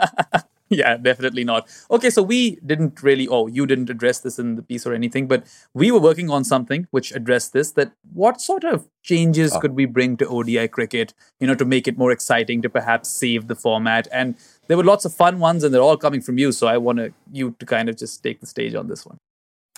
yeah, 0.70 0.96
definitely 0.96 1.44
not. 1.44 1.68
Okay, 1.90 2.08
so 2.08 2.22
we 2.22 2.56
didn't 2.64 3.02
really, 3.02 3.28
oh, 3.28 3.46
you 3.46 3.66
didn't 3.66 3.90
address 3.90 4.20
this 4.20 4.38
in 4.38 4.56
the 4.56 4.62
piece 4.62 4.86
or 4.86 4.94
anything, 4.94 5.26
but 5.26 5.44
we 5.74 5.90
were 5.90 6.00
working 6.00 6.30
on 6.30 6.44
something 6.44 6.86
which 6.90 7.12
addressed 7.12 7.52
this 7.52 7.72
that 7.72 7.92
what 8.14 8.40
sort 8.40 8.64
of 8.64 8.88
changes 9.02 9.52
Ah. 9.52 9.60
could 9.60 9.74
we 9.74 9.84
bring 9.84 10.16
to 10.16 10.26
ODI 10.26 10.66
cricket, 10.68 11.12
you 11.40 11.46
know, 11.46 11.54
to 11.54 11.66
make 11.66 11.86
it 11.86 11.98
more 11.98 12.10
exciting, 12.10 12.62
to 12.62 12.70
perhaps 12.70 13.10
save 13.10 13.48
the 13.48 13.54
format? 13.54 14.08
And 14.10 14.34
there 14.66 14.78
were 14.78 14.84
lots 14.84 15.04
of 15.04 15.12
fun 15.14 15.40
ones, 15.40 15.62
and 15.62 15.74
they're 15.74 15.82
all 15.82 15.98
coming 15.98 16.22
from 16.22 16.38
you. 16.38 16.52
So 16.52 16.66
I 16.66 16.78
want 16.78 16.98
to, 16.98 17.12
you 17.32 17.54
to 17.58 17.66
kind 17.66 17.90
of 17.90 17.98
just 17.98 18.22
take 18.22 18.40
the 18.40 18.46
stage 18.46 18.74
on 18.74 18.88
this 18.88 19.04
one. 19.04 19.18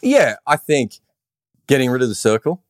Yeah, 0.00 0.36
I 0.46 0.56
think 0.56 1.00
getting 1.66 1.90
rid 1.90 2.02
of 2.02 2.08
the 2.08 2.14
circle. 2.14 2.62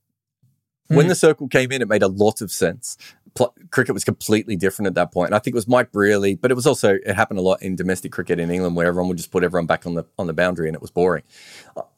When 0.90 1.06
Hmm. 1.06 1.08
the 1.10 1.14
circle 1.14 1.46
came 1.48 1.70
in, 1.70 1.82
it 1.82 1.88
made 1.88 2.02
a 2.02 2.08
lot 2.08 2.40
of 2.40 2.50
sense. 2.50 2.96
Pl- 3.34 3.54
cricket 3.70 3.94
was 3.94 4.02
completely 4.02 4.56
different 4.56 4.88
at 4.88 4.94
that 4.94 5.12
point. 5.12 5.28
And 5.28 5.36
I 5.36 5.38
think 5.38 5.54
it 5.54 5.56
was 5.56 5.68
Mike 5.68 5.92
Brearley, 5.92 6.34
but 6.34 6.50
it 6.50 6.54
was 6.54 6.66
also 6.66 6.94
it 7.06 7.14
happened 7.14 7.38
a 7.38 7.42
lot 7.42 7.62
in 7.62 7.76
domestic 7.76 8.10
cricket 8.10 8.40
in 8.40 8.50
England, 8.50 8.74
where 8.74 8.88
everyone 8.88 9.08
would 9.08 9.16
just 9.18 9.30
put 9.30 9.44
everyone 9.44 9.66
back 9.66 9.86
on 9.86 9.94
the 9.94 10.04
on 10.18 10.26
the 10.26 10.32
boundary, 10.32 10.68
and 10.68 10.74
it 10.74 10.82
was 10.82 10.90
boring. 10.90 11.22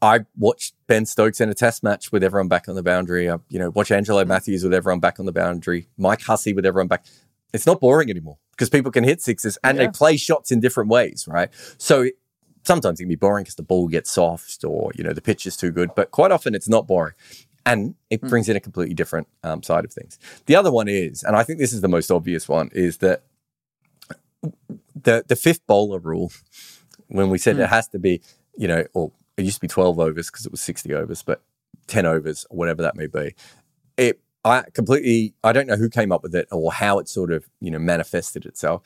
I 0.03 0.27
watched 0.37 0.75
Ben 0.89 1.07
Stokes 1.07 1.41
in 1.41 1.49
a 1.49 1.55
Test 1.55 1.83
match 1.83 2.13
with 2.13 2.23
everyone 2.23 2.49
back 2.49 2.69
on 2.69 2.75
the 2.75 2.83
boundary. 2.83 3.31
I, 3.31 3.39
you 3.49 3.59
know, 3.59 3.71
watch 3.71 3.91
Angelo 3.91 4.25
Mathews 4.27 4.63
with 4.63 4.75
everyone 4.75 5.01
back 5.01 5.19
on 5.19 5.25
the 5.25 5.33
boundary. 5.33 5.89
Mike 5.97 6.21
Hussey 6.21 6.53
with 6.53 6.67
everyone 6.67 6.89
back. 6.89 7.07
It's 7.55 7.67
not 7.67 7.81
boring 7.81 8.11
anymore 8.11 8.37
because 8.51 8.69
people 8.69 8.93
can 8.93 9.05
hit 9.05 9.23
sixes 9.23 9.57
and 9.65 9.79
they 9.79 9.89
play 9.89 10.19
shots 10.19 10.51
in 10.53 10.61
different 10.61 10.91
ways, 10.91 11.27
right? 11.27 11.49
So 11.79 12.09
sometimes 12.65 13.01
it 13.01 13.05
can 13.05 13.09
be 13.09 13.17
boring 13.17 13.45
because 13.45 13.55
the 13.57 13.63
ball 13.63 13.89
gets 13.89 14.11
soft 14.11 14.65
or 14.65 14.93
you 14.95 15.03
know 15.03 15.13
the 15.13 15.21
pitch 15.21 15.47
is 15.47 15.57
too 15.57 15.73
good 15.73 15.91
but 15.97 16.13
quite 16.13 16.31
often 16.31 16.55
it's 16.55 16.69
not 16.69 16.87
boring 16.87 17.13
and 17.65 17.95
it 18.11 18.21
brings 18.21 18.49
in 18.49 18.57
a 18.57 18.61
completely 18.61 18.95
different 18.95 19.29
um, 19.43 19.63
side 19.63 19.85
of 19.85 19.93
things 19.93 20.19
the 20.47 20.57
other 20.57 20.71
one 20.71 20.89
is 20.89 21.23
and 21.23 21.37
i 21.37 21.43
think 21.43 21.59
this 21.59 21.73
is 21.73 21.81
the 21.81 21.89
most 21.89 22.11
obvious 22.11 22.49
one 22.49 22.71
is 22.73 22.99
that 22.99 23.23
the 24.95 25.25
the 25.29 25.37
fifth 25.37 25.67
bowler 25.67 25.99
rule 25.99 26.33
when 27.09 27.31
we 27.31 27.39
said 27.39 27.59
it 27.59 27.69
has 27.69 27.89
to 27.89 27.99
be 27.99 28.21
you 28.57 28.69
know 28.69 28.85
or 28.95 29.13
it 29.37 29.45
used 29.45 29.57
to 29.57 29.61
be 29.61 29.69
12 29.69 29.99
overs 29.99 30.31
because 30.31 30.47
it 30.47 30.53
was 30.53 30.61
60 30.61 30.93
overs 30.95 31.23
but 31.23 31.43
10 31.87 32.07
overs 32.07 32.47
whatever 32.51 32.83
that 32.83 32.97
may 32.97 33.07
be 33.07 33.35
it 33.97 34.21
i 34.45 34.65
completely 34.73 35.35
i 35.45 35.53
don't 35.53 35.67
know 35.67 35.77
who 35.77 35.89
came 35.89 36.13
up 36.13 36.23
with 36.23 36.35
it 36.35 36.49
or 36.51 36.73
how 36.73 36.99
it 36.99 37.09
sort 37.09 37.33
of 37.33 37.49
you 37.61 37.71
know 37.71 37.79
manifested 37.79 38.45
itself 38.45 38.83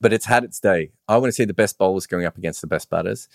but 0.00 0.12
it's 0.12 0.26
had 0.26 0.44
its 0.44 0.60
day. 0.60 0.90
I 1.08 1.16
want 1.16 1.28
to 1.28 1.32
see 1.32 1.44
the 1.44 1.54
best 1.54 1.78
bowlers 1.78 2.06
going 2.06 2.24
up 2.24 2.38
against 2.38 2.60
the 2.60 2.66
best 2.66 2.90
batters. 2.90 3.28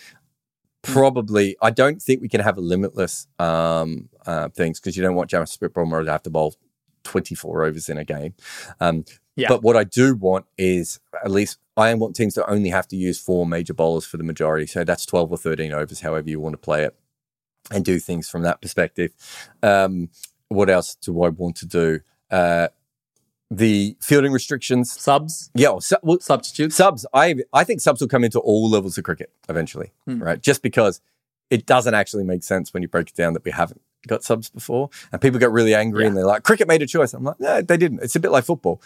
Probably, 0.84 1.56
I 1.62 1.72
don't 1.72 2.02
think 2.02 2.22
we 2.22 2.30
can 2.30 2.42
have 2.42 2.58
a 2.58 2.62
limitless 2.62 3.28
um, 3.40 4.10
uh, 4.26 4.50
things 4.50 4.80
because 4.80 4.96
you 4.96 5.02
don't 5.02 5.16
want 5.16 5.32
Jarrod 5.32 5.48
Smith-Bromwell 5.48 6.06
to 6.06 6.12
have 6.12 6.24
to 6.24 6.30
bowl 6.30 6.56
24 7.04 7.64
overs 7.66 7.90
in 7.90 7.98
a 7.98 8.04
game. 8.04 8.36
Um, 8.80 9.06
Yeah. 9.36 9.48
But 9.50 9.64
what 9.64 9.76
I 9.76 9.84
do 9.84 10.16
want 10.16 10.46
is 10.58 11.00
at 11.24 11.32
least 11.32 11.58
I 11.76 11.94
want 11.96 12.16
teams 12.16 12.36
to 12.36 12.48
only 12.48 12.70
have 12.70 12.88
to 12.90 12.96
use 12.96 13.20
four 13.20 13.48
major 13.48 13.74
bowlers 13.74 14.06
for 14.06 14.18
the 14.18 14.24
majority. 14.24 14.68
So 14.68 14.84
that's 14.84 15.08
12 15.08 15.32
or 15.32 15.38
13 15.38 15.74
overs, 15.74 16.02
however 16.02 16.30
you 16.30 16.40
want 16.40 16.54
to 16.54 16.58
play 16.58 16.84
it, 16.84 16.96
and 17.72 17.84
do 17.84 17.98
things 17.98 18.30
from 18.30 18.44
that 18.44 18.62
perspective. 18.62 19.12
Um, 19.64 20.10
what 20.50 20.70
else 20.70 20.96
do 20.96 21.24
I 21.24 21.30
want 21.30 21.56
to 21.58 21.66
do? 21.66 22.02
Uh, 22.30 22.68
the 23.58 23.95
fielding 24.01 24.32
restrictions. 24.32 24.91
Subs, 24.99 25.51
Yeah, 25.54 25.70
well, 25.70 25.82
su- 25.82 25.95
well, 26.04 26.20
substitutes. 26.20 26.76
subs. 26.76 27.06
I 27.14 27.36
I 27.54 27.64
think 27.64 27.82
subs 27.82 28.01
will 28.01 28.08
come 28.08 28.24
into 28.24 28.39
all 28.39 28.70
levels 28.70 28.97
of 28.97 29.04
cricket 29.04 29.32
eventually, 29.49 29.91
Hmm. 30.08 30.22
right? 30.24 30.41
Just 30.41 30.62
because 30.62 31.01
it 31.49 31.66
doesn't 31.66 31.93
actually 31.93 32.24
make 32.24 32.43
sense 32.43 32.74
when 32.74 32.82
you 32.82 32.89
break 32.89 33.10
it 33.10 33.16
down 33.16 33.34
that 33.34 33.43
we 33.45 33.51
haven't 33.51 33.82
got 34.08 34.24
subs 34.24 34.49
before, 34.49 34.89
and 35.12 35.22
people 35.22 35.39
get 35.39 35.51
really 35.51 35.74
angry 35.76 36.06
and 36.08 36.16
they're 36.18 36.26
like, 36.26 36.43
"Cricket 36.43 36.68
made 36.68 36.82
a 36.82 36.88
choice." 36.88 37.14
I'm 37.14 37.24
like, 37.24 37.39
"No, 37.39 37.62
they 37.62 37.78
didn't." 37.78 37.99
It's 38.01 38.16
a 38.16 38.20
bit 38.20 38.32
like 38.32 38.43
football. 38.45 38.82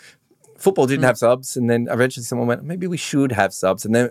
Football 0.58 0.88
didn't 0.88 1.04
Hmm. 1.04 1.08
have 1.08 1.18
subs, 1.18 1.56
and 1.58 1.70
then 1.70 1.88
eventually 1.90 2.24
someone 2.24 2.48
went, 2.48 2.64
"Maybe 2.64 2.88
we 2.88 2.98
should 2.98 3.32
have 3.32 3.54
subs," 3.54 3.86
and 3.86 3.94
then 3.96 4.10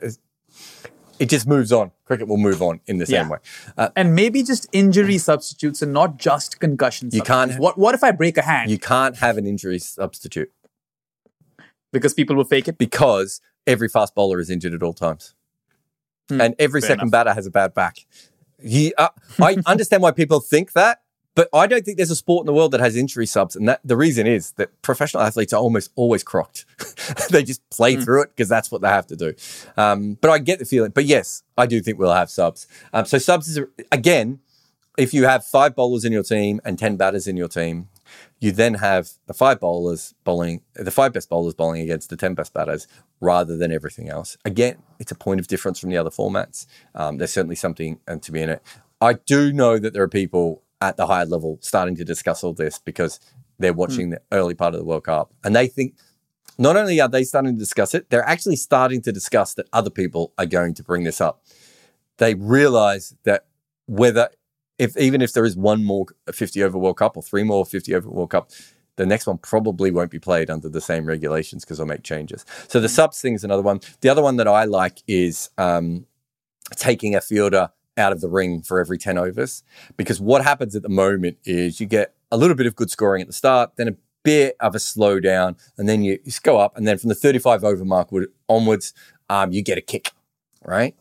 it- 1.19 1.29
just 1.29 1.47
moves 1.47 1.73
on. 1.73 1.91
Cricket 2.05 2.29
will 2.29 2.37
move 2.37 2.63
on 2.63 2.81
in 2.87 2.99
the 2.99 3.07
same 3.07 3.27
Yeah. 3.27 3.29
way. 3.29 3.39
Uh, 3.77 3.89
and 3.97 4.15
maybe 4.15 4.43
just 4.43 4.69
injury 4.73 5.19
substitutes 5.19 5.83
and 5.83 5.93
not 5.93 6.19
just 6.19 6.61
concussion 6.61 7.11
You 7.13 7.23
can't- 7.23 7.59
What, 7.59 7.77
what 7.79 7.95
if 7.95 8.03
I 8.05 8.11
break 8.13 8.37
a 8.37 8.43
hand? 8.43 8.71
you 8.71 8.79
can't 8.79 9.17
have 9.17 9.37
an 9.39 9.47
injury 9.47 9.79
substitute 9.79 10.53
because 11.93 12.15
people 12.15 12.37
will 12.37 12.45
fake 12.45 12.69
it. 12.69 12.79
because 12.79 13.41
every 13.67 13.89
fast 13.89 14.15
bowler 14.15 14.39
is 14.41 14.51
injured 14.51 14.75
at 14.75 14.83
all 14.83 14.93
times. 14.95 15.35
and 16.29 16.55
every 16.59 16.81
fair 16.81 16.89
second 16.89 17.03
enough. 17.03 17.13
batter 17.13 17.33
has 17.35 17.47
a 17.47 17.51
bad 17.51 17.73
back. 17.73 18.05
He, 18.61 18.93
uh, 18.99 19.11
I 19.41 19.57
understand 19.67 20.03
why 20.03 20.11
people 20.11 20.41
think 20.41 20.73
that, 20.73 21.03
but 21.37 21.51
I 21.53 21.67
don't 21.67 21.85
think 21.85 21.99
there's 21.99 22.11
a 22.11 22.17
sport 22.17 22.43
in 22.43 22.47
the 22.47 22.55
world 22.55 22.73
that 22.73 22.81
has 22.81 22.97
injury 22.97 23.27
subs. 23.27 23.55
And 23.55 23.69
that 23.69 23.81
the 23.85 23.97
reason 23.97 24.27
is 24.27 24.53
that 24.53 24.83
professional 24.83 25.23
athletes 25.23 25.53
are 25.53 25.61
almost 25.61 25.93
always 25.95 26.25
crocked. 26.25 26.65
they 27.31 27.45
just 27.45 27.69
play 27.71 27.95
through 27.97 28.23
it 28.23 28.31
because 28.31 28.49
that's 28.49 28.73
what 28.73 28.81
they 28.81 28.89
have 28.89 29.07
to 29.09 29.17
do. 29.17 29.35
Um, 29.77 30.15
but 30.21 30.31
I 30.31 30.39
get 30.39 30.59
the 30.59 30.65
feeling. 30.65 30.91
But 30.91 31.05
yes, 31.05 31.43
I 31.57 31.67
do 31.67 31.81
think 31.81 31.99
we'll 31.99 32.13
have 32.13 32.31
subs. 32.31 32.67
Um, 32.93 33.05
so 33.05 33.19
subs 33.19 33.49
is 33.49 33.61
again, 33.93 34.41
if 34.97 35.13
you 35.13 35.27
have 35.27 35.45
five 35.45 35.77
bowlers 35.77 36.07
in 36.07 36.13
your 36.13 36.23
team 36.23 36.59
and 36.65 36.79
ten 36.79 36.97
batters 36.97 37.29
in 37.29 37.37
your 37.37 37.49
team, 37.49 37.91
you 38.41 38.51
then 38.51 38.75
have 38.75 39.11
the 39.27 39.35
five 39.35 39.61
bowlers 39.61 40.15
bowling, 40.25 40.63
the 40.75 40.91
five 40.91 41.13
best 41.13 41.29
bowlers 41.29 41.53
bowling 41.53 41.83
against 41.83 42.09
the 42.09 42.17
10 42.17 42.35
best 42.35 42.53
batters 42.53 42.87
rather 43.21 43.57
than 43.57 43.73
everything 43.73 44.09
else. 44.09 44.37
Again, 44.45 44.77
it's 44.99 45.11
a 45.11 45.17
point 45.17 45.41
of 45.41 45.49
difference 45.49 45.79
from 45.79 45.91
the 45.91 45.97
other 45.97 46.11
formats. 46.11 46.67
Um, 46.95 47.19
there's 47.19 47.33
certainly 47.33 47.57
something 47.57 47.99
uh, 48.07 48.17
to 48.17 48.33
be 48.33 48.43
in 48.43 48.51
it. 48.51 48.63
I 49.01 49.15
do 49.15 49.53
know 49.53 49.79
that 49.79 49.93
there 49.93 50.03
are 50.03 50.09
people 50.09 50.63
at 50.81 50.97
the 50.97 51.07
higher 51.07 51.27
level 51.27 51.59
starting 51.61 51.97
to 51.97 52.05
discuss 52.05 52.45
all 52.45 52.53
this 52.53 52.79
because 52.79 53.21
they're 53.59 53.73
watching 53.73 54.11
the 54.11 54.21
early 54.33 54.55
part 54.55 54.75
of 54.75 54.81
the 54.81 54.85
World 54.85 55.05
Cup 55.05 55.33
and 55.43 55.57
they 55.57 55.67
think 55.67 55.95
not 56.59 56.77
only 56.77 57.01
are 57.01 57.09
they 57.09 57.25
starting 57.25 57.55
to 57.55 57.59
discuss 57.59 57.95
it, 57.95 58.09
they're 58.11 58.27
actually 58.27 58.57
starting 58.57 59.03
to 59.03 59.13
discuss 59.13 59.55
that 59.55 59.67
other 59.73 59.91
people 59.91 60.33
are 60.39 60.47
going 60.47 60.75
to 60.75 60.83
bring 60.83 61.05
this 61.05 61.21
up. 61.21 61.43
They 62.19 62.35
realize 62.35 63.15
that 63.25 63.47
whether 63.87 64.31
if 64.79 64.97
even 64.97 65.23
if 65.23 65.33
there 65.33 65.45
is 65.45 65.57
one 65.57 65.85
more 65.85 66.07
50 66.31 66.63
over 66.63 66.79
World 66.79 66.99
Cup 66.99 67.17
or 67.17 67.23
three 67.23 67.45
more 67.45 67.65
50 67.65 67.95
over 67.95 68.11
World 68.11 68.31
Cup, 68.31 68.51
the 68.97 69.07
next 69.07 69.27
one 69.27 69.39
probably 69.39 69.91
won't 69.91 70.11
be 70.11 70.19
played 70.19 70.51
under 70.51 70.69
the 70.69 70.81
same 70.81 71.05
regulations 71.07 71.65
because 71.65 71.79
they'll 71.79 71.87
make 71.87 72.03
changes. 72.03 72.45
So 72.69 72.81
the 72.81 72.89
subs 72.89 73.21
thing 73.21 73.35
is 73.35 73.45
another 73.45 73.63
one. 73.63 73.81
The 74.01 74.09
other 74.09 74.23
one 74.23 74.37
that 74.37 74.49
I 74.49 74.65
like 74.65 75.03
is 75.07 75.51
um, 75.59 76.07
taking 76.77 77.15
a 77.15 77.21
fielder 77.21 77.71
out 77.97 78.13
of 78.13 78.21
the 78.21 78.29
ring 78.29 78.63
for 78.63 78.81
every 78.81 78.99
10 78.99 79.17
overs 79.19 79.63
because 79.97 80.21
what 80.21 80.43
happens 80.45 80.75
at 80.77 80.83
the 80.83 80.89
moment 80.89 81.39
is 81.45 81.81
you 81.81 81.87
get 81.87 82.15
a 82.31 82.37
little 82.37 82.57
bit 82.57 82.67
of 82.67 82.75
good 82.77 82.91
scoring 82.91 83.21
at 83.23 83.27
the 83.27 83.33
start, 83.33 83.73
then 83.77 83.89
a 83.89 83.95
bit 84.23 84.57
of 84.61 84.75
a 84.75 84.79
slowdown, 84.79 85.57
and 85.79 85.89
then 85.89 86.03
you, 86.03 86.13
you 86.13 86.25
just 86.25 86.43
go 86.43 86.59
up, 86.59 86.77
and 86.77 86.87
then 86.87 86.99
from 86.99 87.09
the 87.09 87.15
35 87.15 87.63
over 87.65 87.85
mark 87.85 88.09
onwards, 88.49 88.93
um, 89.31 89.53
you 89.53 89.63
get 89.63 89.79
a 89.79 89.81
kick, 89.81 90.11
right? 90.65 90.95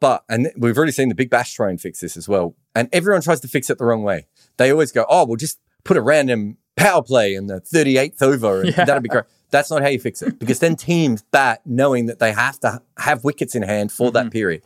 But, 0.00 0.22
and 0.28 0.50
we've 0.58 0.76
already 0.76 0.92
seen 0.92 1.08
the 1.08 1.14
Big 1.14 1.30
Bash 1.30 1.54
try 1.54 1.70
and 1.70 1.80
fix 1.80 2.00
this 2.00 2.16
as 2.18 2.28
well. 2.28 2.54
And 2.74 2.90
everyone 2.92 3.22
tries 3.22 3.40
to 3.40 3.48
fix 3.48 3.70
it 3.70 3.78
the 3.78 3.86
wrong 3.86 4.02
way. 4.02 4.26
They 4.58 4.70
always 4.70 4.92
go, 4.92 5.06
oh, 5.08 5.24
we'll 5.24 5.36
just 5.38 5.58
put 5.82 5.96
a 5.96 6.02
random 6.02 6.58
power 6.76 7.02
play 7.02 7.34
in 7.34 7.46
the 7.46 7.60
38th 7.62 8.20
over 8.20 8.60
and 8.62 8.76
Yeah. 8.76 8.84
that'd 8.84 9.02
be 9.02 9.08
great. 9.08 9.24
That's 9.50 9.70
not 9.70 9.80
how 9.80 9.88
you 9.88 9.98
fix 10.00 10.20
it 10.20 10.38
because 10.38 10.58
then 10.58 10.76
teams 10.76 11.22
bat 11.30 11.62
knowing 11.64 12.06
that 12.06 12.18
they 12.18 12.32
have 12.32 12.58
to 12.60 12.82
have 12.98 13.24
wickets 13.24 13.54
in 13.54 13.62
hand 13.62 13.92
for 13.92 14.10
that 14.10 14.30
period. 14.30 14.62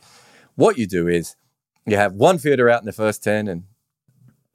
What 0.59 0.77
you 0.77 0.87
do 0.87 1.07
is 1.07 1.37
you 1.85 1.95
have 1.95 2.15
one 2.15 2.37
fielder 2.37 2.69
out 2.69 2.81
in 2.81 2.85
the 2.85 2.91
first 2.91 3.23
10 3.23 3.47
and 3.47 3.63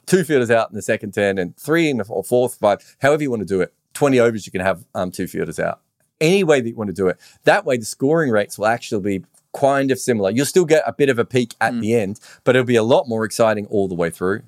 two 0.04 0.22
fielders 0.22 0.50
out 0.50 0.68
in 0.68 0.76
the 0.76 0.82
second 0.82 1.14
10 1.14 1.38
and 1.38 1.56
three 1.56 1.88
in 1.88 1.96
the 1.96 2.04
fourth, 2.04 2.56
five, 2.56 2.96
however 3.00 3.22
you 3.22 3.30
want 3.30 3.40
to 3.40 3.46
do 3.46 3.62
it. 3.62 3.72
20 3.94 4.20
overs, 4.20 4.44
you 4.44 4.52
can 4.52 4.60
have 4.60 4.84
um, 4.94 5.10
two 5.10 5.26
fielders 5.26 5.58
out. 5.58 5.80
Any 6.20 6.44
way 6.44 6.60
that 6.60 6.68
you 6.68 6.76
want 6.76 6.88
to 6.88 6.94
do 6.94 7.08
it. 7.08 7.18
That 7.44 7.64
way, 7.64 7.78
the 7.78 7.86
scoring 7.86 8.30
rates 8.30 8.58
will 8.58 8.66
actually 8.66 9.00
be 9.00 9.26
kind 9.58 9.90
of 9.90 9.98
similar. 9.98 10.28
You'll 10.28 10.44
still 10.44 10.66
get 10.66 10.82
a 10.86 10.92
bit 10.92 11.08
of 11.08 11.18
a 11.18 11.24
peak 11.24 11.54
at 11.58 11.80
the 11.80 11.94
end, 11.94 12.20
but 12.44 12.54
it'll 12.54 12.66
be 12.66 12.76
a 12.76 12.82
lot 12.82 13.08
more 13.08 13.24
exciting 13.24 13.64
all 13.68 13.88
the 13.88 13.94
way 13.94 14.10
through. 14.10 14.42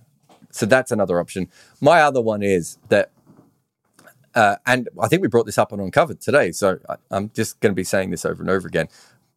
So 0.51 0.67
that's 0.67 0.93
another 0.93 1.19
option. 1.19 1.49
My 1.81 2.03
other 2.03 2.21
one 2.21 2.43
is 2.43 2.77
that, 2.91 3.13
uh, 4.35 4.57
and 4.67 4.91
I 5.01 5.09
think 5.09 5.23
we 5.23 5.29
brought 5.29 5.47
this 5.47 5.57
up 5.57 5.73
on 5.73 5.81
Uncovered 5.81 6.21
today, 6.21 6.53
so 6.53 6.81
I, 6.87 6.97
I'm 7.11 7.31
just 7.31 7.61
going 7.61 7.73
to 7.73 7.75
be 7.75 7.85
saying 7.85 8.11
this 8.11 8.27
over 8.27 8.43
and 8.43 8.51
over 8.51 8.69
again. 8.69 8.89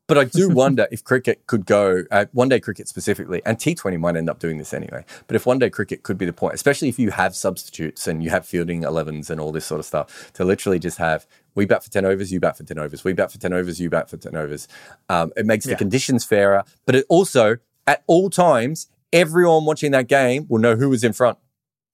But 0.10 0.18
I 0.18 0.26
do 0.26 0.50
wonder 0.64 0.88
if 0.92 1.04
cricket 1.04 1.46
could 1.46 1.66
go, 1.66 2.04
uh, 2.10 2.26
one 2.34 2.50
day 2.50 2.60
cricket 2.60 2.88
specifically, 2.88 3.42
and 3.46 3.58
T20 3.58 3.98
might 4.00 4.18
end 4.18 4.30
up 4.30 4.40
doing 4.40 4.58
this 4.58 4.74
anyway. 4.74 5.06
But 5.28 5.36
if 5.36 5.46
one 5.46 5.60
day 5.60 5.70
cricket 5.70 6.04
could 6.04 6.18
be 6.18 6.26
the 6.26 6.34
point, 6.34 6.56
especially 6.56 6.90
if 6.90 6.98
you 6.98 7.12
have 7.12 7.36
substitutes 7.36 8.08
and 8.08 8.24
you 8.24 8.32
have 8.32 8.46
fielding 8.46 8.82
11s 8.82 9.30
and 9.30 9.40
all 9.40 9.52
this 9.52 9.66
sort 9.66 9.80
of 9.80 9.86
stuff, 9.86 10.34
to 10.34 10.44
literally 10.44 10.80
just 10.80 10.98
have 10.98 11.28
we 11.56 11.66
bat 11.66 11.84
for 11.84 11.92
10 11.92 12.06
overs, 12.06 12.32
you 12.32 12.40
bat 12.40 12.58
for 12.58 12.64
10 12.64 12.80
overs, 12.80 13.04
we 13.04 13.14
bat 13.14 13.32
for 13.32 13.38
10 13.38 13.54
overs, 13.54 13.80
you 13.80 13.90
bat 13.90 14.10
for 14.10 14.18
10 14.18 14.36
overs. 14.36 14.68
Um, 15.10 15.32
it 15.38 15.46
makes 15.46 15.66
the 15.66 15.76
conditions 15.76 16.26
fairer, 16.26 16.64
but 16.86 16.96
it 16.96 17.06
also, 17.08 17.58
at 17.86 18.04
all 18.08 18.30
times, 18.30 18.88
everyone 19.14 19.66
watching 19.66 19.92
that 19.92 20.08
game 20.08 20.48
will 20.50 20.60
know 20.60 20.76
who 20.76 20.90
was 20.90 21.04
in 21.04 21.14
front. 21.14 21.38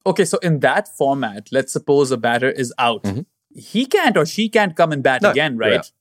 Okay, 0.06 0.24
so 0.24 0.38
in 0.38 0.60
that 0.60 0.88
format, 0.96 1.48
let's 1.50 1.72
suppose 1.72 2.10
a 2.10 2.16
batter 2.16 2.48
is 2.48 2.72
out. 2.78 3.04
He 3.54 3.86
can't 3.86 4.16
or 4.16 4.24
she 4.24 4.48
can't 4.48 4.76
come 4.76 4.92
and 4.92 5.02
bat 5.02 5.22
Mm-hmm. 5.22 5.26
No, 5.26 5.30
again, 5.32 5.58
right? 5.58 5.92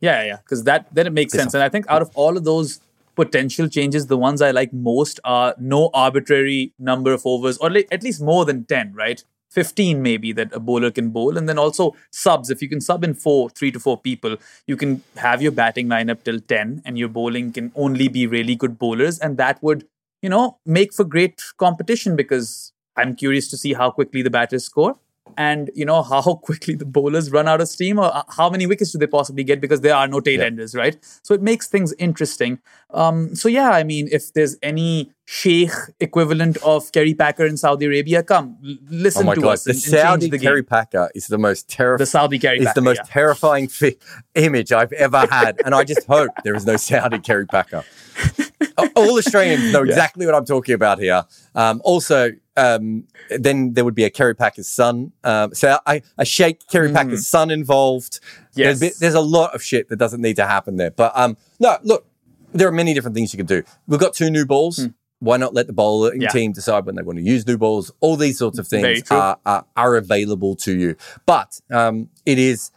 Yeah, 0.00 0.24
yeah, 0.24 0.36
because 0.38 0.64
that 0.64 0.86
then 0.92 1.06
it 1.06 1.12
makes 1.12 1.32
sense. 1.32 1.54
And 1.54 1.62
I 1.62 1.68
think 1.68 1.86
out 1.88 2.02
of 2.02 2.10
all 2.14 2.36
of 2.36 2.44
those 2.44 2.80
potential 3.14 3.68
changes, 3.68 4.06
the 4.06 4.18
ones 4.18 4.42
I 4.42 4.50
like 4.50 4.72
most 4.72 5.20
are 5.24 5.54
no 5.58 5.90
arbitrary 5.94 6.74
number 6.78 7.12
of 7.12 7.22
overs, 7.24 7.56
or 7.58 7.70
like 7.70 7.88
at 7.90 8.02
least 8.02 8.20
more 8.22 8.44
than 8.44 8.64
ten, 8.64 8.92
right? 8.94 9.24
Fifteen 9.50 10.02
maybe 10.02 10.32
that 10.32 10.52
a 10.52 10.60
bowler 10.60 10.90
can 10.90 11.10
bowl, 11.10 11.38
and 11.38 11.48
then 11.48 11.58
also 11.58 11.96
subs. 12.10 12.50
If 12.50 12.60
you 12.60 12.68
can 12.68 12.80
sub 12.80 13.04
in 13.04 13.14
four, 13.14 13.48
three 13.48 13.70
to 13.72 13.80
four 13.80 13.96
people, 13.98 14.36
you 14.66 14.76
can 14.76 15.02
have 15.16 15.40
your 15.40 15.52
batting 15.52 15.88
lineup 15.88 16.24
till 16.24 16.40
ten, 16.40 16.82
and 16.84 16.98
your 16.98 17.08
bowling 17.08 17.52
can 17.52 17.72
only 17.74 18.08
be 18.08 18.26
really 18.26 18.54
good 18.54 18.78
bowlers, 18.78 19.18
and 19.18 19.38
that 19.38 19.62
would 19.62 19.86
you 20.20 20.28
know 20.28 20.58
make 20.66 20.92
for 20.92 21.04
great 21.04 21.42
competition 21.56 22.16
because 22.16 22.72
I'm 22.96 23.14
curious 23.16 23.48
to 23.48 23.56
see 23.56 23.72
how 23.72 23.90
quickly 23.90 24.20
the 24.20 24.30
batters 24.30 24.64
score 24.64 24.98
and 25.36 25.70
you 25.74 25.84
know 25.84 26.02
how 26.02 26.22
quickly 26.42 26.74
the 26.74 26.84
bowlers 26.84 27.30
run 27.30 27.46
out 27.48 27.60
of 27.60 27.68
steam 27.68 27.98
or 27.98 28.14
uh, 28.14 28.22
how 28.36 28.48
many 28.50 28.66
wickets 28.66 28.92
do 28.92 28.98
they 28.98 29.06
possibly 29.06 29.44
get 29.44 29.60
because 29.60 29.80
there 29.80 29.94
are 29.94 30.06
no 30.08 30.20
tail 30.20 30.40
enders 30.40 30.74
right 30.74 30.96
so 31.22 31.34
it 31.34 31.42
makes 31.42 31.66
things 31.66 31.92
interesting 31.98 32.58
um, 32.90 33.34
so 33.34 33.48
yeah 33.48 33.70
i 33.70 33.82
mean 33.82 34.08
if 34.12 34.32
there's 34.32 34.56
any 34.62 35.10
sheikh 35.24 35.70
equivalent 36.00 36.56
of 36.58 36.90
kerry 36.92 37.12
packer 37.14 37.44
in 37.44 37.56
saudi 37.56 37.86
arabia 37.86 38.22
come 38.22 38.56
l- 38.64 38.76
Oh 38.80 38.86
listen 38.90 39.26
my 39.26 39.34
to 39.34 39.40
God. 39.40 39.50
us 39.54 39.64
The 39.64 39.70
and, 39.70 39.76
and 39.76 39.84
Saudi 39.84 40.30
the 40.30 40.38
Kerry 40.38 40.62
game 40.62 40.66
Packer 40.66 41.10
is 41.14 41.26
the 41.26 41.38
most 41.38 41.68
terrifying. 41.68 41.98
the 41.98 42.06
saudi 42.06 42.38
kerry 42.38 42.58
is 42.58 42.66
packer 42.66 42.74
the 42.80 42.84
most 42.84 42.98
yeah. 42.98 43.02
terrifying 43.08 43.68
fi- 43.68 43.96
image 44.34 44.72
I've 44.72 44.92
ever 44.92 45.26
had. 45.30 45.60
And 45.64 45.74
I 45.74 45.82
just 45.84 46.06
hope 46.06 46.30
there 46.44 46.54
is 46.54 46.64
no 46.66 46.76
Saudi 46.76 47.18
Kerry 47.18 47.46
Packer. 47.46 47.82
All 48.96 49.16
Australians 49.18 49.72
know 49.72 49.82
exactly 49.82 50.26
what 50.26 50.34
I'm 50.34 50.44
talking 50.44 50.74
about 50.74 50.98
here. 50.98 51.24
Um, 51.54 51.80
also, 51.84 52.30
um, 52.56 53.04
then 53.38 53.72
there 53.74 53.84
would 53.84 53.94
be 53.94 54.04
a 54.04 54.10
Kerry 54.10 54.34
Packer's 54.34 54.68
son. 54.68 55.12
Um, 55.24 55.54
so 55.54 55.78
I 55.86 56.02
shake 56.24 56.66
Kerry 56.68 56.92
Packer's 56.92 57.26
son 57.28 57.50
involved. 57.50 58.20
There's, 58.54 58.80
Yes. 58.82 58.92
bit- 58.94 59.00
there's 59.00 59.14
a 59.14 59.20
lot 59.20 59.54
of 59.54 59.62
shit 59.62 59.88
that 59.88 59.96
doesn't 59.96 60.20
need 60.20 60.36
to 60.36 60.46
happen 60.46 60.76
there. 60.76 60.90
But 60.90 61.12
um, 61.14 61.36
no, 61.60 61.76
look, 61.82 62.06
there 62.52 62.66
are 62.68 62.72
many 62.72 62.94
different 62.94 63.14
things 63.14 63.32
you 63.32 63.36
can 63.36 63.46
do. 63.46 63.62
We've 63.86 64.00
got 64.00 64.14
two 64.14 64.30
new 64.30 64.46
balls. 64.46 64.88
Why 65.18 65.36
not 65.38 65.54
let 65.54 65.66
the 65.66 65.72
bowling 65.72 66.20
Yeah. 66.20 66.28
team 66.28 66.52
decide 66.52 66.84
when 66.86 66.94
they 66.94 67.02
want 67.02 67.18
to 67.18 67.24
use 67.24 67.46
new 67.46 67.56
balls? 67.58 67.90
All 68.00 68.16
these 68.16 68.38
sorts 68.38 68.58
of 68.58 68.66
things 68.68 69.02
are, 69.10 69.38
are, 69.46 69.64
are 69.76 69.96
available 69.96 70.54
to 70.56 70.76
you. 70.76 70.96
But 71.26 71.60
um, 71.70 72.08
it 72.24 72.38
is 72.38 72.70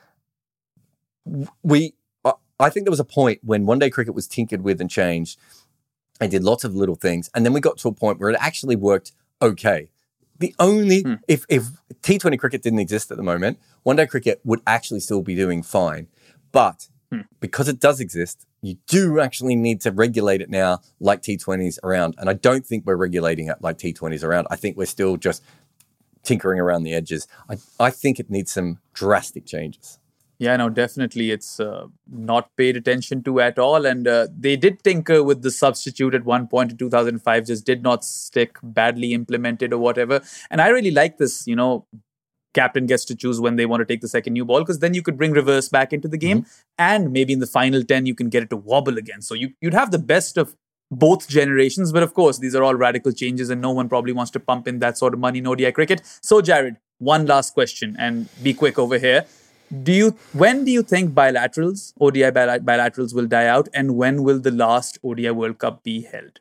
we 1.63 1.93
I- 2.25 2.33
I 2.59 2.69
think 2.69 2.85
there 2.85 2.91
was 2.91 2.99
a 2.99 3.05
point 3.05 3.39
when 3.43 3.65
one 3.65 3.79
day 3.79 3.89
cricket 3.89 4.13
was 4.15 4.27
tinkered 4.27 4.61
with 4.63 4.81
and 4.81 4.89
changed 4.89 5.37
and 6.19 6.31
did 6.31 6.43
lots 6.43 6.63
of 6.63 6.75
little 6.75 6.95
things 6.95 7.29
and 7.33 7.45
then 7.45 7.53
we 7.53 7.59
got 7.61 7.77
to 7.79 7.87
a 7.87 7.93
point 7.93 8.19
where 8.19 8.29
it 8.29 8.37
actually 8.39 8.75
worked 8.75 9.11
okay 9.41 9.89
the 10.39 10.55
only 10.59 11.01
Hmm. 11.01 11.15
if 11.27 11.45
if 11.49 11.67
T20 12.01 12.39
cricket 12.39 12.61
didn't 12.61 12.79
exist 12.79 13.11
at 13.11 13.17
the 13.17 13.23
moment 13.23 13.59
one 13.83 13.95
day 13.95 14.07
cricket 14.07 14.39
would 14.43 14.61
actually 14.65 14.99
still 14.99 15.21
be 15.21 15.35
doing 15.35 15.63
fine 15.63 16.07
but 16.51 16.87
hmm. 17.11 17.21
because 17.39 17.67
it 17.67 17.79
does 17.79 17.99
exist, 17.99 18.45
you 18.61 18.77
do 18.87 19.19
actually 19.19 19.55
need 19.55 19.81
to 19.81 19.91
regulate 19.91 20.41
it 20.41 20.49
now 20.49 20.79
like 20.99 21.21
T20s 21.21 21.79
around. 21.83 22.15
And 22.17 22.29
I 22.29 22.33
don't 22.33 22.65
think 22.65 22.85
we're 22.85 22.95
regulating 22.95 23.47
it 23.47 23.57
like 23.61 23.77
T20s 23.77 24.23
around. 24.23 24.47
I 24.49 24.55
think 24.55 24.77
we're 24.77 24.85
still 24.85 25.17
just 25.17 25.43
tinkering 26.23 26.59
around 26.59 26.83
the 26.83 26.93
edges. 26.93 27.27
I, 27.49 27.57
I 27.79 27.89
think 27.89 28.19
it 28.19 28.29
needs 28.29 28.51
some 28.51 28.79
drastic 28.93 29.45
changes. 29.45 29.99
Yeah, 30.39 30.55
no, 30.55 30.69
definitely. 30.69 31.31
It's 31.31 31.59
uh, 31.59 31.87
not 32.09 32.55
paid 32.55 32.77
attention 32.77 33.23
to 33.23 33.41
at 33.41 33.59
all. 33.59 33.85
And 33.85 34.07
uh, 34.07 34.27
they 34.35 34.55
did 34.55 34.81
tinker 34.83 35.21
with 35.21 35.41
the 35.41 35.51
substitute 35.51 36.15
at 36.15 36.23
one 36.23 36.47
point 36.47 36.71
in 36.71 36.77
2005, 36.77 37.45
just 37.45 37.65
did 37.65 37.83
not 37.83 38.05
stick, 38.05 38.57
badly 38.63 39.13
implemented 39.13 39.73
or 39.73 39.79
whatever. 39.79 40.21
And 40.49 40.61
I 40.61 40.69
really 40.69 40.91
like 40.91 41.17
this, 41.17 41.45
you 41.45 41.57
know, 41.57 41.85
captain 42.53 42.85
gets 42.85 43.03
to 43.05 43.15
choose 43.15 43.41
when 43.41 43.57
they 43.57 43.65
want 43.65 43.81
to 43.81 43.85
take 43.85 43.99
the 43.99 44.07
second 44.07 44.33
new 44.33 44.45
ball 44.45 44.59
because 44.59 44.79
then 44.79 44.93
you 44.93 45.01
could 45.01 45.17
bring 45.17 45.33
reverse 45.33 45.67
back 45.67 45.91
into 45.91 46.07
the 46.07 46.17
game. 46.17 46.43
Mm-hmm. 46.43 46.61
And 46.77 47.11
maybe 47.11 47.33
in 47.33 47.39
the 47.39 47.47
final 47.47 47.83
10, 47.83 48.05
you 48.05 48.15
can 48.15 48.29
get 48.29 48.41
it 48.41 48.49
to 48.51 48.57
wobble 48.57 48.97
again. 48.97 49.21
So 49.21 49.35
you, 49.35 49.51
you'd 49.59 49.73
have 49.73 49.91
the 49.91 49.99
best 49.99 50.37
of 50.37 50.55
both 50.89 51.27
generations. 51.27 51.91
But 51.91 52.01
of 52.01 52.13
course, 52.13 52.39
these 52.39 52.55
are 52.55 52.63
all 52.63 52.75
radical 52.75 53.11
changes, 53.11 53.49
and 53.49 53.61
no 53.61 53.71
one 53.71 53.89
probably 53.89 54.13
wants 54.13 54.31
to 54.31 54.39
pump 54.39 54.69
in 54.69 54.79
that 54.79 54.97
sort 54.97 55.13
of 55.13 55.19
money 55.19 55.39
in 55.39 55.47
ODI 55.47 55.71
cricket. 55.73 56.01
So, 56.23 56.41
Jarrod, 56.41 56.77
one 56.97 57.27
last 57.27 57.53
question, 57.53 57.95
and 57.99 58.27
be 58.41 58.53
quick 58.53 58.79
over 58.79 58.97
here 58.97 59.25
do 59.71 59.91
you 59.91 60.15
when 60.33 60.65
do 60.65 60.71
you 60.71 60.81
think 60.81 61.13
bilaterals 61.13 61.93
odi 61.99 62.21
bilaterals 62.21 63.13
will 63.13 63.27
die 63.27 63.45
out 63.45 63.67
and 63.73 63.95
when 63.95 64.23
will 64.23 64.39
the 64.39 64.51
last 64.51 64.97
odi 65.03 65.29
world 65.29 65.57
cup 65.59 65.83
be 65.83 66.01
held 66.01 66.39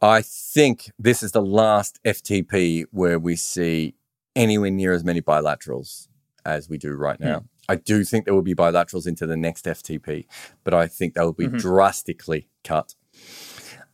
i 0.00 0.22
think 0.22 0.90
this 0.98 1.22
is 1.22 1.32
the 1.32 1.42
last 1.42 1.98
ftp 2.04 2.84
where 2.90 3.18
we 3.18 3.34
see 3.34 3.94
anywhere 4.36 4.70
near 4.70 4.92
as 4.92 5.04
many 5.04 5.20
bilaterals 5.20 6.08
as 6.44 6.68
we 6.68 6.78
do 6.78 6.94
right 6.94 7.18
now 7.20 7.40
hmm. 7.40 7.46
i 7.68 7.74
do 7.74 8.04
think 8.04 8.24
there 8.24 8.34
will 8.34 8.42
be 8.42 8.54
bilaterals 8.54 9.06
into 9.06 9.26
the 9.26 9.36
next 9.36 9.64
ftp 9.64 10.24
but 10.62 10.72
i 10.72 10.86
think 10.86 11.14
they 11.14 11.22
will 11.22 11.32
be 11.32 11.46
mm-hmm. 11.46 11.56
drastically 11.56 12.48
cut 12.62 12.94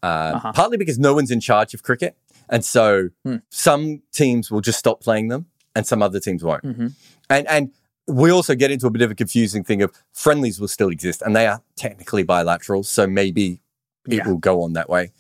uh, 0.02 0.32
uh-huh. 0.34 0.52
partly 0.52 0.76
because 0.76 0.98
no 0.98 1.14
one's 1.14 1.30
in 1.30 1.40
charge 1.40 1.72
of 1.72 1.82
cricket 1.82 2.16
and 2.50 2.62
so 2.62 3.08
hmm. 3.24 3.36
some 3.48 4.02
teams 4.12 4.50
will 4.50 4.60
just 4.60 4.78
stop 4.78 5.00
playing 5.00 5.28
them 5.28 5.46
and 5.74 5.86
some 5.86 6.02
other 6.02 6.20
teams 6.20 6.44
won't 6.44 6.62
mm-hmm. 6.62 6.88
and 7.30 7.48
and 7.48 7.70
we 8.06 8.30
also 8.30 8.54
get 8.54 8.70
into 8.70 8.86
a 8.86 8.90
bit 8.90 9.02
of 9.02 9.10
a 9.10 9.14
confusing 9.14 9.64
thing 9.64 9.82
of 9.82 9.92
friendlies 10.12 10.60
will 10.60 10.68
still 10.68 10.90
exist 10.90 11.22
and 11.22 11.34
they 11.34 11.46
are 11.46 11.62
technically 11.76 12.22
bilateral. 12.22 12.82
So 12.82 13.06
maybe 13.06 13.60
it 14.08 14.16
yeah. 14.16 14.28
will 14.28 14.38
go 14.38 14.62
on 14.62 14.74
that 14.74 14.90
way. 14.90 15.12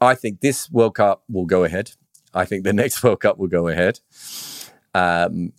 I 0.00 0.14
think 0.14 0.40
this 0.40 0.70
World 0.70 0.94
Cup 0.94 1.24
will 1.28 1.46
go 1.46 1.64
ahead. 1.64 1.92
I 2.34 2.44
think 2.44 2.64
the 2.64 2.72
next 2.82 3.02
World 3.02 3.20
Cup 3.20 3.38
will 3.38 3.48
go 3.48 3.68
ahead. 3.68 4.00
Um, 4.94 5.52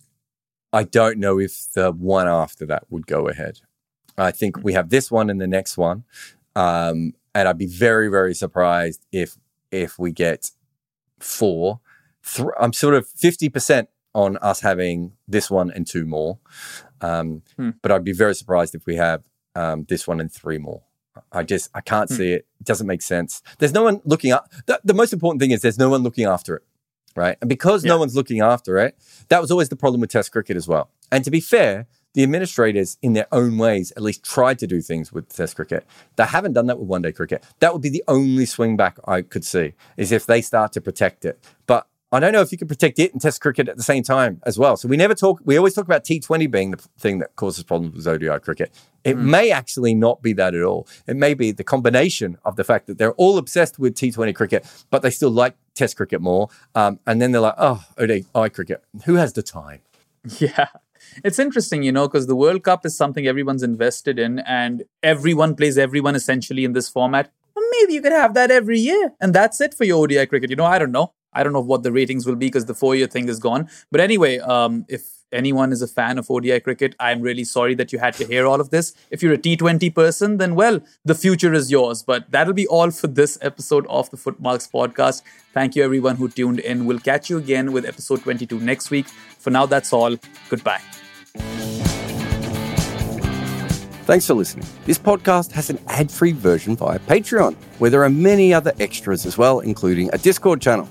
I 0.72 0.84
don't 0.84 1.18
know 1.18 1.38
if 1.38 1.72
the 1.72 1.92
one 1.92 2.28
after 2.28 2.66
that 2.66 2.84
would 2.90 3.06
go 3.06 3.28
ahead. 3.28 3.60
I 4.16 4.30
think 4.32 4.62
we 4.62 4.72
have 4.72 4.90
this 4.90 5.10
one 5.10 5.30
and 5.30 5.40
the 5.40 5.46
next 5.46 5.76
one. 5.76 6.04
Um, 6.56 7.14
and 7.34 7.46
I'd 7.46 7.58
be 7.58 7.66
very, 7.66 8.08
very 8.08 8.34
surprised 8.34 9.06
if 9.12 9.36
if 9.70 9.98
we 9.98 10.12
get 10.12 10.50
four. 11.20 11.80
Th- 12.24 12.48
I'm 12.58 12.72
sort 12.72 12.94
of 12.94 13.06
50% 13.06 13.86
on 14.18 14.36
us 14.38 14.60
having 14.60 15.12
this 15.28 15.48
one 15.48 15.70
and 15.70 15.86
two 15.86 16.04
more. 16.04 16.38
Um, 17.00 17.42
hmm. 17.56 17.70
But 17.82 17.92
I'd 17.92 18.04
be 18.04 18.12
very 18.12 18.34
surprised 18.34 18.74
if 18.74 18.84
we 18.84 18.96
have 18.96 19.22
um, 19.54 19.86
this 19.88 20.08
one 20.08 20.20
and 20.20 20.30
three 20.30 20.58
more. 20.58 20.82
I 21.30 21.44
just 21.44 21.70
I 21.72 21.80
can't 21.80 22.10
hmm. 22.10 22.16
see 22.16 22.32
it. 22.32 22.46
It 22.60 22.66
doesn't 22.66 22.86
make 22.86 23.02
sense. 23.02 23.42
There's 23.58 23.72
no 23.72 23.84
one 23.84 24.00
looking 24.04 24.32
up. 24.32 24.50
The, 24.66 24.80
the, 24.82 24.94
most 24.94 25.12
important 25.12 25.40
thing 25.40 25.52
is 25.52 25.62
there's 25.62 25.78
no 25.78 25.88
one 25.88 26.02
looking 26.02 26.24
after 26.24 26.56
it, 26.56 26.64
right? 27.14 27.36
And 27.40 27.48
because 27.48 27.84
yeah. 27.84 27.90
no 27.90 27.98
one's 27.98 28.16
looking 28.16 28.40
after 28.40 28.78
it, 28.78 28.98
that 29.28 29.40
was 29.40 29.52
always 29.52 29.68
the 29.68 29.76
problem 29.76 30.00
with 30.00 30.10
Test 30.10 30.32
cricket 30.32 30.56
as 30.56 30.66
well. 30.66 30.90
And 31.12 31.24
to 31.24 31.30
be 31.30 31.40
fair, 31.40 31.86
the 32.14 32.24
administrators, 32.24 32.98
in 33.02 33.12
their 33.12 33.28
own 33.30 33.56
ways, 33.56 33.92
at 33.96 34.02
least 34.02 34.24
tried 34.24 34.58
to 34.58 34.66
do 34.66 34.80
things 34.80 35.12
with 35.12 35.28
Test 35.28 35.54
cricket. 35.54 35.86
They 36.16 36.24
haven't 36.24 36.54
done 36.54 36.66
that 36.66 36.78
with 36.80 36.88
One 36.88 37.02
Day 37.02 37.12
cricket. 37.12 37.44
That 37.60 37.72
would 37.72 37.82
be 37.82 37.90
the 37.90 38.02
only 38.08 38.46
swing 38.46 38.76
back 38.76 38.98
I 39.06 39.22
could 39.22 39.44
see 39.44 39.74
is 39.96 40.10
if 40.10 40.26
they 40.26 40.42
start 40.42 40.72
to 40.72 40.80
protect 40.80 41.24
it. 41.24 41.38
But 41.66 41.86
I 42.10 42.20
don't 42.20 42.32
know 42.32 42.40
if 42.40 42.50
you 42.52 42.56
can 42.56 42.68
protect 42.68 42.98
it 42.98 43.12
and 43.12 43.20
test 43.20 43.42
cricket 43.42 43.68
at 43.68 43.76
the 43.76 43.82
same 43.82 44.02
time 44.02 44.40
as 44.46 44.58
well. 44.58 44.78
So 44.78 44.88
we 44.88 44.96
never 44.96 45.14
talk, 45.14 45.40
we 45.44 45.58
always 45.58 45.74
talk 45.74 45.84
about 45.84 46.04
T20 46.04 46.50
being 46.50 46.70
the 46.70 46.78
thing 46.98 47.18
that 47.18 47.36
causes 47.36 47.64
problems 47.64 47.94
with 47.96 48.06
ODI 48.06 48.40
cricket. 48.40 48.74
It 49.04 49.16
mm. 49.16 49.24
may 49.24 49.50
actually 49.50 49.94
not 49.94 50.22
be 50.22 50.32
that 50.32 50.54
at 50.54 50.62
all. 50.62 50.88
It 51.06 51.16
may 51.16 51.34
be 51.34 51.52
the 51.52 51.64
combination 51.64 52.38
of 52.46 52.56
the 52.56 52.64
fact 52.64 52.86
that 52.86 52.96
they're 52.96 53.12
all 53.12 53.36
obsessed 53.36 53.78
with 53.78 53.94
T20 53.94 54.34
cricket, 54.34 54.66
but 54.88 55.02
they 55.02 55.10
still 55.10 55.30
like 55.30 55.54
test 55.74 55.96
cricket 55.98 56.22
more. 56.22 56.48
Um, 56.74 56.98
and 57.06 57.20
then 57.20 57.32
they're 57.32 57.42
like, 57.42 57.56
oh, 57.58 57.84
ODI 57.98 58.24
cricket, 58.54 58.82
who 59.04 59.14
has 59.14 59.34
the 59.34 59.42
time? 59.42 59.80
Yeah. 60.38 60.68
It's 61.24 61.38
interesting, 61.38 61.82
you 61.82 61.92
know, 61.92 62.08
because 62.08 62.26
the 62.26 62.36
World 62.36 62.64
Cup 62.64 62.84
is 62.84 62.96
something 62.96 63.26
everyone's 63.26 63.62
invested 63.62 64.18
in 64.18 64.40
and 64.40 64.84
everyone 65.02 65.54
plays 65.54 65.78
everyone 65.78 66.14
essentially 66.14 66.64
in 66.64 66.72
this 66.72 66.88
format. 66.88 67.30
Maybe 67.70 67.94
you 67.94 68.02
could 68.02 68.12
have 68.12 68.34
that 68.34 68.50
every 68.50 68.78
year 68.80 69.12
and 69.20 69.32
that's 69.32 69.60
it 69.60 69.74
for 69.74 69.84
your 69.84 70.02
ODI 70.02 70.26
cricket. 70.26 70.50
You 70.50 70.56
know, 70.56 70.64
I 70.64 70.78
don't 70.78 70.92
know. 70.92 71.12
I 71.32 71.42
don't 71.42 71.52
know 71.52 71.60
what 71.60 71.82
the 71.82 71.92
ratings 71.92 72.26
will 72.26 72.36
be 72.36 72.46
because 72.46 72.66
the 72.66 72.74
four 72.74 72.94
year 72.94 73.06
thing 73.06 73.28
is 73.28 73.38
gone. 73.38 73.68
But 73.90 74.00
anyway, 74.00 74.38
um, 74.38 74.84
if 74.88 75.18
anyone 75.32 75.72
is 75.72 75.82
a 75.82 75.86
fan 75.86 76.18
of 76.18 76.30
ODI 76.30 76.60
cricket, 76.60 76.94
I'm 76.98 77.20
really 77.20 77.44
sorry 77.44 77.74
that 77.74 77.92
you 77.92 77.98
had 77.98 78.14
to 78.14 78.26
hear 78.26 78.46
all 78.46 78.60
of 78.60 78.70
this. 78.70 78.94
If 79.10 79.22
you're 79.22 79.34
a 79.34 79.38
T20 79.38 79.94
person, 79.94 80.38
then 80.38 80.54
well, 80.54 80.80
the 81.04 81.14
future 81.14 81.52
is 81.52 81.70
yours. 81.70 82.02
But 82.02 82.30
that'll 82.30 82.54
be 82.54 82.66
all 82.66 82.90
for 82.90 83.06
this 83.06 83.38
episode 83.42 83.86
of 83.88 84.10
the 84.10 84.16
Footmarks 84.16 84.68
podcast. 84.72 85.22
Thank 85.52 85.76
you, 85.76 85.84
everyone 85.84 86.16
who 86.16 86.28
tuned 86.28 86.60
in. 86.60 86.86
We'll 86.86 86.98
catch 86.98 87.30
you 87.30 87.38
again 87.38 87.72
with 87.72 87.84
episode 87.84 88.22
22 88.22 88.60
next 88.60 88.90
week. 88.90 89.08
For 89.38 89.50
now, 89.50 89.66
that's 89.66 89.92
all. 89.92 90.16
Goodbye. 90.48 90.80
Thanks 94.08 94.26
for 94.26 94.32
listening. 94.32 94.66
This 94.86 94.98
podcast 94.98 95.52
has 95.52 95.68
an 95.68 95.78
ad 95.86 96.10
free 96.10 96.32
version 96.32 96.76
via 96.76 96.98
Patreon, 97.00 97.54
where 97.78 97.90
there 97.90 98.02
are 98.02 98.08
many 98.08 98.54
other 98.54 98.72
extras 98.80 99.26
as 99.26 99.36
well, 99.36 99.60
including 99.60 100.08
a 100.14 100.18
Discord 100.18 100.62
channel. 100.62 100.88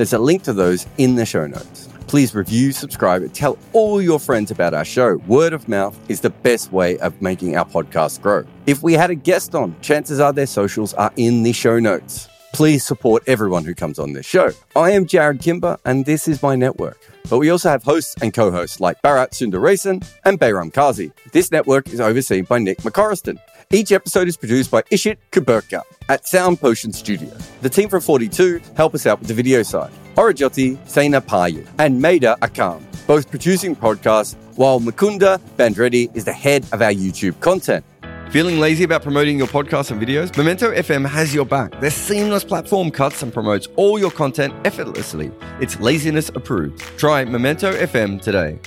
There's 0.00 0.14
a 0.14 0.18
link 0.18 0.44
to 0.44 0.54
those 0.54 0.86
in 0.96 1.16
the 1.16 1.26
show 1.26 1.46
notes. 1.46 1.86
Please 2.06 2.34
review, 2.34 2.72
subscribe, 2.72 3.20
and 3.20 3.34
tell 3.34 3.58
all 3.74 4.00
your 4.00 4.18
friends 4.18 4.50
about 4.50 4.72
our 4.72 4.82
show. 4.82 5.16
Word 5.26 5.52
of 5.52 5.68
mouth 5.68 5.94
is 6.08 6.22
the 6.22 6.30
best 6.30 6.72
way 6.72 6.96
of 7.00 7.20
making 7.20 7.54
our 7.54 7.66
podcast 7.66 8.22
grow. 8.22 8.46
If 8.66 8.82
we 8.82 8.94
had 8.94 9.10
a 9.10 9.14
guest 9.14 9.54
on, 9.54 9.78
chances 9.82 10.18
are 10.18 10.32
their 10.32 10.46
socials 10.46 10.94
are 10.94 11.12
in 11.16 11.42
the 11.42 11.52
show 11.52 11.78
notes. 11.78 12.30
Please 12.54 12.82
support 12.82 13.24
everyone 13.26 13.62
who 13.62 13.74
comes 13.74 13.98
on 13.98 14.14
this 14.14 14.24
show. 14.24 14.52
I 14.74 14.92
am 14.92 15.04
Jarrod 15.04 15.42
Kimber, 15.42 15.76
and 15.84 16.06
this 16.06 16.28
is 16.28 16.42
my 16.42 16.56
network. 16.56 16.98
But 17.28 17.36
we 17.36 17.50
also 17.50 17.68
have 17.68 17.82
hosts 17.82 18.14
and 18.22 18.32
co 18.32 18.50
hosts 18.50 18.80
like 18.80 19.02
Bharat 19.02 19.32
Sundaresan 19.32 20.08
and 20.24 20.40
Behram 20.40 20.72
Kazi. 20.72 21.12
This 21.32 21.52
network 21.52 21.88
is 21.90 22.00
overseen 22.00 22.44
by 22.44 22.58
Nick 22.58 22.78
McCorriston. 22.78 23.38
Each 23.72 23.92
episode 23.92 24.26
is 24.26 24.36
produced 24.36 24.68
by 24.68 24.82
Ishit 24.90 25.18
Kuberkar 25.30 25.82
at 26.08 26.26
Sound 26.26 26.60
Potion 26.60 26.92
Studio. 26.92 27.30
The 27.62 27.68
team 27.68 27.88
from 27.88 28.00
42 28.00 28.60
help 28.74 28.96
us 28.96 29.06
out 29.06 29.20
with 29.20 29.28
the 29.28 29.34
video 29.34 29.62
side. 29.62 29.92
Orajoti 30.16 30.76
Sena 30.88 31.20
Payu 31.20 31.64
and 31.78 32.02
Maida 32.02 32.36
Akam, 32.42 32.82
both 33.06 33.30
producing 33.30 33.76
podcasts, 33.76 34.34
while 34.56 34.80
Mukunda 34.80 35.38
Bandreddi 35.56 36.12
is 36.16 36.24
the 36.24 36.32
head 36.32 36.66
of 36.72 36.82
our 36.82 36.90
YouTube 36.90 37.38
content. 37.38 37.84
Feeling 38.32 38.58
lazy 38.58 38.82
about 38.82 39.04
promoting 39.04 39.38
your 39.38 39.46
podcasts 39.46 39.92
and 39.92 40.02
videos? 40.02 40.36
Memento 40.36 40.74
FM 40.74 41.08
has 41.08 41.32
your 41.32 41.46
back. 41.46 41.80
Their 41.80 41.90
seamless 41.92 42.42
platform 42.42 42.90
cuts 42.90 43.22
and 43.22 43.32
promotes 43.32 43.68
all 43.76 44.00
your 44.00 44.10
content 44.10 44.52
effortlessly. 44.66 45.30
It's 45.60 45.78
laziness 45.78 46.28
approved. 46.30 46.80
Try 46.98 47.24
Memento 47.24 47.70
FM 47.72 48.20
today. 48.20 48.58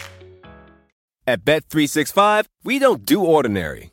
At 1.27 1.43
Bet365, 1.43 2.45
we 2.63 2.79
don't 2.79 3.03
do 3.03 3.21
ordinary 3.21 3.92